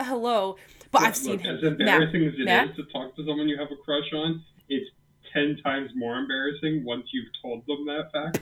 "Hello." 0.00 0.56
But 0.92 1.02
I've 1.02 1.16
seen 1.16 1.32
look, 1.32 1.42
him. 1.42 1.56
As 1.56 1.64
embarrassing 1.64 2.24
as 2.24 2.34
it 2.34 2.44
Matt? 2.44 2.70
is 2.70 2.76
to 2.76 2.84
talk 2.92 3.16
to 3.16 3.26
someone 3.26 3.48
you 3.48 3.58
have 3.58 3.72
a 3.72 3.76
crush 3.76 4.12
on, 4.12 4.44
it's 4.68 4.90
10 5.32 5.58
times 5.64 5.90
more 5.94 6.18
embarrassing 6.18 6.84
once 6.84 7.06
you've 7.12 7.32
told 7.40 7.66
them 7.66 7.86
that 7.86 8.12
fact. 8.12 8.40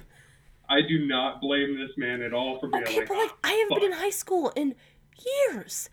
I 0.70 0.82
do 0.82 1.04
not 1.04 1.40
blame 1.40 1.76
this 1.76 1.90
man 1.96 2.22
at 2.22 2.32
all 2.32 2.60
for 2.60 2.68
being 2.68 2.84
okay, 2.84 2.98
like, 3.00 3.08
but 3.08 3.18
like, 3.18 3.30
I 3.42 3.50
haven't 3.50 3.68
fuck. 3.70 3.80
been 3.80 3.92
in 3.92 3.98
high 3.98 4.10
school 4.10 4.52
in 4.54 4.76
years, 5.50 5.90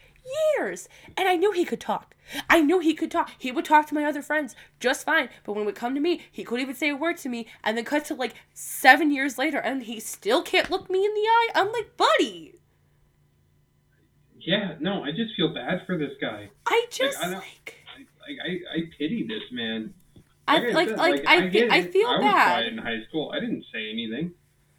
years. 0.55 0.87
And 1.17 1.27
I 1.27 1.35
knew 1.35 1.51
he 1.51 1.65
could 1.65 1.81
talk. 1.81 2.13
I 2.47 2.61
knew 2.61 2.79
he 2.79 2.93
could 2.93 3.09
talk. 3.09 3.31
He 3.39 3.51
would 3.51 3.65
talk 3.65 3.87
to 3.87 3.95
my 3.95 4.05
other 4.05 4.21
friends 4.21 4.55
just 4.79 5.03
fine. 5.03 5.29
But 5.43 5.53
when 5.53 5.63
it 5.63 5.65
would 5.65 5.75
come 5.75 5.95
to 5.95 5.99
me, 5.99 6.21
he 6.31 6.43
couldn't 6.43 6.61
even 6.61 6.75
say 6.75 6.89
a 6.89 6.95
word 6.95 7.17
to 7.17 7.29
me. 7.29 7.47
And 7.63 7.75
then 7.75 7.85
cut 7.85 8.05
to 8.05 8.13
like 8.13 8.35
seven 8.53 9.09
years 9.11 9.39
later, 9.39 9.57
and 9.57 9.81
he 9.83 9.99
still 9.99 10.43
can't 10.43 10.69
look 10.69 10.91
me 10.91 11.03
in 11.03 11.13
the 11.13 11.21
eye. 11.21 11.49
I'm 11.55 11.71
like, 11.71 11.97
buddy. 11.97 12.53
Yeah, 14.39 14.75
no, 14.79 15.03
I 15.03 15.09
just 15.11 15.35
feel 15.35 15.53
bad 15.53 15.87
for 15.87 15.97
this 15.97 16.13
guy. 16.21 16.49
I 16.67 16.85
just 16.91 17.19
like, 17.19 17.33
I, 17.33 17.35
like, 17.35 17.75
I, 18.45 18.49
I, 18.49 18.77
I 18.77 18.89
pity 18.97 19.25
this 19.27 19.43
man. 19.51 19.93
Like 20.47 20.63
I, 20.63 20.69
like, 20.69 20.89
said, 20.89 20.97
like, 20.97 21.27
I, 21.27 21.35
I, 21.35 21.67
I 21.71 21.81
feel 21.87 22.07
I 22.07 22.21
bad. 22.21 22.63
was 22.63 22.73
in 22.73 22.77
high 22.77 23.03
school. 23.09 23.31
I 23.35 23.39
didn't 23.39 23.65
say 23.73 23.89
anything. 23.91 24.31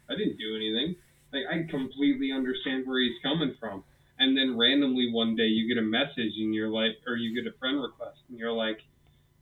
I 0.09 0.15
didn't 0.15 0.37
do 0.37 0.55
anything. 0.55 0.95
Like 1.31 1.43
I 1.49 1.69
completely 1.69 2.31
understand 2.31 2.87
where 2.87 2.99
he's 2.99 3.21
coming 3.21 3.55
from 3.59 3.83
and 4.19 4.37
then 4.37 4.57
randomly 4.57 5.11
one 5.11 5.35
day 5.35 5.47
you 5.47 5.67
get 5.73 5.81
a 5.81 5.85
message 5.85 6.35
and 6.37 6.53
you're 6.53 6.69
like, 6.69 6.97
or 7.07 7.15
you 7.15 7.33
get 7.33 7.51
a 7.51 7.57
friend 7.57 7.81
request 7.81 8.19
and 8.29 8.37
you're 8.37 8.51
like, 8.51 8.79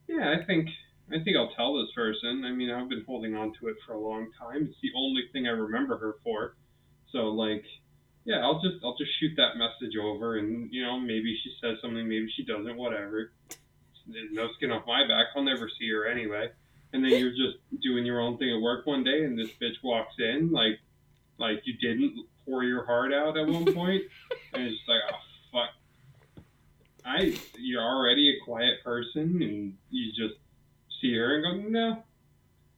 yeah, 0.07 0.36
I 0.39 0.45
think 0.45 0.70
I 1.11 1.24
think 1.24 1.36
I'll 1.36 1.51
tell 1.55 1.74
this 1.82 1.91
person. 1.95 2.43
I 2.45 2.51
mean, 2.51 2.70
I've 2.70 2.89
been 2.89 3.03
holding 3.07 3.36
on 3.36 3.53
to 3.59 3.70
it 3.70 3.78
for 3.86 3.93
a 3.93 3.99
long 3.99 4.28
time. 4.38 4.68
It's 4.70 4.82
the 4.82 4.91
only 4.95 5.24
thing 5.34 5.47
I 5.47 5.51
remember 5.51 5.97
her 5.97 6.15
for. 6.24 6.55
So 7.11 7.30
like, 7.30 7.63
yeah, 8.26 8.39
I'll 8.43 8.61
just 8.61 8.76
I'll 8.84 8.97
just 8.97 9.11
shoot 9.20 9.32
that 9.38 9.57
message 9.57 9.97
over 9.97 10.38
and 10.38 10.72
you 10.72 10.84
know 10.84 10.99
maybe 10.99 11.38
she 11.43 11.51
says 11.59 11.78
something, 11.82 12.07
maybe 12.07 12.32
she 12.36 12.45
doesn't, 12.45 12.78
whatever. 12.78 13.32
No 14.32 14.47
skin 14.55 14.72
off 14.72 14.84
my 14.88 15.05
back. 15.07 15.28
I'll 15.36 15.43
never 15.43 15.70
see 15.80 15.89
her 15.89 16.07
anyway. 16.07 16.49
And 16.93 17.03
then 17.03 17.11
you're 17.11 17.31
just 17.31 17.57
doing 17.81 18.05
your 18.05 18.21
own 18.21 18.38
thing 18.38 18.55
at 18.55 18.61
work 18.61 18.85
one 18.85 19.03
day, 19.03 19.23
and 19.23 19.38
this 19.38 19.49
bitch 19.61 19.83
walks 19.83 20.15
in 20.19 20.51
like 20.51 20.79
like 21.38 21.61
you 21.65 21.73
didn't 21.77 22.25
pour 22.45 22.63
your 22.63 22.85
heart 22.85 23.13
out 23.13 23.38
at 23.38 23.47
one 23.47 23.65
point, 23.73 24.03
and 24.53 24.63
it's 24.63 24.77
just 24.77 24.89
like, 24.89 25.01
oh 25.11 25.17
fuck. 25.51 26.43
I 27.05 27.38
you're 27.57 27.83
already 27.83 28.29
a 28.29 28.45
quiet 28.45 28.83
person, 28.83 29.41
and 29.41 29.73
you 29.89 30.11
just 30.11 30.39
see 31.01 31.13
her 31.15 31.35
and 31.35 31.43
go, 31.43 31.69
no, 31.69 32.03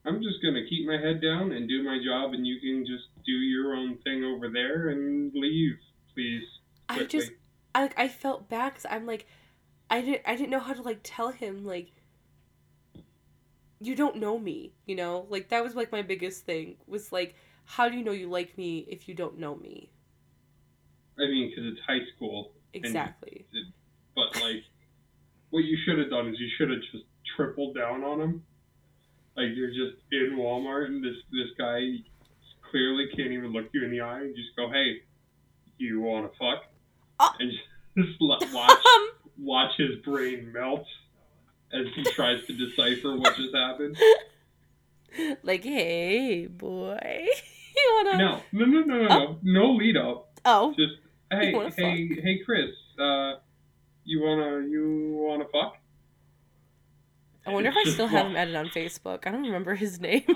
I'm 0.05 0.21
just 0.21 0.41
gonna 0.43 0.65
keep 0.67 0.87
my 0.87 0.97
head 0.97 1.21
down 1.21 1.51
and 1.51 1.67
do 1.69 1.83
my 1.83 1.99
job, 2.03 2.33
and 2.33 2.45
you 2.45 2.59
can 2.59 2.85
just 2.85 3.05
do 3.25 3.31
your 3.31 3.75
own 3.75 3.97
thing 4.03 4.23
over 4.23 4.49
there 4.49 4.89
and 4.89 5.31
leave, 5.33 5.77
please. 6.13 6.43
Quickly. 6.87 7.05
I 7.05 7.07
just, 7.07 7.31
I 7.75 7.89
I 7.97 8.07
felt 8.07 8.49
bad 8.49 8.73
because 8.73 8.85
I'm 8.89 9.05
like, 9.05 9.27
I 9.89 10.01
didn't 10.01 10.21
I 10.25 10.35
didn't 10.35 10.49
know 10.49 10.59
how 10.59 10.73
to 10.73 10.81
like 10.81 10.99
tell 11.03 11.29
him 11.29 11.65
like. 11.65 11.91
You 13.81 13.95
don't 13.95 14.17
know 14.17 14.37
me, 14.37 14.73
you 14.85 14.95
know? 14.95 15.25
Like 15.29 15.49
that 15.49 15.63
was 15.63 15.75
like 15.75 15.91
my 15.91 16.01
biggest 16.01 16.45
thing 16.45 16.75
was 16.87 17.11
like 17.11 17.35
how 17.69 17.87
do 17.87 17.95
you 17.95 18.03
know 18.03 18.11
you 18.11 18.27
like 18.27 18.57
me 18.57 18.79
if 18.89 19.07
you 19.07 19.13
don't 19.13 19.37
know 19.37 19.55
me? 19.55 19.91
I 21.19 21.27
mean, 21.27 21.51
because 21.51 21.71
it's 21.71 21.79
high 21.85 22.03
school. 22.15 22.51
Exactly. 22.73 23.45
But 24.15 24.41
like, 24.41 24.63
what 25.51 25.59
you 25.59 25.77
should 25.85 25.99
have 25.99 26.09
done 26.09 26.29
is 26.29 26.39
you 26.39 26.49
should 26.57 26.71
have 26.71 26.79
just 26.91 27.05
tripled 27.35 27.75
down 27.75 28.03
on 28.03 28.21
him. 28.21 28.43
Like 29.37 29.49
you're 29.53 29.69
just 29.69 30.01
in 30.11 30.35
Walmart 30.35 30.87
and 30.87 31.03
this 31.03 31.15
this 31.31 31.49
guy 31.59 31.79
clearly 32.71 33.07
can't 33.15 33.31
even 33.31 33.53
look 33.53 33.67
you 33.71 33.83
in 33.85 33.91
the 33.91 34.01
eye 34.01 34.21
and 34.21 34.35
just 34.35 34.55
go, 34.55 34.71
"Hey, 34.71 35.03
you 35.77 36.01
want 36.01 36.31
to 36.31 36.37
fuck?" 36.39 36.65
Uh, 37.19 37.29
and 37.39 37.51
just 37.97 38.19
watch 38.19 38.43
watch 39.37 39.71
his 39.77 40.01
brain 40.03 40.51
melt 40.51 40.85
as 41.73 41.85
he 41.95 42.03
tries 42.03 42.45
to 42.47 42.53
decipher 42.53 43.15
what 43.15 43.35
just 43.35 43.55
happened. 43.55 43.97
Like, 45.41 45.63
hey, 45.63 46.45
boy. 46.45 46.99
you 47.75 47.93
wanna? 47.95 48.17
No, 48.17 48.41
no, 48.51 48.65
no, 48.65 48.81
no, 48.81 48.95
no, 48.95 49.07
oh. 49.09 49.19
no. 49.19 49.39
No 49.41 49.71
lead 49.71 49.97
up. 49.97 50.37
Oh. 50.45 50.73
Just 50.77 50.93
hey, 51.31 51.51
hey, 51.51 51.61
fuck. 51.61 52.23
hey, 52.23 52.41
Chris. 52.45 52.69
Uh, 52.99 53.37
you 54.03 54.21
wanna, 54.21 54.67
you 54.67 55.17
wanna 55.19 55.45
fuck? 55.51 55.77
I 57.45 57.51
wonder 57.51 57.69
if 57.69 57.75
I 57.75 57.89
still 57.89 58.07
have 58.07 58.27
him 58.27 58.35
added 58.35 58.55
on 58.55 58.67
Facebook. 58.67 59.25
I 59.25 59.31
don't 59.31 59.41
remember 59.41 59.73
his 59.73 59.99
name. 59.99 60.25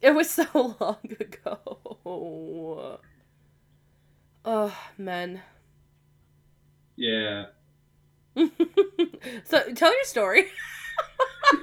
it 0.00 0.14
was 0.14 0.30
so 0.30 0.76
long 0.80 0.98
ago. 1.18 3.00
Oh, 4.44 4.78
men. 4.96 5.42
Yeah. 6.94 7.46
so 9.44 9.72
tell 9.74 9.94
your 9.94 10.04
story. 10.04 10.44
all 11.52 11.56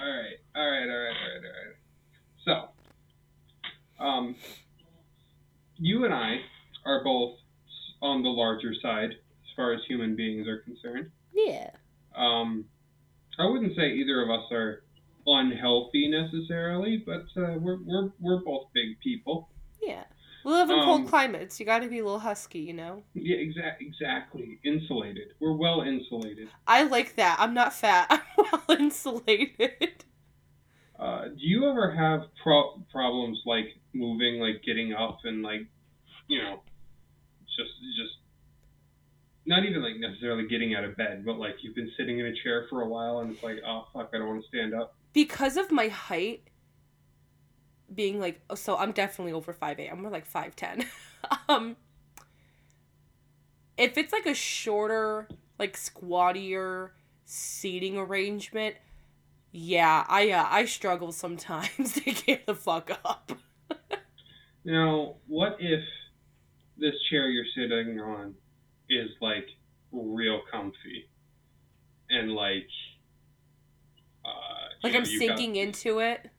right, 0.00 0.38
all 0.54 0.70
right, 0.70 0.88
all 0.88 0.88
right, 0.88 0.88
all 0.88 0.96
right, 0.96 1.42
all 1.44 1.56
right. 1.66 2.70
So, 3.98 4.04
um, 4.04 4.36
you 5.76 6.04
and 6.04 6.14
I 6.14 6.36
are 6.86 7.04
both 7.04 7.36
on 8.02 8.22
the 8.22 8.30
larger 8.30 8.72
side 8.80 9.10
as 9.10 9.54
far 9.54 9.72
as 9.72 9.80
human 9.86 10.16
beings 10.16 10.48
are 10.48 10.58
concerned. 10.58 11.10
Yeah. 11.34 11.70
Um, 12.16 12.64
I 13.38 13.46
wouldn't 13.46 13.76
say 13.76 13.92
either 13.92 14.22
of 14.22 14.30
us 14.30 14.50
are 14.50 14.82
unhealthy 15.26 16.08
necessarily, 16.08 17.02
but 17.04 17.24
uh, 17.36 17.58
we're 17.58 17.78
we're 17.84 18.10
we're 18.18 18.42
both 18.44 18.68
big 18.74 18.98
people. 19.00 19.50
Yeah. 19.82 20.04
We 20.44 20.52
live 20.52 20.70
in 20.70 20.78
um, 20.78 20.84
cold 20.84 21.08
climates. 21.08 21.60
You 21.60 21.66
got 21.66 21.80
to 21.80 21.88
be 21.88 21.98
a 21.98 22.04
little 22.04 22.18
husky, 22.18 22.60
you 22.60 22.72
know. 22.72 23.02
Yeah, 23.14 23.36
exactly. 23.36 23.86
Exactly. 23.86 24.58
Insulated. 24.64 25.34
We're 25.40 25.52
well 25.52 25.82
insulated. 25.82 26.48
I 26.66 26.84
like 26.84 27.16
that. 27.16 27.36
I'm 27.38 27.54
not 27.54 27.72
fat. 27.72 28.06
I'm 28.38 28.44
well 28.68 28.78
insulated. 28.78 30.04
Uh, 30.98 31.24
do 31.28 31.38
you 31.38 31.68
ever 31.68 31.90
have 31.90 32.22
pro- 32.42 32.82
problems 32.92 33.40
like 33.46 33.66
moving, 33.94 34.38
like 34.40 34.62
getting 34.64 34.92
up 34.92 35.18
and 35.24 35.42
like, 35.42 35.62
you 36.28 36.42
know, 36.42 36.60
just 37.56 37.70
just 37.96 38.16
not 39.46 39.64
even 39.64 39.82
like 39.82 39.96
necessarily 39.98 40.46
getting 40.46 40.74
out 40.74 40.84
of 40.84 40.96
bed, 40.96 41.24
but 41.24 41.38
like 41.38 41.56
you've 41.62 41.74
been 41.74 41.90
sitting 41.96 42.18
in 42.18 42.26
a 42.26 42.34
chair 42.42 42.66
for 42.68 42.82
a 42.82 42.88
while 42.88 43.20
and 43.20 43.32
it's 43.32 43.42
like, 43.42 43.56
oh 43.66 43.86
fuck, 43.92 44.10
I 44.14 44.18
don't 44.18 44.28
want 44.28 44.42
to 44.42 44.48
stand 44.48 44.74
up. 44.74 44.94
Because 45.12 45.56
of 45.56 45.72
my 45.72 45.88
height, 45.88 46.49
being 47.94 48.20
like 48.20 48.40
so 48.54 48.76
I'm 48.76 48.92
definitely 48.92 49.32
over 49.32 49.52
five 49.52 49.78
eight. 49.80 49.88
I'm 49.88 50.02
more 50.02 50.10
like 50.10 50.26
five 50.26 50.56
ten. 50.56 50.84
um 51.48 51.76
if 53.80 53.96
it's 53.96 54.12
like 54.12 54.26
a 54.26 54.34
shorter, 54.34 55.26
like 55.58 55.76
squattier 55.76 56.90
seating 57.24 57.96
arrangement, 57.96 58.76
yeah, 59.52 60.04
I 60.08 60.30
uh, 60.30 60.46
I 60.48 60.64
struggle 60.66 61.12
sometimes 61.12 61.94
to 62.04 62.12
get 62.12 62.46
the 62.46 62.54
fuck 62.54 62.90
up. 63.04 63.32
now, 64.64 65.16
what 65.26 65.56
if 65.58 65.82
this 66.76 66.94
chair 67.08 67.28
you're 67.28 67.44
sitting 67.56 68.00
on 68.00 68.34
is 68.88 69.10
like 69.20 69.46
real 69.92 70.40
comfy 70.50 71.08
and 72.10 72.32
like 72.32 72.68
uh, 74.24 74.68
like 74.82 74.94
I'm 74.94 75.04
sinking 75.04 75.54
got, 75.54 75.60
into 75.60 76.00
it? 76.00 76.29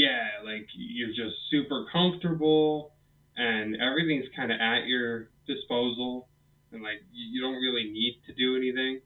Yeah, 0.00 0.28
like 0.44 0.66
you're 0.74 1.10
just 1.10 1.36
super 1.50 1.86
comfortable 1.92 2.92
and 3.36 3.76
everything's 3.76 4.24
kind 4.34 4.50
of 4.50 4.58
at 4.60 4.86
your 4.86 5.28
disposal 5.46 6.28
and 6.72 6.82
like 6.82 7.02
you 7.12 7.40
don't 7.42 7.56
really 7.56 7.90
need 7.90 8.20
to 8.26 8.32
do 8.32 8.56
anything. 8.56 9.00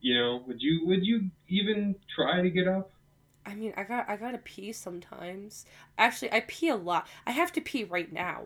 You 0.00 0.18
know, 0.18 0.42
would 0.46 0.60
you 0.60 0.86
would 0.86 1.04
you 1.04 1.30
even 1.48 1.94
try 2.14 2.42
to 2.42 2.50
get 2.50 2.66
up? 2.66 2.90
I 3.46 3.54
mean, 3.54 3.72
I 3.76 3.84
got 3.84 4.08
I 4.08 4.16
gotta 4.16 4.38
pee 4.38 4.72
sometimes. 4.72 5.66
Actually, 5.96 6.32
I 6.32 6.40
pee 6.40 6.68
a 6.68 6.76
lot. 6.76 7.06
I 7.26 7.30
have 7.30 7.52
to 7.52 7.60
pee 7.60 7.84
right 7.84 8.12
now. 8.12 8.44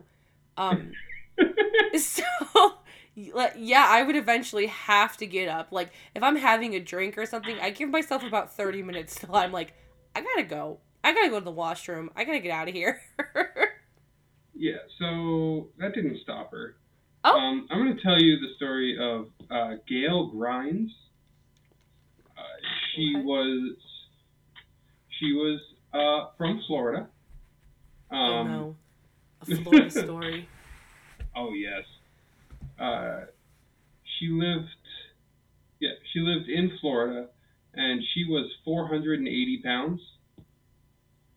Um, 0.58 0.92
so 1.98 2.22
like 3.32 3.54
yeah, 3.56 3.86
I 3.88 4.02
would 4.02 4.16
eventually 4.16 4.66
have 4.66 5.16
to 5.18 5.26
get 5.26 5.48
up. 5.48 5.68
Like 5.70 5.90
if 6.14 6.22
I'm 6.22 6.36
having 6.36 6.74
a 6.74 6.80
drink 6.80 7.16
or 7.16 7.24
something, 7.24 7.56
I 7.60 7.70
give 7.70 7.88
myself 7.88 8.22
about 8.24 8.54
30 8.54 8.82
minutes 8.82 9.14
till 9.14 9.34
I'm 9.34 9.52
like, 9.52 9.72
I 10.14 10.20
gotta 10.20 10.44
go. 10.44 10.80
I 11.04 11.12
gotta 11.12 11.28
go 11.28 11.38
to 11.38 11.44
the 11.44 11.50
washroom. 11.50 12.10
I 12.16 12.24
gotta 12.24 12.40
get 12.40 12.50
out 12.50 12.68
of 12.68 12.74
here. 12.74 13.00
yeah, 14.54 14.78
so 14.98 15.68
that 15.78 15.94
didn't 15.94 16.18
stop 16.22 16.50
her. 16.52 16.76
Oh. 17.24 17.38
Um, 17.38 17.68
I'm 17.70 17.96
to 17.96 18.02
tell 18.02 18.18
you 18.20 18.38
the 18.40 18.54
story 18.56 18.96
of 18.98 19.28
uh, 19.50 19.76
Gail 19.88 20.26
Grinds. 20.28 20.92
Uh, 22.36 22.42
she 22.96 23.14
Okay. 23.16 23.24
was 23.24 23.76
she 25.20 25.32
was 25.32 25.60
uh, 25.92 26.30
from 26.36 26.62
Florida. 26.66 27.08
Um, 28.10 28.18
oh 28.18 28.42
no. 28.44 28.76
A 29.42 29.56
Florida 29.62 29.90
story. 29.90 30.48
Oh 31.36 31.52
yes. 31.52 31.84
Uh, 32.78 33.26
she 34.18 34.28
lived. 34.28 34.68
Yeah, 35.80 35.90
she 36.12 36.20
lived 36.20 36.48
in 36.48 36.72
Florida, 36.80 37.28
and 37.74 38.02
she 38.14 38.24
was 38.24 38.50
480 38.64 39.62
pounds. 39.62 40.00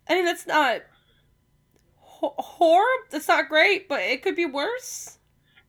I 0.10 0.16
mean, 0.16 0.26
that's 0.26 0.48
not 0.48 0.82
ho- 1.96 2.36
horrible. 2.38 3.06
That's 3.12 3.28
not 3.28 3.50
great, 3.50 3.88
but 3.88 4.02
it 4.02 4.22
could 4.22 4.36
be 4.36 4.46
worse. 4.46 5.18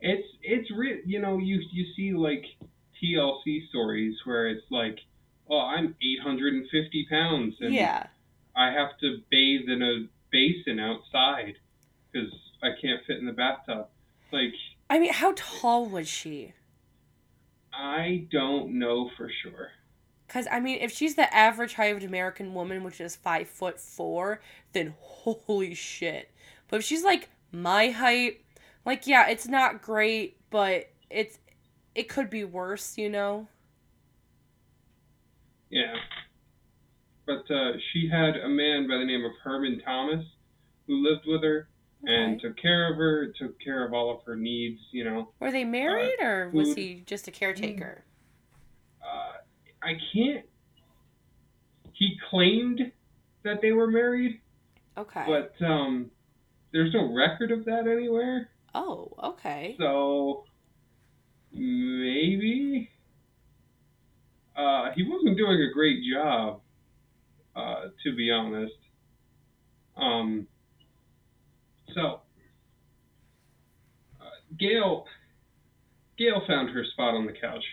It's 0.01 0.27
it's 0.43 0.71
real. 0.71 0.99
You 1.05 1.21
know, 1.21 1.39
you 1.39 1.61
you 1.73 1.87
see 1.97 2.13
like 2.13 2.45
TLC 3.03 3.69
stories 3.69 4.17
where 4.25 4.49
it's 4.49 4.65
like, 4.71 4.99
oh, 5.51 5.59
I'm 5.61 5.95
850 6.03 7.07
pounds, 7.11 7.55
and 7.61 7.75
Yeah. 7.75 8.07
I 8.57 8.71
have 8.73 8.99
to 9.01 9.19
bathe 9.31 9.69
in 9.69 9.83
a 9.83 10.09
basin 10.31 10.79
outside 10.81 11.55
because 12.13 12.33
I 12.63 12.71
can't 12.81 13.01
fit 13.07 13.19
in 13.19 13.27
the 13.27 13.33
bathtub. 13.33 13.89
Like, 14.33 14.53
I 14.91 14.99
mean, 14.99 15.13
how 15.13 15.33
tall 15.37 15.87
was 15.87 16.09
she? 16.09 16.55
I 17.73 18.27
don't 18.33 18.79
know 18.79 19.11
for 19.17 19.31
sure. 19.43 19.69
Because 20.29 20.47
I 20.53 20.61
mean, 20.61 20.79
if 20.81 20.93
she's 20.93 21.15
the 21.15 21.35
average 21.35 21.75
height 21.75 21.97
of 21.97 22.03
an 22.03 22.09
American 22.09 22.53
woman, 22.53 22.85
which 22.85 23.01
is 23.01 23.17
five 23.17 23.49
foot 23.49 23.81
four, 23.81 24.41
then 24.73 24.95
holy 25.01 25.75
shit. 25.75 26.31
But 26.69 26.81
if 26.81 26.85
she's 26.85 27.03
like 27.03 27.31
my 27.51 27.89
height, 27.89 28.43
like 28.85 29.07
yeah, 29.07 29.29
it's 29.29 29.49
not 29.49 29.81
great, 29.81 30.37
but 30.51 30.91
it's 31.09 31.39
it 31.95 32.11
could 32.11 32.29
be 32.29 32.45
worse, 32.45 32.99
you 32.99 33.09
know. 33.09 33.49
Yeah. 35.71 35.95
But 37.27 37.51
uh, 37.51 37.73
she 37.93 38.09
had 38.11 38.37
a 38.37 38.49
man 38.49 38.87
by 38.87 38.99
the 38.99 39.05
name 39.05 39.25
of 39.25 39.33
Herman 39.43 39.81
Thomas 39.85 40.25
who 40.87 40.97
lived 40.97 41.27
with 41.27 41.43
her 41.43 41.69
and 42.05 42.41
took 42.41 42.57
care 42.57 42.91
of 42.91 42.97
her, 42.97 43.33
took 43.39 43.59
care 43.61 43.87
of 43.87 43.93
all 43.93 44.15
of 44.15 44.23
her 44.25 44.37
needs, 44.37 44.81
you 44.93 45.05
know. 45.05 45.31
Were 45.41 45.51
they 45.51 45.65
married 45.65 46.21
or 46.21 46.51
was 46.51 46.75
he 46.75 47.03
just 47.07 47.29
a 47.29 47.31
caretaker? 47.31 48.05
Uh, 49.83 49.87
I 49.87 49.93
can't. 50.13 50.45
He 51.93 52.17
claimed 52.31 52.93
that 53.45 53.61
they 53.61 53.73
were 53.73 53.89
married, 53.89 54.41
Okay. 54.97 55.25
but 55.27 55.55
um, 55.65 56.11
there's 56.73 56.93
no 56.95 57.13
record 57.13 57.51
of 57.51 57.65
that 57.65 57.87
anywhere. 57.89 58.51
oh, 58.75 59.11
okay. 59.23 59.75
So 59.79 60.45
maybe 61.53 62.89
uh, 64.57 64.91
he 64.95 65.03
wasn't 65.09 65.37
doing 65.37 65.61
a 65.61 65.73
great 65.73 65.99
job, 66.13 66.61
uh, 67.57 67.87
to 68.05 68.15
be 68.15 68.31
honest. 68.31 68.75
Um, 69.97 70.47
so 71.95 72.21
uh, 74.21 74.25
Gail, 74.57 75.07
Gail 76.17 76.43
found 76.47 76.71
her 76.71 76.85
spot 76.93 77.15
on 77.15 77.27
the 77.27 77.33
couch. 77.33 77.65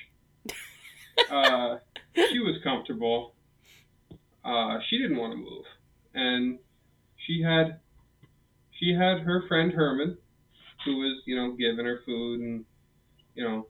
She 2.16 2.40
was 2.40 2.56
comfortable. 2.64 3.34
Uh, 4.44 4.80
she 4.90 4.98
didn't 4.98 5.18
want 5.18 5.34
to 5.34 5.38
move, 5.38 5.66
and 6.14 6.60
she 7.26 7.42
had 7.42 7.80
she 8.80 8.94
had 8.94 9.20
her 9.22 9.48
friend 9.48 9.72
Herman, 9.72 10.18
who 10.86 10.98
was 10.98 11.22
you 11.26 11.36
know 11.36 11.52
giving 11.54 11.86
her 11.86 12.00
food 12.06 12.40
and 12.42 12.66
you 13.34 13.44
know 13.44 13.68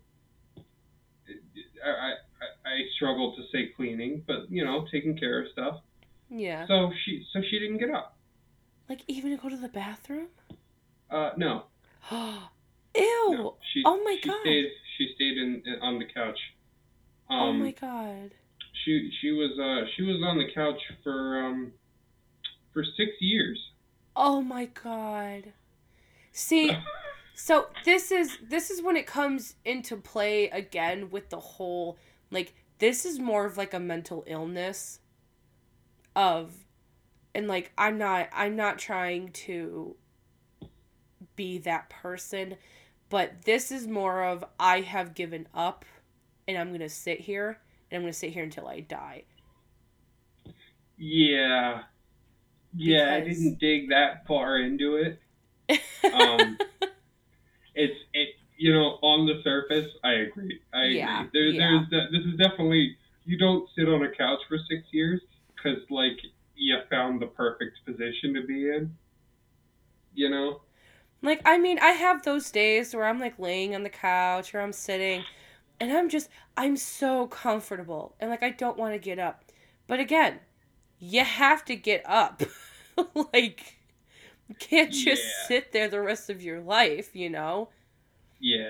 I 1.83 1.89
I, 1.89 2.09
I- 2.09 2.15
I 2.67 2.81
struggle 2.95 3.33
to 3.35 3.43
say 3.51 3.71
cleaning, 3.75 4.23
but 4.27 4.49
you 4.51 4.63
know 4.65 4.85
taking 4.91 5.17
care 5.17 5.41
of 5.41 5.51
stuff. 5.51 5.79
Yeah. 6.29 6.67
So 6.67 6.91
she 7.05 7.25
so 7.31 7.41
she 7.49 7.57
didn't 7.59 7.77
get 7.77 7.89
up. 7.89 8.17
Like 8.89 9.01
even 9.07 9.31
to 9.31 9.37
go 9.41 9.49
to 9.49 9.55
the 9.57 9.69
bathroom? 9.69 10.27
Uh, 11.09 11.31
no, 11.37 11.63
Ew. 12.11 12.41
no. 12.95 13.55
She, 13.73 13.81
oh 13.85 14.03
my 14.03 14.17
she 14.21 14.29
God. 14.29 14.41
Stayed, 14.41 14.69
she 14.97 15.11
stayed 15.15 15.37
in, 15.37 15.61
in 15.65 15.79
on 15.81 15.99
the 15.99 16.05
couch. 16.05 16.37
Um, 17.29 17.39
oh 17.39 17.53
my 17.53 17.71
god. 17.71 18.31
She 18.83 19.11
she 19.19 19.31
was 19.31 19.57
uh 19.59 19.87
she 19.95 20.03
was 20.03 20.21
on 20.23 20.37
the 20.37 20.51
couch 20.53 20.79
for 21.03 21.43
um 21.43 21.71
for 22.73 22.83
six 22.83 23.11
years. 23.19 23.59
Oh 24.15 24.41
my 24.41 24.65
god. 24.65 25.53
See, 26.31 26.71
so 27.35 27.67
this 27.83 28.11
is 28.11 28.37
this 28.47 28.69
is 28.69 28.81
when 28.81 28.95
it 28.95 29.07
comes 29.07 29.55
into 29.65 29.97
play 29.97 30.49
again 30.49 31.09
with 31.09 31.29
the 31.29 31.39
whole 31.39 31.97
like 32.31 32.53
this 32.79 33.05
is 33.05 33.19
more 33.19 33.45
of 33.45 33.57
like 33.57 33.73
a 33.73 33.79
mental 33.79 34.23
illness 34.27 34.99
of 36.15 36.53
and 37.33 37.47
like 37.47 37.71
I'm 37.77 37.97
not 37.97 38.29
I'm 38.33 38.55
not 38.55 38.79
trying 38.79 39.31
to 39.31 39.95
be 41.35 41.57
that 41.59 41.89
person, 41.89 42.55
but 43.09 43.43
this 43.43 43.71
is 43.71 43.87
more 43.87 44.23
of 44.23 44.43
I 44.59 44.81
have 44.81 45.13
given 45.13 45.47
up 45.53 45.85
and 46.47 46.57
I'm 46.57 46.77
to 46.77 46.89
sit 46.89 47.19
here 47.21 47.59
and 47.91 48.01
I'm 48.01 48.07
to 48.07 48.13
sit 48.13 48.31
here 48.31 48.43
until 48.43 48.67
I 48.67 48.81
die. 48.81 49.23
Yeah. 50.97 51.83
Yeah, 52.75 53.15
I 53.15 53.21
didn't 53.21 53.59
dig 53.59 53.89
that 53.89 54.25
far 54.27 54.57
into 54.59 54.95
it. 54.97 55.19
Um, 56.13 56.57
it's 57.73 57.99
it 58.13 58.29
you 58.57 58.73
know 58.73 58.99
on 59.01 59.25
the 59.25 59.41
surface 59.43 59.91
I 60.03 60.13
agree. 60.13 60.59
I 60.73 60.85
Yeah, 60.85 61.25
agree. 61.25 61.29
There, 61.33 61.43
yeah. 61.45 61.83
There's 61.89 62.11
this 62.11 62.21
is 62.25 62.37
definitely 62.37 62.97
you 63.25 63.37
don't 63.37 63.67
sit 63.75 63.89
on 63.89 64.03
a 64.03 64.11
couch 64.15 64.39
for 64.47 64.57
six 64.69 64.83
years 64.91 65.21
because 65.55 65.79
like 65.89 66.17
you 66.55 66.77
found 66.89 67.21
the 67.21 67.27
perfect 67.27 67.79
position 67.85 68.33
to 68.35 68.45
be 68.45 68.69
in. 68.69 68.95
You 70.13 70.29
know. 70.29 70.61
Like, 71.21 71.41
I 71.45 71.57
mean, 71.57 71.79
I 71.79 71.91
have 71.91 72.23
those 72.23 72.51
days 72.51 72.93
where 72.93 73.05
I'm 73.05 73.19
like 73.19 73.39
laying 73.39 73.73
on 73.73 73.83
the 73.83 73.89
couch 73.89 74.53
or 74.53 74.61
I'm 74.61 74.73
sitting 74.73 75.23
and 75.79 75.91
I'm 75.91 76.09
just, 76.09 76.29
I'm 76.57 76.77
so 76.77 77.27
comfortable 77.27 78.15
and 78.19 78.29
like 78.29 78.43
I 78.43 78.49
don't 78.51 78.77
want 78.77 78.93
to 78.93 78.99
get 78.99 79.19
up. 79.19 79.43
But 79.87 79.99
again, 79.99 80.39
you 80.99 81.23
have 81.23 81.63
to 81.65 81.75
get 81.75 82.03
up. 82.05 82.41
like, 83.33 83.77
you 84.47 84.55
can't 84.55 84.91
just 84.91 85.23
Yeah. 85.23 85.47
sit 85.47 85.71
there 85.71 85.87
the 85.89 86.01
rest 86.01 86.29
of 86.29 86.41
your 86.41 86.61
life, 86.61 87.15
you 87.15 87.29
know? 87.29 87.69
Yeah. 88.39 88.69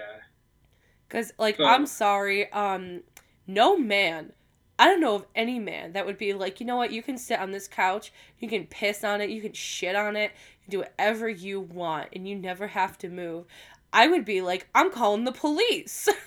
Because, 1.07 1.31
like, 1.37 1.57
So- 1.57 1.65
I'm 1.65 1.85
sorry, 1.85 2.51
um, 2.51 3.03
no 3.47 3.77
man, 3.77 4.33
I 4.77 4.87
don't 4.87 4.99
know 4.99 5.15
of 5.15 5.25
any 5.35 5.59
man 5.59 5.93
that 5.93 6.05
would 6.05 6.17
be 6.17 6.33
like, 6.33 6.59
you 6.59 6.65
know 6.65 6.75
what, 6.75 6.91
you 6.91 7.01
can 7.01 7.17
sit 7.17 7.39
on 7.39 7.51
this 7.51 7.67
couch, 7.67 8.11
you 8.39 8.49
can 8.49 8.65
piss 8.65 9.03
on 9.03 9.21
it, 9.21 9.29
you 9.29 9.41
can 9.41 9.53
shit 9.53 9.95
on 9.95 10.15
it, 10.17 10.31
you 10.31 10.63
can 10.63 10.71
do 10.71 10.77
whatever 10.79 11.29
you 11.29 11.61
want, 11.61 12.09
and 12.13 12.27
you 12.27 12.35
never 12.35 12.67
have 12.67 12.97
to 12.97 13.09
move. 13.09 13.45
I 13.93 14.07
would 14.07 14.25
be 14.25 14.41
like, 14.41 14.67
I'm 14.75 14.91
calling 14.91 15.23
the 15.23 15.31
police. 15.31 16.09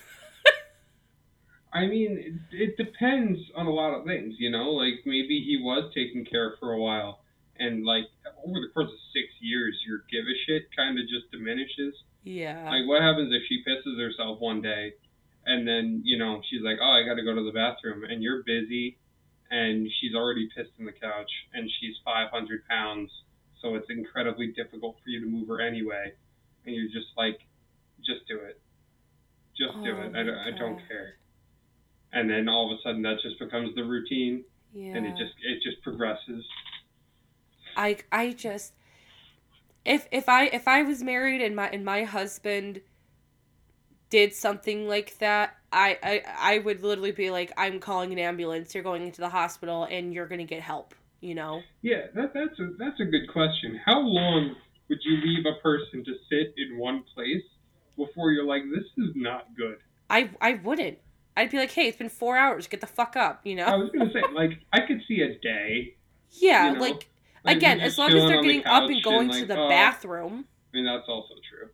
I 1.73 1.87
mean, 1.87 2.41
it, 2.53 2.71
it 2.71 2.77
depends 2.77 3.39
on 3.55 3.67
a 3.67 3.71
lot 3.71 3.93
of 3.93 4.07
things, 4.07 4.35
you 4.39 4.51
know. 4.51 4.71
Like 4.71 5.05
maybe 5.05 5.45
he 5.47 5.61
was 5.63 5.93
taken 5.95 6.25
care 6.25 6.53
of 6.53 6.59
for 6.59 6.73
a 6.73 6.81
while, 6.81 7.21
and 7.59 7.85
like 7.85 8.05
over 8.45 8.61
the 8.61 8.69
course 8.73 8.89
of 8.89 8.99
six 9.13 9.29
years, 9.41 9.75
your 9.87 9.99
give 10.11 10.25
a 10.25 10.37
shit 10.47 10.65
kind 10.75 10.99
of 10.99 11.05
just 11.09 11.31
diminishes. 11.31 11.95
yeah. 12.25 12.71
Like, 12.71 12.87
what 12.87 13.03
happens 13.03 13.33
if 13.33 13.43
she 13.49 13.63
pisses 13.69 14.01
herself 14.01 14.41
one 14.41 14.63
day, 14.63 14.93
and 15.47 15.67
then 15.69 16.01
you 16.05 16.17
know 16.19 16.41
she's 16.49 16.63
like, 16.63 16.79
"Oh, 16.81 16.91
I 16.91 17.05
got 17.05 17.15
to 17.15 17.23
go 17.25 17.35
to 17.35 17.45
the 17.45 17.53
bathroom," 17.53 18.05
and 18.05 18.23
you're 18.23 18.43
busy, 18.45 18.97
and 19.51 19.89
she's 20.01 20.15
already 20.15 20.49
pissed 20.57 20.73
in 20.79 20.87
the 20.87 20.93
couch, 20.93 21.31
and 21.53 21.71
she's 21.81 21.97
500 22.05 22.67
pounds, 22.69 23.11
so 23.61 23.75
it's 23.75 23.91
incredibly 23.91 24.49
difficult 24.53 24.97
for 25.05 25.11
you 25.11 25.21
to 25.21 25.27
move 25.27 25.49
her 25.49 25.61
anyway, 25.61 26.13
and 26.65 26.75
you're 26.75 26.89
just 26.89 27.13
like, 27.17 27.41
"Just 28.01 28.27
do 28.27 28.39
it, 28.39 28.61
just 29.57 29.75
do 29.85 29.93
Oh 29.97 30.03
it. 30.03 30.17
I 30.17 30.23
don't, 30.23 30.39
I 30.39 30.51
don't 30.59 30.79
care." 30.89 31.17
And 32.13 32.31
then 32.31 32.49
all 32.49 32.73
of 32.73 32.79
a 32.79 32.83
sudden, 32.83 33.03
that 33.03 33.17
just 33.23 33.39
becomes 33.39 33.75
the 33.75 33.83
routine, 33.83 34.45
yeah. 34.73 34.95
and 34.95 35.07
it 35.07 35.11
just 35.11 35.35
it 35.45 35.63
just 35.63 35.83
progresses. 35.83 36.45
I 37.77 37.99
I 38.11 38.33
just 38.33 38.73
if 39.85 40.07
if 40.11 40.29
I 40.29 40.47
if 40.47 40.69
I 40.69 40.83
was 40.83 41.03
married 41.03 41.41
and 41.43 41.55
my 41.55 41.69
and 41.69 41.85
my 41.85 42.05
husband 42.05 42.81
did 44.11 44.35
something 44.35 44.89
like 44.89 45.19
that, 45.19 45.57
I 45.73 45.99
I 46.03 46.23
I 46.39 46.59
would 46.59 46.83
literally 46.83 47.13
be 47.13 47.31
like, 47.31 47.53
I'm 47.57 47.81
calling 47.81 48.13
an 48.13 48.19
ambulance. 48.19 48.75
You're 48.75 48.85
going 48.85 49.03
into 49.03 49.21
the 49.21 49.29
hospital, 49.29 49.87
and 49.91 50.13
you're 50.13 50.27
gonna 50.27 50.45
get 50.45 50.61
help. 50.61 50.95
You 51.21 51.35
know. 51.35 51.63
Yeah, 51.83 52.07
that, 52.15 52.33
that's 52.33 52.59
a 52.59 52.71
that's 52.79 53.01
a 53.01 53.05
good 53.05 53.33
question. 53.33 53.81
How 53.85 54.01
long 54.01 54.55
would 54.89 54.99
you 55.05 55.17
leave 55.17 55.45
a 55.47 55.61
person 55.61 56.05
to 56.05 56.13
sit 56.31 56.55
in 56.57 56.79
one 56.79 57.05
place 57.15 57.43
before 57.97 58.31
you're 58.31 58.45
like, 58.45 58.63
this 58.75 58.85
is 59.05 59.13
not 59.15 59.49
good. 59.57 59.79
I 60.09 60.31
I 60.41 60.55
wouldn't. 60.65 60.99
I'd 61.39 61.51
be 61.51 61.59
like, 61.59 61.71
hey, 61.73 61.89
it's 61.89 61.97
been 61.97 62.09
four 62.09 62.37
hours. 62.37 62.67
Get 62.67 62.81
the 62.81 62.87
fuck 62.87 63.17
up. 63.17 63.41
You 63.45 63.57
know. 63.57 63.65
I 63.65 63.77
was 63.77 63.91
gonna 63.91 64.13
say, 64.13 64.23
like, 64.35 64.59
I 64.73 64.81
could 64.81 65.03
see 65.07 65.21
a 65.23 65.39
day. 65.39 65.95
yeah, 66.33 66.69
you 66.69 66.75
know, 66.75 66.81
like 66.81 67.09
like, 67.45 67.57
again, 67.57 67.81
as 67.81 67.97
long 67.97 68.09
as 68.09 68.15
they're 68.15 68.39
on 68.39 68.43
the 68.45 68.49
getting 68.49 68.67
up 68.67 68.91
and 68.91 69.03
going 69.03 69.31
to 69.31 69.39
like, 69.39 69.49
the 69.49 69.59
oh. 69.59 69.69
bathroom. 69.69 70.45
I 70.73 70.77
mean, 70.77 70.85
that's 70.85 71.09
also 71.09 71.35
true. 71.49 71.69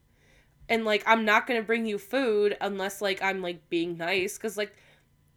and 0.69 0.85
like 0.85 1.03
i'm 1.07 1.25
not 1.25 1.47
gonna 1.47 1.63
bring 1.63 1.85
you 1.87 1.99
food 1.99 2.57
unless 2.61 3.03
like 3.03 3.23
i'm 3.23 3.43
like 3.43 3.69
being 3.69 3.97
nice 3.97 4.37
because 4.37 4.57
like 4.57 4.75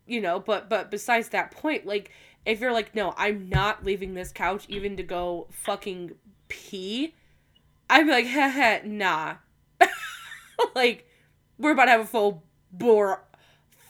you 0.05 0.21
know 0.21 0.39
but 0.39 0.69
but 0.69 0.91
besides 0.91 1.29
that 1.29 1.51
point 1.51 1.85
like 1.85 2.11
if 2.45 2.59
you're 2.61 2.71
like 2.71 2.95
no 2.95 3.13
i'm 3.17 3.49
not 3.49 3.83
leaving 3.83 4.13
this 4.13 4.31
couch 4.31 4.65
even 4.69 4.95
to 4.95 5.03
go 5.03 5.47
fucking 5.51 6.11
pee 6.47 7.13
i'd 7.89 8.05
be 8.05 8.11
like 8.11 8.25
heh 8.25 8.49
heh 8.49 8.81
nah 8.85 9.35
like 10.75 11.09
we're 11.57 11.71
about 11.71 11.85
to 11.85 11.91
have 11.91 12.01
a 12.01 12.05
full 12.05 12.43
bore 12.71 13.23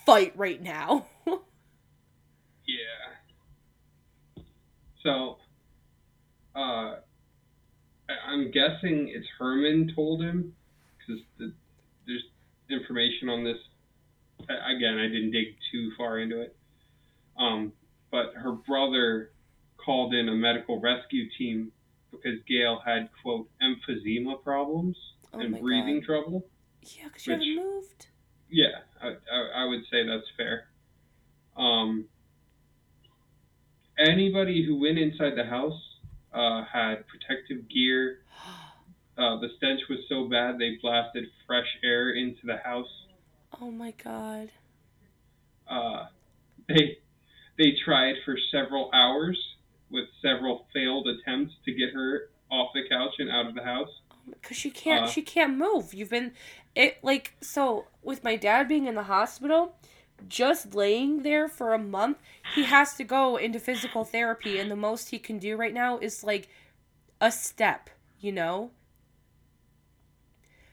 fight 0.08 0.32
right 0.38 0.62
now 0.64 1.06
Yeah. 2.66 4.44
So, 5.04 5.38
uh, 6.56 6.96
I- 8.10 8.24
I'm 8.28 8.52
guessing 8.52 9.08
it's 9.14 9.28
Herman 9.40 9.94
told 9.96 10.22
him 10.22 10.54
because 10.98 11.22
the, 11.38 11.54
there's 12.06 12.24
information 12.70 13.30
on 13.30 13.44
this. 13.46 13.58
Again, 14.44 14.98
I 14.98 15.08
didn't 15.08 15.32
dig 15.32 15.56
too 15.72 15.92
far 15.98 16.20
into 16.20 16.42
it. 16.42 16.56
Um, 17.40 17.72
but 18.12 18.34
her 18.36 18.52
brother 18.52 19.32
called 19.78 20.14
in 20.14 20.28
a 20.28 20.34
medical 20.36 20.82
rescue 20.82 21.30
team 21.38 21.72
because 22.12 22.40
Gail 22.50 22.82
had 22.86 23.10
quote 23.24 23.48
emphysema 23.64 24.44
problems 24.44 24.98
oh 25.34 25.40
and 25.40 25.58
breathing 25.62 26.00
god 26.02 26.06
trouble. 26.06 26.46
yeah 26.82 27.06
because 27.08 27.24
haven't 27.26 27.40
which- 27.48 27.58
moved 27.58 28.08
Yeah, 28.50 28.80
I, 29.02 29.08
I, 29.10 29.64
I 29.64 29.66
would 29.66 29.82
say 29.92 30.06
that's 30.08 30.28
fair. 30.38 30.68
Um, 31.58 32.06
anybody 33.98 34.66
who 34.66 34.80
went 34.80 34.98
inside 34.98 35.34
the 35.36 35.44
house 35.46 35.80
uh, 36.34 36.64
had 36.72 37.06
protective 37.08 37.68
gear. 37.70 38.20
Uh, 39.20 39.40
the 39.40 39.48
stench 39.58 39.82
was 39.90 39.98
so 40.08 40.26
bad 40.30 40.60
they 40.60 40.78
blasted 40.80 41.24
fresh 41.48 41.66
air 41.84 42.12
into 42.12 42.46
the 42.46 42.58
house. 42.58 42.86
oh 43.60 43.72
my 43.72 43.92
god 44.04 44.52
Uh, 45.68 46.06
they 46.68 47.00
they 47.58 47.74
tried 47.84 48.14
for 48.24 48.38
several 48.52 48.92
hours 48.94 49.36
with 49.90 50.06
several 50.22 50.68
failed 50.72 51.08
attempts 51.08 51.56
to 51.66 51.72
get 51.74 51.92
her 51.96 52.30
off 52.52 52.70
the 52.76 52.84
couch 52.88 53.14
and 53.18 53.32
out 53.32 53.48
of 53.48 53.56
the 53.56 53.64
house. 53.64 53.90
because 54.30 54.56
she 54.56 54.70
can't 54.70 55.06
Uh. 55.06 55.08
she 55.08 55.24
can't 55.24 55.58
move 55.58 55.96
you've 55.96 56.12
been 56.12 56.32
it 56.78 56.98
like 57.04 57.34
so 57.42 57.86
with 58.04 58.24
my 58.24 58.36
dad 58.36 58.68
being 58.68 58.86
in 58.88 58.96
the 58.96 59.04
hospital 59.04 59.76
just 60.28 60.74
laying 60.76 61.24
there 61.24 61.48
for 61.48 61.74
a 61.74 61.80
month 61.80 62.18
he 62.56 62.64
has 62.64 62.94
to 62.94 63.04
go 63.04 63.36
into 63.36 63.60
physical 63.60 64.04
therapy 64.06 64.58
and 64.60 64.70
the 64.72 64.76
most 64.76 65.10
he 65.10 65.20
can 65.20 65.38
do 65.40 65.56
right 65.58 65.74
now 65.74 65.98
is 65.98 66.24
like 66.24 66.48
a 67.20 67.32
step 67.32 67.90
you 68.20 68.32
know 68.32 68.72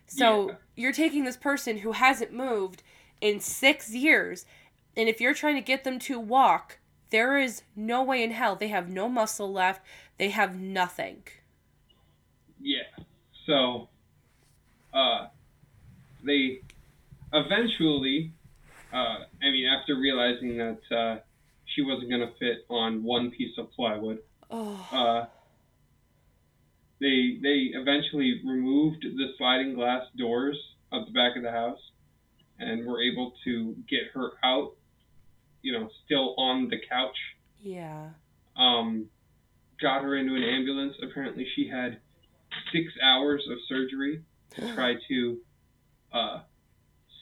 so 0.07 0.49
Yeah. 0.51 0.55
you're 0.77 0.93
taking 0.93 1.25
this 1.25 1.37
person 1.37 1.79
who 1.79 1.93
hasn't 1.93 2.33
moved 2.33 2.83
in 3.21 3.41
six 3.41 3.91
years 3.95 4.45
and 4.97 5.09
if 5.09 5.21
you're 5.21 5.35
trying 5.35 5.57
to 5.57 5.61
get 5.61 5.85
them 5.85 5.99
to 6.01 6.21
walk 6.21 6.79
there 7.11 7.39
is 7.39 7.63
no 7.75 8.03
way 8.03 8.23
in 8.23 8.31
hell 8.31 8.57
they 8.57 8.69
have 8.69 8.89
no 8.89 9.09
muscle 9.09 9.51
left 9.53 9.81
they 10.19 10.29
have 10.31 10.59
nothing 10.59 11.23
Yeah. 12.61 12.83
So, 13.47 13.89
uh, 14.95 15.27
they 16.25 16.61
eventually, 17.33 18.33
uh, 18.93 19.25
I 19.43 19.51
mean, 19.51 19.67
after 19.67 19.97
realizing 19.97 20.57
that 20.59 20.97
uh, 20.97 21.21
she 21.67 21.83
wasn't 21.83 22.11
going 22.11 22.23
to 22.23 22.33
fit 22.39 22.65
on 22.69 23.03
one 23.03 23.31
piece 23.31 23.57
of 23.59 23.71
plywood, 23.73 24.19
oh 24.51 24.89
uh, 24.93 25.27
they 27.01 27.39
they 27.43 27.71
eventually 27.75 28.41
removed 28.45 29.03
the 29.03 29.35
sliding 29.37 29.75
glass 29.75 30.05
doors 30.17 30.59
of 30.93 31.07
the 31.07 31.13
back 31.13 31.37
of 31.37 31.43
the 31.43 31.51
house 31.51 31.81
and 32.59 32.87
were 32.87 33.03
able 33.03 33.33
to 33.45 33.75
get 33.89 34.03
her 34.15 34.33
out. 34.43 34.73
You 35.63 35.73
know, 35.73 35.89
still 36.05 36.35
on 36.37 36.69
the 36.69 36.79
couch. 36.89 37.17
yeah 37.61 38.11
Um, 38.57 39.07
got 39.81 40.03
her 40.03 40.17
into 40.17 40.35
an 40.35 40.43
ambulance. 40.43 40.95
Apparently, 41.03 41.47
she 41.57 41.69
had 41.69 41.99
six 42.73 42.93
hours 43.03 43.43
of 43.51 43.59
surgery 43.69 44.23
to 44.51 44.75
try 44.75 44.95
to 45.09 45.39
uh, 46.15 46.41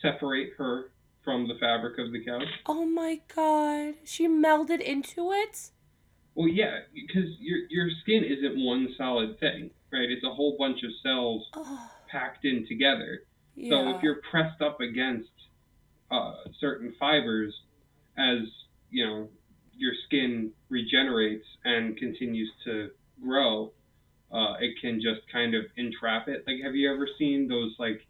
separate 0.01 0.51
her 0.57 0.91
from 1.23 1.47
the 1.47 1.55
fabric 1.59 1.97
of 1.99 2.11
the 2.11 2.23
couch. 2.23 2.43
Oh 2.65 2.85
my 2.85 3.19
god. 3.35 3.95
She 4.05 4.27
melded 4.27 4.81
into 4.81 5.31
it? 5.31 5.71
Well, 6.35 6.47
yeah, 6.47 6.79
because 6.93 7.29
your 7.39 7.59
your 7.69 7.89
skin 8.01 8.23
isn't 8.23 8.63
one 8.63 8.89
solid 8.97 9.39
thing, 9.39 9.69
right? 9.91 10.09
It's 10.09 10.23
a 10.23 10.33
whole 10.33 10.55
bunch 10.57 10.83
of 10.83 10.91
cells 11.03 11.45
Oh, 11.53 11.89
packed 12.09 12.45
in 12.45 12.65
together. 12.67 13.23
yeah. 13.55 13.69
So 13.69 13.95
if 13.95 14.03
you're 14.03 14.21
pressed 14.29 14.61
up 14.61 14.81
against 14.81 15.29
uh, 16.11 16.33
certain 16.59 16.93
fibers, 16.99 17.53
as 18.17 18.39
you 18.89 19.05
know, 19.05 19.29
your 19.75 19.93
skin 20.07 20.51
regenerates 20.69 21.45
and 21.65 21.95
continues 21.97 22.51
to 22.65 22.89
grow, 23.23 23.71
uh, 24.31 24.55
it 24.59 24.75
can 24.81 24.99
just 25.01 25.21
kind 25.31 25.53
of 25.55 25.65
entrap 25.77 26.27
it. 26.27 26.43
Like, 26.47 26.57
have 26.63 26.75
you 26.75 26.91
ever 26.91 27.07
seen 27.17 27.47
those 27.47 27.73
like 27.79 28.01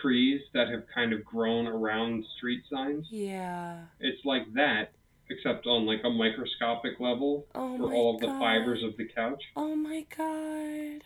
trees 0.00 0.40
that 0.52 0.68
have 0.68 0.84
kind 0.94 1.12
of 1.12 1.24
grown 1.24 1.66
around 1.66 2.24
street 2.36 2.62
signs? 2.72 3.06
Yeah. 3.10 3.78
It's 4.00 4.24
like 4.24 4.52
that, 4.54 4.92
except 5.30 5.66
on 5.66 5.86
like 5.86 6.00
a 6.04 6.10
microscopic 6.10 7.00
level 7.00 7.46
Oh 7.54 7.76
for 7.78 7.92
all 7.92 8.14
of 8.14 8.20
the 8.20 8.26
god. 8.28 8.38
fibers 8.38 8.82
of 8.82 8.96
the 8.96 9.08
couch. 9.14 9.42
Oh 9.56 9.74
my 9.74 10.04
god. 10.16 11.02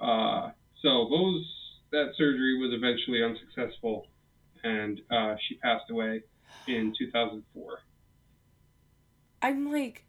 Uh, 0.00 0.50
so 0.82 1.08
those 1.10 1.44
that 1.92 2.12
surgery 2.16 2.58
was 2.58 2.72
eventually 2.74 3.22
unsuccessful, 3.22 4.06
and 4.64 5.00
uh, 5.10 5.36
she 5.48 5.56
passed 5.56 5.90
away 5.90 6.22
in 6.66 6.92
2004. 6.98 7.78
I'm 9.42 9.72
like 9.72 10.04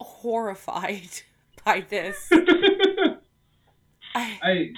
horrified 0.00 1.22
by 1.64 1.80
this. 1.88 2.30
I, 4.14 4.38
I, 4.42 4.70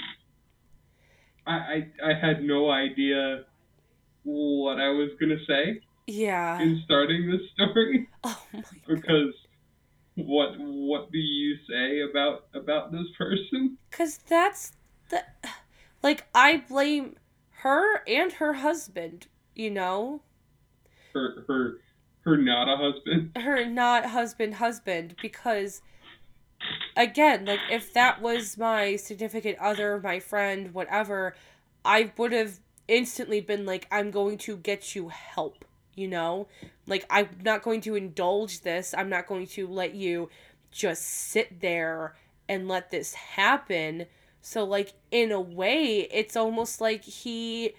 I, 1.47 1.53
I, 1.53 2.11
I 2.11 2.15
had 2.15 2.45
no 2.45 2.71
idea 2.71 3.45
what 4.25 4.81
I 4.81 4.89
was 4.91 5.11
gonna 5.21 5.45
say 5.47 5.81
yeah. 6.07 6.61
in 6.61 6.81
starting 6.85 7.31
this 7.31 7.41
story 7.55 8.09
Oh 8.25 8.43
my 8.53 8.61
god. 8.61 8.67
because 8.87 9.35
what 10.15 10.55
what 10.59 11.11
do 11.11 11.19
you 11.19 11.57
say 11.69 12.01
about 12.03 12.45
about 12.55 12.93
this 12.93 13.07
person? 13.17 13.79
Cuz 13.91 14.19
that's 14.29 14.73
the 15.09 15.25
like 16.03 16.27
I 16.35 16.59
blame 16.69 17.17
her 17.63 18.03
and 18.07 18.33
her 18.35 18.55
husband, 18.55 19.27
you 19.55 19.71
know? 19.71 20.23
Her 21.15 21.45
her 21.47 21.79
her 22.25 22.37
not 22.37 22.69
a 22.69 22.77
husband. 22.77 23.33
her 23.37 23.65
not 23.65 24.07
husband 24.07 24.55
husband 24.55 25.17
because 25.21 25.83
again 26.97 27.45
like 27.45 27.61
if 27.71 27.93
that 27.95 28.21
was 28.21 28.59
my 28.59 28.97
significant 28.97 29.59
other 29.59 30.01
my 30.01 30.19
friend 30.19 30.75
whatever 30.75 31.35
i 31.85 32.13
would 32.17 32.33
have 32.33 32.59
instantly 32.89 33.41
been 33.41 33.65
like 33.65 33.87
i'm 33.91 34.11
going 34.11 34.37
to 34.37 34.57
get 34.57 34.95
you 34.95 35.09
help 35.09 35.65
you 35.95 36.09
know? 36.09 36.49
Like 36.87 37.05
i'm 37.11 37.29
not 37.45 37.63
going 37.63 37.81
to 37.83 37.95
indulge 37.95 38.61
this. 38.63 38.95
I'm 38.97 39.09
not 39.09 39.27
going 39.27 39.47
to 39.49 39.67
let 39.67 39.95
you 39.95 40.31
just 40.71 41.05
sit 41.05 41.61
there 41.61 42.17
and 42.49 42.69
let 42.69 42.91
this 42.91 43.15
happen. 43.15 44.07
So 44.41 44.65
like 44.65 44.95
in 45.11 45.33
a 45.33 45.41
way 45.41 46.09
it's 46.13 46.37
almost 46.37 46.81
like 46.81 47.05
he 47.05 47.73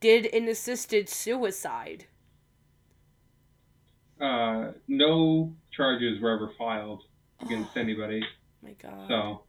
did 0.00 0.26
an 0.26 0.48
assisted 0.48 1.08
suicide. 1.08 2.06
Uh, 4.20 4.72
no 4.88 5.54
charges 5.70 6.20
were 6.22 6.30
ever 6.30 6.50
filed 6.56 7.02
against 7.42 7.76
anybody. 7.76 8.22
My 8.66 8.72
god 8.72 9.08
So 9.08 9.42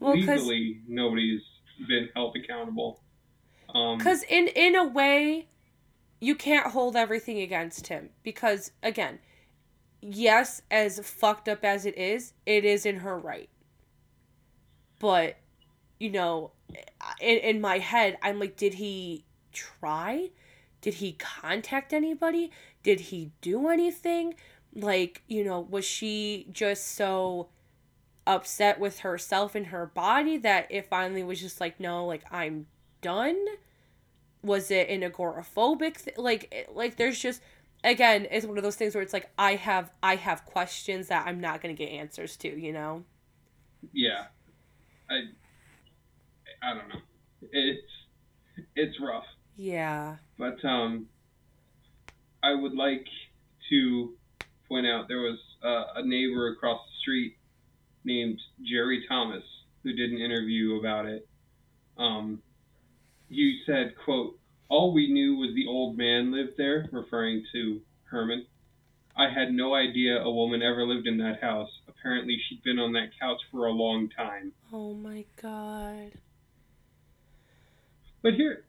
well 0.00 0.16
legally, 0.16 0.80
nobody's 0.88 1.42
been 1.88 2.08
held 2.14 2.36
accountable. 2.36 3.00
Um, 3.74 3.98
Because 3.98 4.22
in 4.24 4.48
in 4.48 4.74
a 4.76 4.84
way, 4.86 5.48
you 6.20 6.34
can't 6.34 6.68
hold 6.72 6.96
everything 6.96 7.40
against 7.40 7.86
him 7.88 8.10
because 8.22 8.72
again, 8.82 9.18
yes, 10.00 10.62
as 10.70 11.00
fucked 11.00 11.48
up 11.48 11.64
as 11.64 11.86
it 11.86 11.96
is, 11.96 12.34
it 12.46 12.64
is 12.64 12.84
in 12.86 12.96
her 13.00 13.18
right. 13.18 13.48
But 14.98 15.36
you 15.98 16.10
know, 16.10 16.52
in 17.20 17.38
in 17.38 17.60
my 17.60 17.78
head, 17.78 18.18
I'm 18.22 18.38
like, 18.38 18.56
did 18.56 18.74
he 18.74 19.24
try? 19.52 20.30
Did 20.80 20.94
he 20.94 21.12
contact 21.12 21.92
anybody? 21.92 22.50
Did 22.82 23.00
he 23.00 23.30
do 23.40 23.68
anything? 23.68 24.34
Like, 24.74 25.22
you 25.28 25.44
know, 25.44 25.60
was 25.60 25.84
she 25.84 26.46
just 26.52 26.94
so 26.94 27.48
upset 28.26 28.78
with 28.80 29.00
herself 29.00 29.54
and 29.54 29.66
her 29.66 29.86
body 29.86 30.36
that 30.38 30.66
it 30.70 30.86
finally 30.86 31.22
was 31.22 31.40
just 31.40 31.60
like, 31.60 31.78
no, 31.80 32.06
like 32.06 32.22
I'm 32.32 32.66
done? 33.00 33.36
Was 34.42 34.70
it 34.70 34.88
an 34.88 35.00
agoraphobic 35.00 36.04
th- 36.04 36.18
like 36.18 36.48
it- 36.52 36.74
like 36.74 36.96
there's 36.96 37.18
just 37.18 37.42
again, 37.82 38.26
it's 38.30 38.46
one 38.46 38.56
of 38.56 38.64
those 38.64 38.76
things 38.76 38.94
where 38.94 39.02
it's 39.02 39.12
like 39.12 39.30
I 39.38 39.54
have 39.56 39.90
I 40.02 40.16
have 40.16 40.44
questions 40.44 41.08
that 41.08 41.26
I'm 41.26 41.40
not 41.40 41.60
going 41.62 41.74
to 41.74 41.78
get 41.82 41.90
answers 41.90 42.36
to, 42.38 42.48
you 42.60 42.72
know. 42.72 43.04
Yeah. 43.92 44.26
I 45.10 45.20
I 46.62 46.74
don't 46.74 46.88
know. 46.88 47.00
It's 47.52 47.82
it's 48.74 49.00
rough. 49.00 49.26
Yeah. 49.56 50.16
But 50.38 50.64
um, 50.64 51.06
I 52.42 52.54
would 52.54 52.74
like 52.74 53.06
to 53.70 54.14
point 54.68 54.86
out 54.86 55.08
there 55.08 55.20
was 55.20 55.38
uh, 55.62 56.00
a 56.00 56.06
neighbor 56.06 56.48
across 56.48 56.80
the 56.86 56.92
street 57.02 57.36
named 58.04 58.40
Jerry 58.62 59.04
Thomas 59.08 59.44
who 59.84 59.92
did 59.92 60.10
an 60.10 60.18
interview 60.18 60.78
about 60.78 61.06
it. 61.06 61.28
Um, 61.96 62.42
he 63.28 63.62
said, 63.64 63.94
"quote 64.04 64.38
All 64.68 64.92
we 64.92 65.12
knew 65.12 65.36
was 65.36 65.54
the 65.54 65.66
old 65.66 65.96
man 65.96 66.32
lived 66.32 66.56
there," 66.56 66.88
referring 66.90 67.46
to 67.52 67.82
Herman. 68.04 68.46
I 69.16 69.28
had 69.28 69.52
no 69.52 69.74
idea 69.74 70.20
a 70.20 70.30
woman 70.30 70.62
ever 70.62 70.84
lived 70.84 71.06
in 71.06 71.18
that 71.18 71.40
house. 71.40 71.70
Apparently, 71.86 72.36
she'd 72.48 72.64
been 72.64 72.80
on 72.80 72.94
that 72.94 73.10
couch 73.20 73.40
for 73.52 73.66
a 73.66 73.70
long 73.70 74.08
time. 74.08 74.52
Oh 74.72 74.94
my 74.94 75.24
god. 75.40 76.12
But 78.22 78.34
here, 78.34 78.64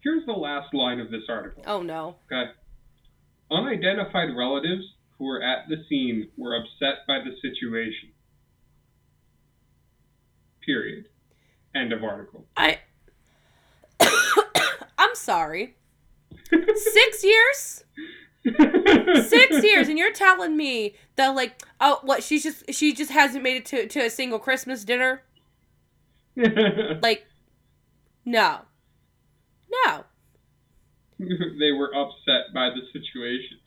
here's 0.00 0.24
the 0.24 0.32
last 0.32 0.72
line 0.72 1.00
of 1.00 1.10
this 1.10 1.24
article. 1.28 1.64
Oh 1.66 1.82
no. 1.82 2.16
Okay. 2.30 2.52
Unidentified 3.50 4.34
relatives 4.34 4.84
who 5.22 5.28
were 5.28 5.40
at 5.40 5.68
the 5.68 5.76
scene 5.88 6.28
were 6.36 6.56
upset 6.56 7.06
by 7.06 7.20
the 7.20 7.30
situation. 7.40 8.10
Period. 10.66 11.04
End 11.76 11.92
of 11.92 12.02
article. 12.02 12.44
I 12.56 12.80
I'm 14.98 15.14
sorry. 15.14 15.76
6 16.50 17.24
years? 17.24 17.84
6 18.44 19.64
years 19.64 19.88
and 19.88 19.96
you're 19.96 20.12
telling 20.12 20.56
me 20.56 20.96
that 21.14 21.28
like 21.28 21.62
oh 21.80 22.00
what 22.02 22.24
she's 22.24 22.42
just 22.42 22.74
she 22.74 22.92
just 22.92 23.12
hasn't 23.12 23.44
made 23.44 23.58
it 23.58 23.66
to 23.66 23.86
to 23.86 24.00
a 24.00 24.10
single 24.10 24.40
Christmas 24.40 24.84
dinner? 24.84 25.22
Like 26.36 27.26
no. 28.24 28.62
No. 29.86 30.04
they 31.20 31.70
were 31.70 31.94
upset 31.94 32.52
by 32.52 32.70
the 32.70 32.82
situation. 32.92 33.58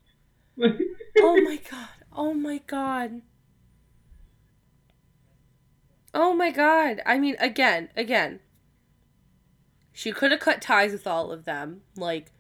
Oh 0.60 1.42
my 1.42 1.60
god. 1.70 1.90
Oh 2.14 2.34
my 2.34 2.62
god. 2.66 3.22
Oh 6.14 6.34
my 6.34 6.52
god. 6.52 7.02
I 7.06 7.18
mean, 7.18 7.36
again, 7.40 7.90
again. 7.96 8.40
She 9.92 10.12
could 10.12 10.32
have 10.32 10.40
cut 10.40 10.62
ties 10.62 10.92
with 10.92 11.08
all 11.08 11.32
of 11.32 11.46
them. 11.46 11.82
Like 11.96 12.32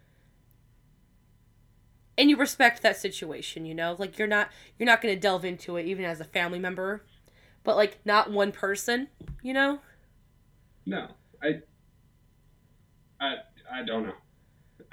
and 2.17 2.29
you 2.29 2.37
respect 2.37 2.81
that 2.81 2.97
situation, 2.97 3.65
you 3.65 3.75
know? 3.75 3.95
Like 3.97 4.17
you're 4.17 4.27
not 4.27 4.49
you're 4.77 4.85
not 4.85 5.01
going 5.01 5.13
to 5.13 5.19
delve 5.19 5.45
into 5.45 5.77
it 5.77 5.85
even 5.85 6.05
as 6.05 6.19
a 6.19 6.25
family 6.25 6.59
member. 6.59 7.03
But 7.63 7.75
like 7.75 7.99
not 8.05 8.31
one 8.31 8.51
person, 8.51 9.07
you 9.41 9.53
know? 9.53 9.79
No, 10.85 11.07
I, 11.41 11.61
I, 13.19 13.35
I 13.73 13.83
don't 13.83 14.05
know. 14.05 14.13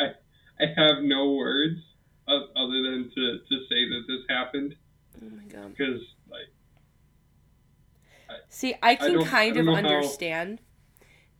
I, 0.00 0.04
I 0.58 0.66
have 0.74 1.02
no 1.02 1.32
words 1.32 1.80
other 2.28 2.82
than 2.82 3.10
to, 3.14 3.38
to 3.48 3.58
say 3.68 3.88
that 3.88 4.04
this 4.08 4.20
happened 4.28 4.74
Oh 5.22 5.28
my 5.36 5.44
god. 5.44 5.74
because 5.76 6.00
like 6.30 6.46
See, 8.48 8.74
I 8.82 8.94
can 8.94 9.18
I 9.20 9.24
kind 9.24 9.54
don't 9.56 9.68
of 9.68 9.74
how- 9.74 9.88
understand 9.88 10.60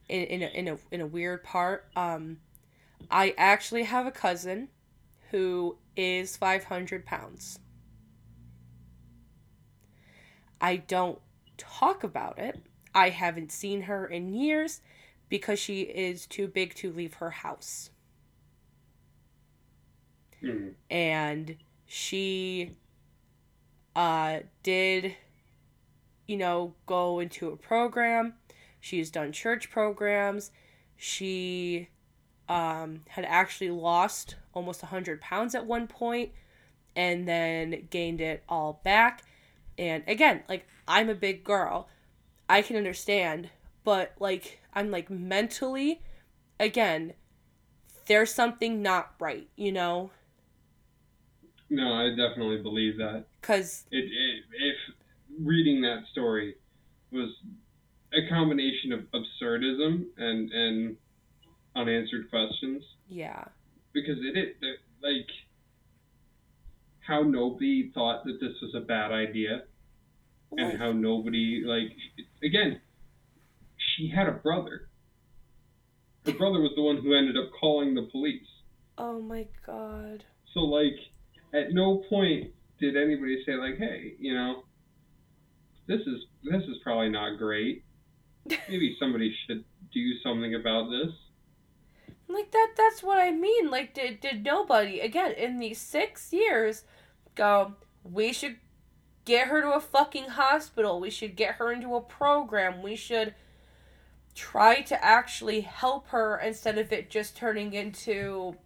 in 0.08 0.22
in 0.24 0.42
a, 0.42 0.46
in 0.46 0.68
a 0.68 0.78
in 0.90 1.00
a 1.00 1.06
weird 1.06 1.42
part. 1.42 1.88
Um, 1.96 2.38
I 3.10 3.34
actually 3.38 3.84
have 3.84 4.06
a 4.06 4.10
cousin 4.10 4.68
who 5.30 5.78
is 5.96 6.36
five 6.36 6.64
hundred 6.64 7.06
pounds. 7.06 7.58
I 10.60 10.76
don't 10.76 11.18
talk 11.56 12.04
about 12.04 12.38
it. 12.38 12.60
I 12.94 13.08
haven't 13.08 13.52
seen 13.52 13.82
her 13.82 14.06
in 14.06 14.28
years 14.34 14.80
because 15.28 15.58
she 15.58 15.82
is 15.82 16.26
too 16.26 16.46
big 16.46 16.74
to 16.76 16.92
leave 16.92 17.14
her 17.14 17.30
house. 17.30 17.90
Mm, 20.42 20.72
and 20.90 21.56
she 21.86 22.76
uh 23.94 24.40
did 24.62 25.14
you 26.26 26.36
know 26.36 26.74
go 26.86 27.20
into 27.20 27.48
a 27.48 27.56
program. 27.56 28.34
She's 28.80 29.10
done 29.10 29.32
church 29.32 29.70
programs. 29.70 30.50
She 30.96 31.88
um 32.48 33.00
had 33.08 33.24
actually 33.24 33.70
lost 33.70 34.36
almost 34.54 34.82
100 34.82 35.20
pounds 35.20 35.54
at 35.54 35.66
one 35.66 35.86
point 35.86 36.30
and 36.94 37.26
then 37.26 37.88
gained 37.90 38.20
it 38.20 38.42
all 38.48 38.80
back. 38.84 39.22
And 39.78 40.02
again 40.06 40.42
like 40.48 40.66
i'm 40.88 41.08
a 41.08 41.14
big 41.14 41.44
girl. 41.44 41.88
I 42.48 42.62
can 42.62 42.76
understand 42.76 43.50
but 43.84 44.14
like 44.18 44.60
i'm 44.74 44.90
like 44.90 45.10
mentally 45.10 46.02
again 46.60 47.14
there's 48.06 48.32
something 48.32 48.82
not 48.82 49.14
right 49.20 49.48
you 49.56 49.72
know 49.72 50.10
no, 51.72 51.94
I 51.94 52.10
definitely 52.10 52.62
believe 52.62 52.98
that. 52.98 53.24
because 53.40 53.84
It, 53.90 54.04
it 54.04 54.44
if 54.52 54.76
reading 55.40 55.80
that 55.82 56.04
story 56.12 56.56
was 57.10 57.30
a 58.12 58.28
combination 58.28 58.92
of 58.92 59.00
absurdism 59.12 60.04
and 60.18 60.50
and 60.52 60.96
unanswered 61.74 62.28
questions. 62.30 62.84
Yeah. 63.08 63.44
Because 63.92 64.18
it, 64.18 64.36
it 64.60 64.78
like 65.02 65.28
how 67.00 67.22
nobody 67.22 67.90
thought 67.92 68.24
that 68.24 68.38
this 68.40 68.52
was 68.60 68.74
a 68.74 68.80
bad 68.80 69.10
idea. 69.10 69.62
And 70.54 70.78
how 70.78 70.92
nobody 70.92 71.62
like 71.64 71.96
again 72.44 72.82
she 73.78 74.12
had 74.14 74.28
a 74.28 74.32
brother. 74.32 74.88
Her 76.26 76.32
brother 76.32 76.60
was 76.60 76.72
the 76.76 76.82
one 76.82 76.98
who 76.98 77.16
ended 77.16 77.38
up 77.38 77.50
calling 77.58 77.94
the 77.94 78.02
police. 78.12 78.46
Oh 78.98 79.22
my 79.22 79.46
god. 79.66 80.24
So 80.52 80.60
like 80.60 80.98
at 81.52 81.72
no 81.72 82.02
point 82.08 82.50
did 82.80 82.96
anybody 82.96 83.42
say 83.44 83.54
like 83.54 83.78
hey 83.78 84.14
you 84.18 84.34
know 84.34 84.64
this 85.86 86.00
is 86.06 86.24
this 86.44 86.62
is 86.62 86.78
probably 86.82 87.08
not 87.08 87.38
great. 87.38 87.84
Maybe 88.68 88.96
somebody 88.98 89.34
should 89.46 89.64
do 89.92 90.12
something 90.22 90.54
about 90.54 90.88
this. 90.90 91.12
Like 92.28 92.50
that 92.50 92.72
that's 92.76 93.02
what 93.02 93.18
i 93.18 93.30
mean. 93.30 93.70
Like 93.70 93.94
did 93.94 94.20
did 94.20 94.44
nobody 94.44 95.00
again 95.00 95.32
in 95.32 95.58
these 95.58 95.78
six 95.78 96.32
years 96.32 96.84
go 97.34 97.74
we 98.04 98.32
should 98.32 98.56
get 99.24 99.48
her 99.48 99.60
to 99.60 99.72
a 99.72 99.80
fucking 99.80 100.30
hospital. 100.30 100.98
We 100.98 101.10
should 101.10 101.36
get 101.36 101.56
her 101.56 101.72
into 101.72 101.94
a 101.94 102.00
program. 102.00 102.82
We 102.82 102.96
should 102.96 103.34
try 104.34 104.80
to 104.82 105.04
actually 105.04 105.60
help 105.60 106.08
her 106.08 106.38
instead 106.38 106.78
of 106.78 106.92
it 106.92 107.10
just 107.10 107.36
turning 107.36 107.74
into 107.74 108.56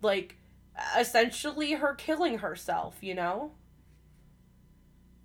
like 0.00 0.36
essentially 0.98 1.72
her 1.72 1.94
killing 1.94 2.38
herself 2.38 2.96
you 3.00 3.14
know? 3.14 3.52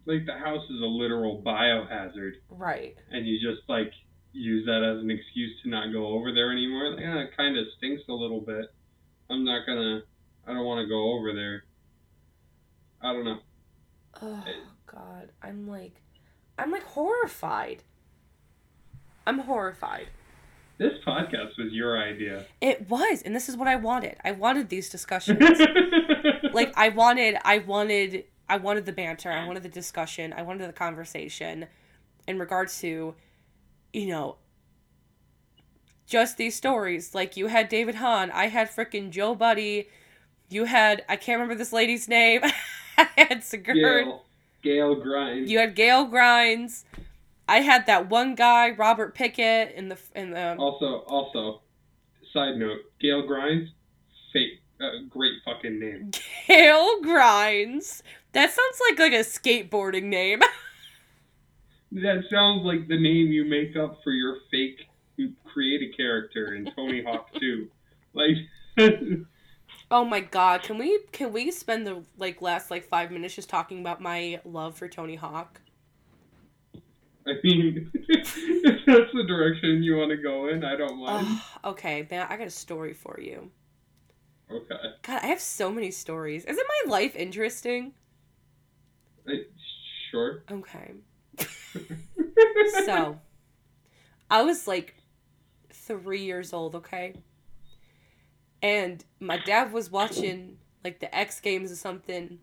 Like 0.05 0.25
the 0.25 0.33
house 0.33 0.63
is 0.69 0.81
a 0.81 0.85
literal 0.85 1.41
biohazard. 1.45 2.33
Right. 2.49 2.95
And 3.11 3.27
you 3.27 3.39
just 3.39 3.67
like 3.67 3.91
use 4.31 4.65
that 4.65 4.81
as 4.81 5.03
an 5.03 5.11
excuse 5.11 5.61
to 5.63 5.69
not 5.69 5.91
go 5.91 6.07
over 6.07 6.33
there 6.33 6.51
anymore? 6.51 6.91
Like 6.91 7.01
yeah, 7.01 7.19
it 7.19 7.35
kind 7.35 7.57
of 7.57 7.65
stinks 7.77 8.03
a 8.07 8.13
little 8.13 8.39
bit. 8.39 8.65
I'm 9.29 9.43
not 9.43 9.65
gonna 9.65 10.03
i 10.47 10.53
don't 10.53 10.65
want 10.65 10.81
to 10.81 10.87
go 10.87 11.11
over 11.11 11.33
there. 11.33 11.63
I 13.01 13.11
don't 13.11 13.25
know. 13.25 13.39
Oh 14.21 14.43
god. 14.85 15.29
I'm 15.43 15.67
like 15.67 16.01
i'm 16.57 16.71
like 16.71 16.83
horrified. 16.83 17.83
I'm 19.25 19.39
horrified 19.39 20.07
this 20.77 20.93
podcast 21.05 21.57
was 21.57 21.71
your 21.71 21.97
idea 21.97 22.45
It 22.61 22.89
was, 22.89 23.21
and 23.23 23.35
this 23.35 23.49
is 23.49 23.57
what 23.57 23.67
I 23.67 23.75
wanted. 23.75 24.15
I 24.23 24.31
wanted 24.31 24.69
these 24.69 24.89
discussions. 24.89 25.41
like 26.53 26.71
I 26.77 26.89
wanted 26.89 27.37
I 27.43 27.59
wanted 27.59 28.25
I 28.49 28.57
wanted 28.57 28.85
the 28.85 28.91
banter, 28.93 29.31
I 29.31 29.45
wanted 29.45 29.63
the 29.63 29.69
discussion, 29.69 30.33
I 30.33 30.41
wanted 30.43 30.67
the 30.67 30.73
conversation 30.73 31.67
in 32.27 32.39
regards 32.39 32.79
to 32.81 33.15
you 33.93 34.07
know 34.07 34.35
just 36.05 36.37
these 36.37 36.55
stories. 36.55 37.13
Like 37.13 37.35
you 37.37 37.47
had 37.47 37.69
David 37.69 37.95
Hahn, 37.95 38.31
I 38.31 38.47
had 38.47 38.69
frickin' 38.69 39.09
Joe 39.11 39.35
Buddy, 39.35 39.89
you 40.49 40.65
had 40.65 41.03
I 41.09 41.15
can't 41.15 41.39
remember 41.39 41.55
this 41.55 41.73
lady's 41.73 42.07
name. 42.07 42.41
I 42.97 43.07
had 43.17 43.43
Sigurd. 43.43 43.75
gail 43.75 44.23
gail 44.63 44.95
grind 44.95 45.49
You 45.49 45.59
had 45.59 45.75
Gail 45.75 46.05
Grinds. 46.05 46.83
I 47.47 47.61
had 47.61 47.85
that 47.87 48.09
one 48.09 48.35
guy, 48.35 48.71
Robert 48.71 49.15
Pickett, 49.15 49.73
in 49.75 49.89
the 49.89 49.97
in 50.15 50.31
the 50.31 50.55
also 50.57 51.03
also 51.07 51.61
side 52.33 52.57
note 52.57 52.81
gail 52.99 53.25
grinds 53.25 53.71
fake 54.33 54.61
uh, 54.81 55.03
great 55.09 55.33
fucking 55.45 55.79
name 55.79 56.11
Gail 56.47 57.01
Grinds. 57.01 58.03
That 58.33 58.51
sounds 58.51 58.81
like 58.89 58.99
like 58.99 59.13
a 59.13 59.23
skateboarding 59.23 60.03
name. 60.03 60.41
that 61.91 62.23
sounds 62.29 62.63
like 62.63 62.87
the 62.87 62.99
name 62.99 63.27
you 63.27 63.45
make 63.45 63.75
up 63.75 64.03
for 64.03 64.11
your 64.11 64.37
fake 64.51 64.87
you 65.15 65.33
create 65.45 65.81
a 65.81 65.97
character 65.97 66.53
in 66.53 66.71
Tony 66.75 67.03
Hawk 67.03 67.29
2. 67.39 67.67
Like, 68.13 68.35
Oh 69.89 70.05
my 70.05 70.19
god, 70.19 70.63
can 70.63 70.77
we 70.77 70.99
can 71.11 71.33
we 71.33 71.49
spend 71.49 71.87
the 71.87 72.03
like 72.17 72.41
last 72.41 72.69
like 72.69 72.87
5 72.87 73.09
minutes 73.11 73.35
just 73.35 73.49
talking 73.49 73.79
about 73.79 74.01
my 74.01 74.39
love 74.45 74.77
for 74.77 74.87
Tony 74.87 75.15
Hawk? 75.15 75.61
I 77.27 77.33
mean, 77.43 77.91
if 77.93 78.85
that's 78.85 79.13
the 79.13 79.23
direction 79.27 79.83
you 79.83 79.97
want 79.97 80.11
to 80.11 80.17
go 80.17 80.47
in, 80.47 80.63
I 80.63 80.75
don't 80.75 80.97
mind. 80.99 81.41
Okay, 81.65 82.07
man, 82.09 82.27
I 82.29 82.37
got 82.37 82.47
a 82.47 82.51
story 82.51 82.93
for 82.93 83.19
you. 83.19 83.51
Okay. 84.49 84.75
God, 85.01 85.19
I 85.23 85.27
have 85.27 85.41
so 85.41 85.71
many 85.71 85.91
stories. 85.91 86.45
Isn't 86.45 86.67
my 86.85 86.91
life 86.91 87.15
interesting? 87.15 87.93
I, 89.27 89.41
sure. 90.09 90.43
Okay. 90.49 90.93
so, 92.85 93.19
I 94.31 94.43
was 94.43 94.67
like 94.67 94.95
three 95.69 96.23
years 96.23 96.53
old, 96.53 96.75
okay? 96.75 97.15
And 98.61 99.03
my 99.19 99.37
dad 99.37 99.73
was 99.73 99.91
watching 99.91 100.57
like 100.83 100.99
the 100.99 101.13
X 101.13 101.41
Games 101.41 101.71
or 101.71 101.75
something, 101.75 102.39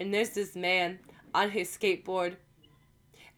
and 0.00 0.12
there's 0.12 0.30
this 0.30 0.56
man 0.56 0.98
on 1.32 1.50
his 1.50 1.68
skateboard, 1.68 2.36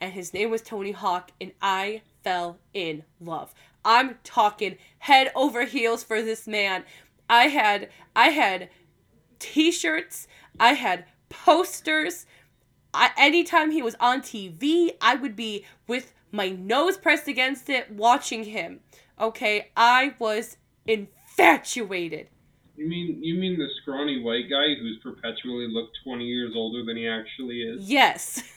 and 0.00 0.12
his 0.12 0.34
name 0.34 0.50
was 0.50 0.62
Tony 0.62 0.92
Hawk, 0.92 1.30
and 1.40 1.52
I 1.60 2.02
fell 2.22 2.58
in 2.74 3.04
love. 3.20 3.54
I'm 3.84 4.16
talking 4.24 4.76
head 4.98 5.30
over 5.34 5.64
heels 5.64 6.02
for 6.02 6.22
this 6.22 6.46
man. 6.46 6.84
I 7.30 7.44
had 7.44 7.88
I 8.14 8.28
had 8.28 8.68
t-shirts, 9.38 10.26
I 10.58 10.72
had 10.74 11.04
posters. 11.28 12.26
I, 12.92 13.10
anytime 13.18 13.70
he 13.70 13.82
was 13.82 13.94
on 14.00 14.22
TV, 14.22 14.92
I 15.00 15.16
would 15.16 15.36
be 15.36 15.64
with 15.86 16.12
my 16.32 16.48
nose 16.48 16.96
pressed 16.96 17.28
against 17.28 17.68
it 17.68 17.90
watching 17.90 18.44
him. 18.44 18.80
Okay, 19.20 19.70
I 19.76 20.14
was 20.18 20.56
infatuated. 20.86 22.28
You 22.76 22.88
mean 22.88 23.22
you 23.22 23.34
mean 23.36 23.58
the 23.58 23.68
scrawny 23.82 24.20
white 24.20 24.50
guy 24.50 24.74
who's 24.74 24.98
perpetually 25.02 25.68
looked 25.68 25.96
twenty 26.04 26.24
years 26.24 26.52
older 26.54 26.84
than 26.84 26.96
he 26.96 27.08
actually 27.08 27.62
is? 27.62 27.88
Yes. 27.88 28.42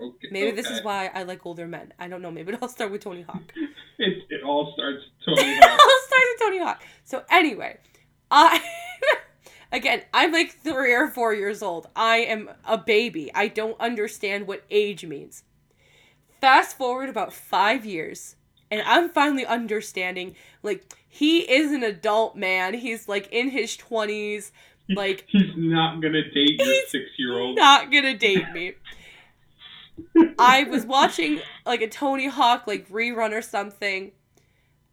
Okay. 0.00 0.28
Maybe 0.30 0.50
this 0.50 0.68
is 0.68 0.82
why 0.82 1.10
I 1.14 1.22
like 1.22 1.46
older 1.46 1.66
men. 1.66 1.92
I 1.98 2.08
don't 2.08 2.20
know. 2.20 2.30
Maybe 2.30 2.52
I'll 2.60 2.68
start 2.68 2.90
with 2.90 3.02
Tony 3.02 3.22
Hawk. 3.22 3.42
It, 3.96 4.24
it 4.28 4.42
all 4.42 4.72
starts 4.74 5.04
Tony 5.24 5.40
Hawk. 5.60 5.80
start 6.08 6.22
with 6.32 6.40
Tony 6.40 6.58
Hawk. 6.58 6.82
So 7.04 7.22
anyway, 7.30 7.78
I 8.28 8.60
again, 9.72 10.02
I'm 10.12 10.32
like 10.32 10.50
three 10.64 10.92
or 10.92 11.06
four 11.08 11.32
years 11.32 11.62
old. 11.62 11.86
I 11.94 12.16
am 12.16 12.50
a 12.66 12.76
baby. 12.76 13.30
I 13.32 13.46
don't 13.46 13.78
understand 13.80 14.48
what 14.48 14.64
age 14.68 15.04
means. 15.06 15.44
Fast 16.40 16.76
forward 16.76 17.08
about 17.08 17.32
five 17.32 17.86
years, 17.86 18.34
and 18.68 18.82
I'm 18.84 19.08
finally 19.10 19.46
understanding. 19.46 20.34
Like 20.64 20.92
he 21.08 21.42
is 21.42 21.70
an 21.70 21.84
adult 21.84 22.34
man. 22.36 22.74
He's 22.74 23.08
like 23.08 23.28
in 23.30 23.50
his 23.50 23.76
twenties. 23.76 24.50
Like 24.88 25.24
He's 25.28 25.52
not 25.56 26.02
gonna 26.02 26.28
date 26.30 26.58
your 26.60 26.74
six 26.88 27.04
year 27.16 27.38
old. 27.38 27.56
not 27.56 27.92
gonna 27.92 28.18
date 28.18 28.50
me. 28.52 28.72
I 30.38 30.64
was 30.64 30.84
watching 30.86 31.40
like 31.64 31.82
a 31.82 31.88
Tony 31.88 32.28
Hawk 32.28 32.66
like 32.66 32.88
rerun 32.88 33.32
or 33.32 33.42
something 33.42 34.12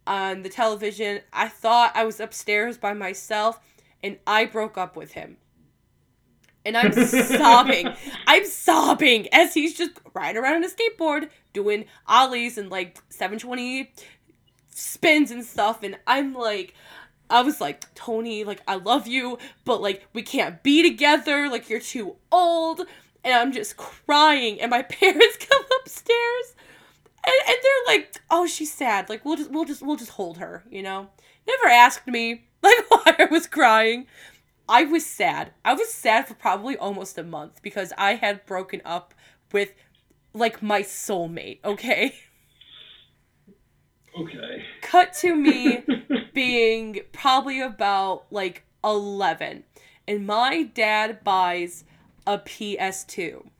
on 0.06 0.42
the 0.42 0.48
television. 0.48 1.20
I 1.32 1.48
thought 1.48 1.92
I 1.94 2.04
was 2.04 2.20
upstairs 2.20 2.78
by 2.78 2.92
myself 2.92 3.60
and 4.02 4.18
I 4.26 4.44
broke 4.44 4.76
up 4.76 4.96
with 4.96 5.12
him. 5.12 5.36
And 6.64 6.76
I'm 6.76 6.92
sobbing. 6.92 7.88
I'm 8.26 8.44
sobbing 8.46 9.28
as 9.32 9.54
he's 9.54 9.76
just 9.76 9.92
riding 10.14 10.40
around 10.40 10.56
on 10.56 10.64
a 10.64 10.68
skateboard 10.68 11.28
doing 11.52 11.86
ollies 12.06 12.56
and 12.56 12.70
like 12.70 12.98
720 13.08 13.92
spins 14.70 15.30
and 15.30 15.44
stuff 15.44 15.82
and 15.82 15.98
I'm 16.06 16.34
like 16.34 16.74
I 17.32 17.40
was 17.40 17.62
like, 17.62 17.92
Tony, 17.94 18.44
like, 18.44 18.60
I 18.68 18.74
love 18.74 19.06
you, 19.06 19.38
but 19.64 19.80
like, 19.80 20.06
we 20.12 20.20
can't 20.20 20.62
be 20.62 20.82
together. 20.82 21.48
Like, 21.48 21.70
you're 21.70 21.80
too 21.80 22.16
old. 22.30 22.82
And 23.24 23.34
I'm 23.34 23.52
just 23.52 23.76
crying. 23.76 24.60
And 24.60 24.70
my 24.70 24.82
parents 24.82 25.36
come 25.38 25.62
upstairs 25.80 26.54
and, 27.24 27.34
and 27.48 27.56
they're 27.62 27.96
like, 27.96 28.16
oh, 28.30 28.46
she's 28.46 28.72
sad. 28.72 29.08
Like, 29.08 29.24
we'll 29.24 29.36
just, 29.36 29.50
we'll 29.50 29.64
just, 29.64 29.82
we'll 29.82 29.96
just 29.96 30.12
hold 30.12 30.38
her, 30.38 30.64
you 30.70 30.82
know? 30.82 31.08
Never 31.46 31.72
asked 31.72 32.06
me, 32.06 32.44
like, 32.62 32.90
why 32.90 33.14
I 33.18 33.24
was 33.30 33.46
crying. 33.46 34.06
I 34.68 34.84
was 34.84 35.04
sad. 35.06 35.52
I 35.64 35.74
was 35.74 35.92
sad 35.92 36.26
for 36.26 36.34
probably 36.34 36.76
almost 36.76 37.18
a 37.18 37.22
month 37.22 37.62
because 37.62 37.92
I 37.96 38.14
had 38.14 38.46
broken 38.46 38.80
up 38.84 39.14
with, 39.52 39.72
like, 40.32 40.62
my 40.62 40.82
soulmate, 40.82 41.58
okay? 41.64 42.14
Okay. 44.18 44.64
Cut 44.82 45.14
to 45.14 45.34
me 45.34 45.84
being 46.34 47.00
probably 47.12 47.60
about 47.60 48.26
like 48.30 48.64
11 48.84 49.64
and 50.06 50.26
my 50.26 50.64
dad 50.64 51.24
buys 51.24 51.84
a 52.26 52.38
PS2. 52.38 53.46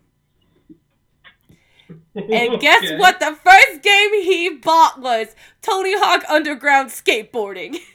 And 2.15 2.61
guess 2.61 2.85
Okay. 2.85 2.91
what? 2.91 3.21
The 3.21 3.35
first 3.43 3.83
game 3.83 4.13
he 4.23 4.51
bought 4.51 5.01
was 5.01 5.35
Tony 5.63 5.95
Hawk 5.99 6.23
Underground 6.29 6.91
Skateboarding. 6.91 7.79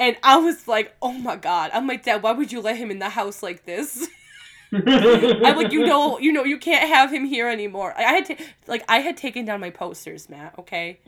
And 0.00 0.16
I 0.22 0.36
was 0.36 0.68
like, 0.68 0.94
oh 1.02 1.12
my 1.12 1.34
god. 1.36 1.70
I'm 1.74 1.86
like, 1.88 2.04
Dad, 2.04 2.22
why 2.22 2.30
would 2.32 2.52
you 2.52 2.60
let 2.60 2.76
him 2.76 2.90
in 2.92 2.98
the 3.00 3.08
house 3.08 3.42
like 3.42 3.64
this? 3.64 4.06
I'm 4.72 5.56
like, 5.56 5.72
you 5.72 5.84
know, 5.84 6.18
you 6.20 6.30
know, 6.30 6.44
you 6.44 6.56
can't 6.58 6.88
have 6.88 7.12
him 7.12 7.24
here 7.24 7.48
anymore. 7.48 7.94
I 7.96 8.02
had 8.02 8.24
to, 8.26 8.36
like, 8.68 8.84
I 8.88 8.98
had 9.00 9.16
taken 9.16 9.44
down 9.44 9.58
my 9.60 9.70
posters, 9.70 10.28
Matt. 10.28 10.54
Okay, 10.58 11.00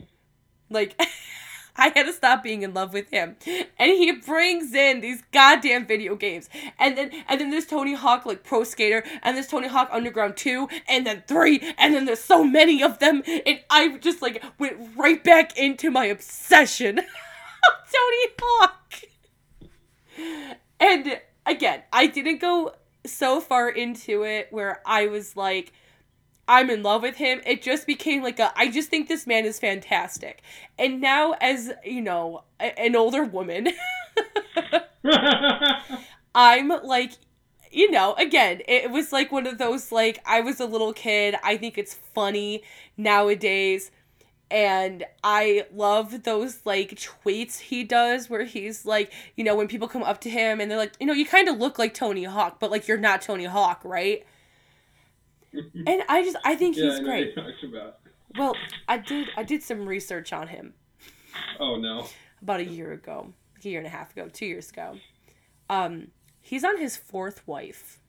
like, 0.69 0.99
I 1.75 1.89
had 1.89 2.05
to 2.05 2.13
stop 2.13 2.43
being 2.43 2.61
in 2.61 2.73
love 2.73 2.93
with 2.93 3.09
him, 3.09 3.35
and 3.77 3.91
he 3.91 4.11
brings 4.11 4.73
in 4.73 5.01
these 5.01 5.23
goddamn 5.31 5.85
video 5.85 6.15
games, 6.15 6.49
and 6.79 6.97
then 6.97 7.11
and 7.27 7.39
then 7.39 7.49
there's 7.49 7.65
Tony 7.65 7.93
Hawk 7.93 8.25
like 8.25 8.43
Pro 8.43 8.63
Skater, 8.63 9.03
and 9.23 9.35
there's 9.35 9.47
Tony 9.47 9.67
Hawk 9.67 9.89
Underground 9.91 10.37
two, 10.37 10.67
and 10.87 11.05
then 11.05 11.23
three, 11.27 11.73
and 11.77 11.93
then 11.93 12.05
there's 12.05 12.19
so 12.23 12.43
many 12.43 12.83
of 12.83 12.99
them, 12.99 13.23
and 13.45 13.59
I 13.69 13.97
just 13.97 14.21
like 14.21 14.43
went 14.59 14.77
right 14.95 15.23
back 15.23 15.57
into 15.57 15.91
my 15.91 16.05
obsession 16.05 16.99
of 16.99 17.05
Tony 17.91 18.33
Hawk. 18.39 18.77
And 20.79 21.21
again, 21.45 21.83
I 21.93 22.07
didn't 22.07 22.39
go 22.39 22.73
so 23.05 23.39
far 23.39 23.69
into 23.69 24.23
it 24.23 24.47
where 24.51 24.81
I 24.85 25.07
was 25.07 25.35
like, 25.35 25.73
I'm 26.47 26.69
in 26.69 26.83
love 26.83 27.01
with 27.03 27.15
him. 27.15 27.41
It 27.45 27.61
just 27.61 27.87
became 27.87 28.23
like 28.23 28.39
a, 28.39 28.51
I 28.57 28.69
just 28.69 28.89
think 28.89 29.07
this 29.07 29.25
man 29.27 29.45
is 29.45 29.59
fantastic. 29.59 30.41
And 30.77 30.99
now, 30.99 31.33
as 31.39 31.71
you 31.85 32.01
know, 32.01 32.43
a- 32.59 32.77
an 32.79 32.95
older 32.95 33.23
woman, 33.23 33.69
I'm 36.35 36.69
like, 36.83 37.13
you 37.71 37.89
know, 37.89 38.13
again, 38.15 38.61
it 38.67 38.91
was 38.91 39.11
like 39.13 39.31
one 39.31 39.47
of 39.47 39.57
those, 39.57 39.91
like, 39.91 40.19
I 40.25 40.41
was 40.41 40.59
a 40.59 40.65
little 40.65 40.93
kid. 40.93 41.35
I 41.43 41.57
think 41.57 41.77
it's 41.77 41.93
funny 42.13 42.63
nowadays. 42.97 43.91
And 44.49 45.05
I 45.23 45.65
love 45.73 46.23
those 46.23 46.59
like 46.65 46.95
tweets 46.95 47.59
he 47.59 47.85
does 47.85 48.29
where 48.29 48.43
he's 48.43 48.85
like, 48.85 49.13
you 49.37 49.45
know, 49.45 49.55
when 49.55 49.69
people 49.69 49.87
come 49.87 50.03
up 50.03 50.19
to 50.21 50.29
him 50.29 50.59
and 50.59 50.69
they're 50.69 50.77
like, 50.77 50.91
you 50.99 51.05
know, 51.05 51.13
you 51.13 51.25
kind 51.25 51.47
of 51.47 51.57
look 51.57 51.79
like 51.79 51.93
Tony 51.93 52.25
Hawk, 52.25 52.59
but 52.59 52.69
like 52.69 52.85
you're 52.85 52.97
not 52.97 53.21
Tony 53.21 53.45
Hawk, 53.45 53.79
right? 53.85 54.25
And 55.53 56.03
I 56.07 56.23
just 56.23 56.37
I 56.45 56.55
think 56.55 56.77
yeah, 56.77 56.85
he's 56.91 56.99
I 56.99 57.03
great. 57.03 57.35
what 57.35 57.45
you're 57.61 57.71
about. 57.77 57.99
Well, 58.37 58.55
I 58.87 58.97
did 58.97 59.29
I 59.35 59.43
did 59.43 59.61
some 59.63 59.85
research 59.85 60.31
on 60.31 60.47
him 60.47 60.73
Oh 61.59 61.75
no. 61.75 62.07
about 62.41 62.59
a 62.61 62.65
year 62.65 62.91
ago, 62.93 63.33
a 63.63 63.67
year 63.67 63.79
and 63.79 63.87
a 63.87 63.89
half 63.89 64.11
ago, 64.11 64.29
two 64.31 64.45
years 64.45 64.69
ago. 64.69 64.97
Um, 65.69 66.07
he's 66.41 66.63
on 66.63 66.77
his 66.77 66.95
fourth 66.97 67.45
wife. 67.47 67.99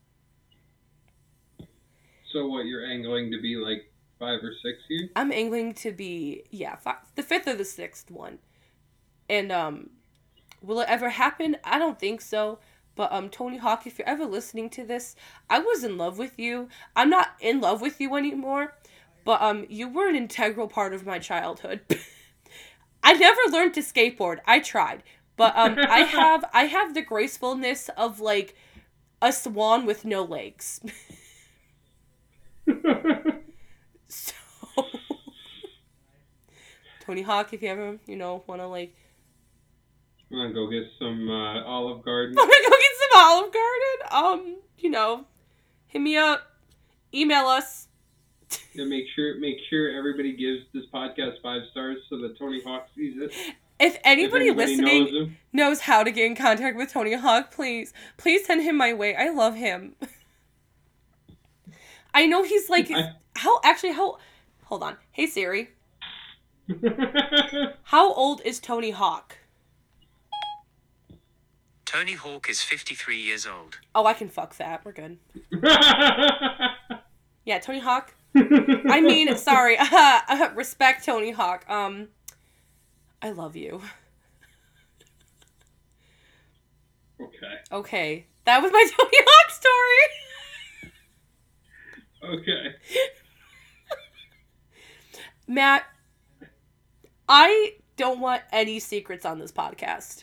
So 2.33 2.47
what? 2.47 2.67
You're 2.67 2.87
angling 2.87 3.31
to 3.33 3.41
be 3.41 3.57
like 3.57 3.91
five 4.19 4.41
or 4.43 4.53
six 4.63 4.79
here? 4.89 5.09
I'm 5.17 5.33
angling 5.33 5.75
to 5.75 5.93
be 5.93 6.45
yeah, 6.51 6.77
fi- 6.77 6.97
the 7.15 7.23
fifth 7.23 7.47
or 7.49 7.55
the 7.55 7.65
sixth 7.65 8.11
one. 8.11 8.39
And 9.29 9.51
um 9.53 9.91
will 10.63 10.81
it 10.81 10.89
ever 10.89 11.11
happen? 11.11 11.57
I 11.65 11.79
don't 11.79 11.99
think 11.99 12.21
so. 12.21 12.59
But 12.95 13.13
um 13.13 13.29
Tony 13.29 13.57
Hawk, 13.59 13.87
if 13.87 13.99
you're 13.99 14.09
ever 14.09 14.25
listening 14.27 14.69
to 14.71 14.85
this, 14.85 15.17
I 15.49 15.59
was 15.59 15.85
in 15.85 15.97
love 15.97 16.19
with 16.19 16.39
you. 16.39 16.69
I'm 16.95 17.11
not 17.11 17.33
in 17.41 17.61
love 17.61 17.81
with 17.81 18.01
you 18.01 18.15
anymore, 18.17 18.75
but 19.25 19.41
um 19.41 19.67
you 19.69 19.89
were 19.89 20.09
an 20.09 20.17
integral 20.17 20.69
part 20.69 20.93
of 20.93 21.07
my 21.07 21.19
childhood. 21.19 21.81
I 23.03 23.15
never 23.15 23.41
learned 23.51 23.75
to 23.75 23.81
skateboard. 23.81 24.39
I 24.47 24.61
tried. 24.61 25.03
But 25.37 25.57
um 25.57 25.77
I 25.79 26.01
have 26.19 26.45
I 26.53 26.65
have 26.67 26.95
the 26.95 27.03
gracefulness 27.03 27.89
of 27.97 28.21
like 28.21 28.55
a 29.21 29.33
swan 29.33 29.87
with 29.87 30.05
no 30.05 30.23
legs. 30.23 30.81
So 34.09 34.35
Tony 37.01 37.23
Hawk, 37.23 37.53
if 37.53 37.63
you 37.63 37.69
ever, 37.69 37.99
you 38.07 38.17
know, 38.17 38.45
wanna 38.47 38.69
like 38.69 38.95
I'm 40.33 40.39
gonna 40.39 40.53
go 40.55 40.69
get 40.71 40.85
some 40.99 41.29
uh, 41.29 41.63
Olive 41.65 42.05
Garden. 42.05 42.35
I 42.39 42.43
wanna 42.43 42.71
go 42.71 42.77
get 42.77 42.93
some 43.11 43.21
Olive 43.21 43.53
Garden, 43.53 43.99
um, 44.51 44.57
you 44.79 44.91
know, 44.91 45.25
hit 45.87 46.01
me 46.01 46.17
up, 46.17 46.43
email 47.15 47.47
us. 47.47 47.89
Yeah, 48.75 48.85
make 48.85 49.05
sure 49.15 49.39
make 49.39 49.57
sure 49.71 49.97
everybody 49.97 50.37
gives 50.37 50.65
this 50.75 50.85
podcast 50.93 51.41
five 51.43 51.63
stars 51.71 51.99
so 52.11 52.19
that 52.19 52.39
Tony 52.39 52.61
Hawk 52.63 52.87
sees 52.95 53.17
it. 53.21 53.33
If 53.81 53.97
anybody, 54.05 54.49
if 54.49 54.59
anybody 54.59 54.77
listening 54.77 55.15
knows 55.15 55.29
knows 55.53 55.81
how 55.81 56.05
to 56.05 56.11
get 56.11 56.27
in 56.27 56.37
contact 56.37 56.77
with 56.77 56.91
Tony 56.93 57.15
Hawk, 57.15 57.51
please, 57.51 57.93
please 58.19 58.45
send 58.47 58.63
him 58.63 58.77
my 58.77 58.93
way. 58.93 59.17
I 59.17 59.31
love 59.31 59.55
him. 59.57 59.95
I 62.15 62.27
know 62.27 62.43
he's 62.43 62.69
like 62.71 62.91
I- 62.91 63.13
how 63.37 63.61
actually 63.65 63.93
how 63.93 64.19
hold 64.65 64.83
on. 64.83 64.97
Hey 65.13 65.27
Siri, 65.27 65.71
how 67.85 68.13
old 68.15 68.41
is 68.45 68.61
Tony 68.61 68.91
Hawk? 68.91 69.37
Tony 71.93 72.15
Hawk 72.15 72.49
is 72.49 72.63
53 72.63 73.21
years 73.21 73.47
old. 73.47 73.79
Oh, 73.95 74.07
I 74.07 74.15
can 74.15 74.31
fuck 74.31 74.57
that. 74.57 74.83
We're 74.83 74.93
good. 74.93 75.19
Yeah, 77.45 77.59
Tony 77.59 77.81
Hawk. 77.81 78.15
I 78.37 79.01
mean, 79.01 79.37
sorry. 79.37 79.77
respect 80.55 81.05
Tony 81.05 81.33
Hawk. 81.33 81.69
Um 81.69 82.07
I 83.21 83.31
love 83.31 83.57
you. 83.57 83.83
okay. 87.21 87.55
Okay. 87.73 88.27
That 88.45 88.63
was 88.63 88.71
my 88.71 88.87
Tony 88.97 89.19
Hawk 89.27 89.51
story. 92.23 92.39
Okay. 92.39 92.77
Matt, 95.49 95.85
I 97.29 97.75
don't 97.97 98.21
want 98.21 98.43
any 98.53 98.79
secrets 98.79 99.27
on 99.27 99.41
this 99.41 99.51
podcast. 99.51 100.23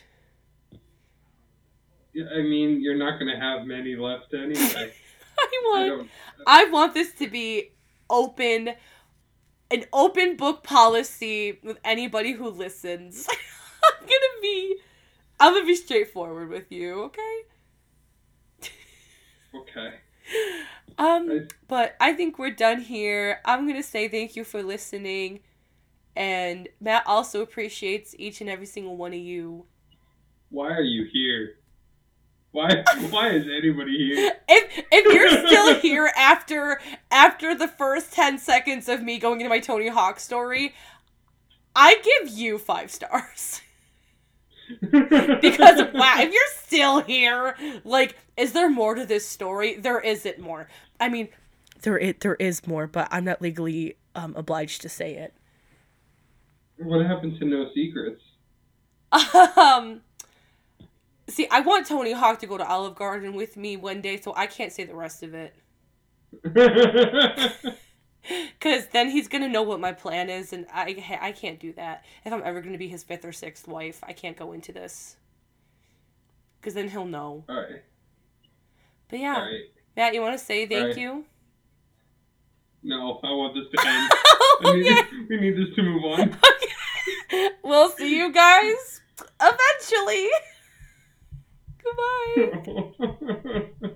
I 2.16 2.42
mean, 2.42 2.80
you're 2.80 2.96
not 2.96 3.18
gonna 3.18 3.38
have 3.38 3.66
many 3.66 3.94
left 3.96 4.34
anyway. 4.34 4.58
I 4.76 4.92
I 5.38 5.48
want 5.64 5.86
don't. 5.88 6.10
I 6.46 6.64
want 6.66 6.94
this 6.94 7.12
to 7.14 7.28
be 7.28 7.70
open 8.08 8.70
an 9.70 9.84
open 9.92 10.36
book 10.36 10.62
policy 10.64 11.58
with 11.62 11.78
anybody 11.84 12.32
who 12.32 12.48
listens. 12.48 13.28
I'm 13.84 14.00
gonna 14.06 14.40
be 14.42 14.76
I'm 15.38 15.54
gonna 15.54 15.66
be 15.66 15.76
straightforward 15.76 16.48
with 16.50 16.70
you, 16.72 17.04
okay? 17.04 17.40
Okay. 19.54 19.94
Um 20.98 21.30
I- 21.30 21.46
but 21.68 21.96
I 22.00 22.12
think 22.12 22.38
we're 22.38 22.50
done 22.50 22.80
here. 22.80 23.40
I'm 23.44 23.66
gonna 23.66 23.82
say 23.82 24.08
thank 24.08 24.36
you 24.36 24.44
for 24.44 24.62
listening. 24.62 25.40
And 26.16 26.68
Matt 26.80 27.04
also 27.06 27.40
appreciates 27.42 28.14
each 28.18 28.40
and 28.40 28.50
every 28.50 28.66
single 28.66 28.96
one 28.96 29.12
of 29.12 29.20
you. 29.20 29.66
Why 30.50 30.70
are 30.72 30.82
you 30.82 31.06
here? 31.12 31.56
Why? 32.52 32.82
Why 33.10 33.30
is 33.30 33.46
anybody 33.46 33.96
here? 33.96 34.32
If 34.48 34.84
if 34.90 35.14
you're 35.14 35.46
still 35.46 35.74
here 35.80 36.10
after 36.16 36.80
after 37.10 37.54
the 37.54 37.68
first 37.68 38.12
ten 38.12 38.38
seconds 38.38 38.88
of 38.88 39.02
me 39.02 39.18
going 39.18 39.40
into 39.40 39.48
my 39.48 39.60
Tony 39.60 39.88
Hawk 39.88 40.18
story, 40.18 40.74
I 41.76 41.96
give 42.02 42.30
you 42.32 42.58
five 42.58 42.90
stars. 42.90 43.60
Because 44.80 45.82
wow, 45.94 46.14
if 46.18 46.32
you're 46.32 46.42
still 46.62 47.00
here, 47.00 47.56
like, 47.84 48.16
is 48.36 48.52
there 48.52 48.70
more 48.70 48.94
to 48.94 49.04
this 49.04 49.26
story? 49.26 49.76
There 49.76 50.00
isn't 50.00 50.38
more. 50.38 50.68
I 51.00 51.08
mean, 51.08 51.28
there 51.82 51.98
it 51.98 52.20
there 52.20 52.36
is 52.36 52.66
more, 52.66 52.86
but 52.86 53.08
I'm 53.10 53.24
not 53.24 53.40
legally 53.42 53.96
um, 54.14 54.34
obliged 54.36 54.82
to 54.82 54.88
say 54.88 55.14
it. 55.16 55.34
what 56.78 57.04
happened 57.04 57.38
to 57.38 57.44
no 57.44 57.70
secrets? 57.74 58.22
Um, 59.56 60.02
see, 61.30 61.46
I 61.50 61.60
want 61.60 61.86
Tony 61.86 62.12
Hawk 62.12 62.38
to 62.40 62.46
go 62.46 62.58
to 62.58 62.66
Olive 62.66 62.94
Garden 62.94 63.34
with 63.34 63.56
me 63.56 63.76
one 63.76 64.00
day, 64.00 64.20
so 64.20 64.34
I 64.36 64.46
can't 64.46 64.72
say 64.72 64.84
the 64.84 64.94
rest 64.94 65.22
of 65.22 65.34
it. 65.34 65.54
Cause 68.60 68.86
then 68.92 69.08
he's 69.08 69.28
gonna 69.28 69.48
know 69.48 69.62
what 69.62 69.80
my 69.80 69.92
plan 69.92 70.28
is, 70.28 70.52
and 70.52 70.66
I 70.72 71.18
I 71.20 71.32
can't 71.32 71.58
do 71.58 71.72
that. 71.72 72.04
If 72.24 72.32
I'm 72.32 72.42
ever 72.44 72.60
gonna 72.60 72.78
be 72.78 72.88
his 72.88 73.02
fifth 73.02 73.24
or 73.24 73.32
sixth 73.32 73.66
wife, 73.66 74.00
I 74.06 74.12
can't 74.12 74.36
go 74.36 74.52
into 74.52 74.72
this. 74.72 75.16
Cause 76.62 76.74
then 76.74 76.88
he'll 76.90 77.06
know. 77.06 77.44
all 77.48 77.56
right. 77.56 77.82
But 79.08 79.18
yeah, 79.18 79.40
right. 79.40 79.60
Matt, 79.96 80.14
you 80.14 80.20
want 80.20 80.38
to 80.38 80.44
say 80.44 80.66
thank 80.66 80.82
Alright. 80.82 80.98
you? 80.98 81.24
No, 82.82 83.20
I 83.24 83.32
want 83.32 83.54
this 83.54 83.64
to 83.74 83.88
end. 83.88 84.12
Need, 84.76 84.92
okay. 84.92 85.06
we 85.28 85.40
need 85.40 85.56
this 85.56 85.74
to 85.74 85.82
move 85.82 86.04
on. 86.04 86.36
we'll 87.64 87.90
see 87.90 88.16
you 88.16 88.32
guys 88.32 89.00
eventually. 89.40 90.28
Goodbye. 91.82 93.70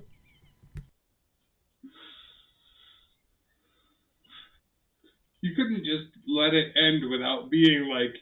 you 5.43 5.55
couldn't 5.55 5.85
just 5.85 6.09
let 6.27 6.55
it 6.55 6.73
end 6.77 7.09
without 7.11 7.51
being 7.51 7.89
like 7.89 8.17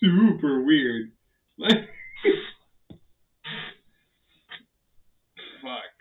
super 0.00 0.62
weird. 0.62 1.12
Like 1.58 1.88
fuck. 5.62 5.92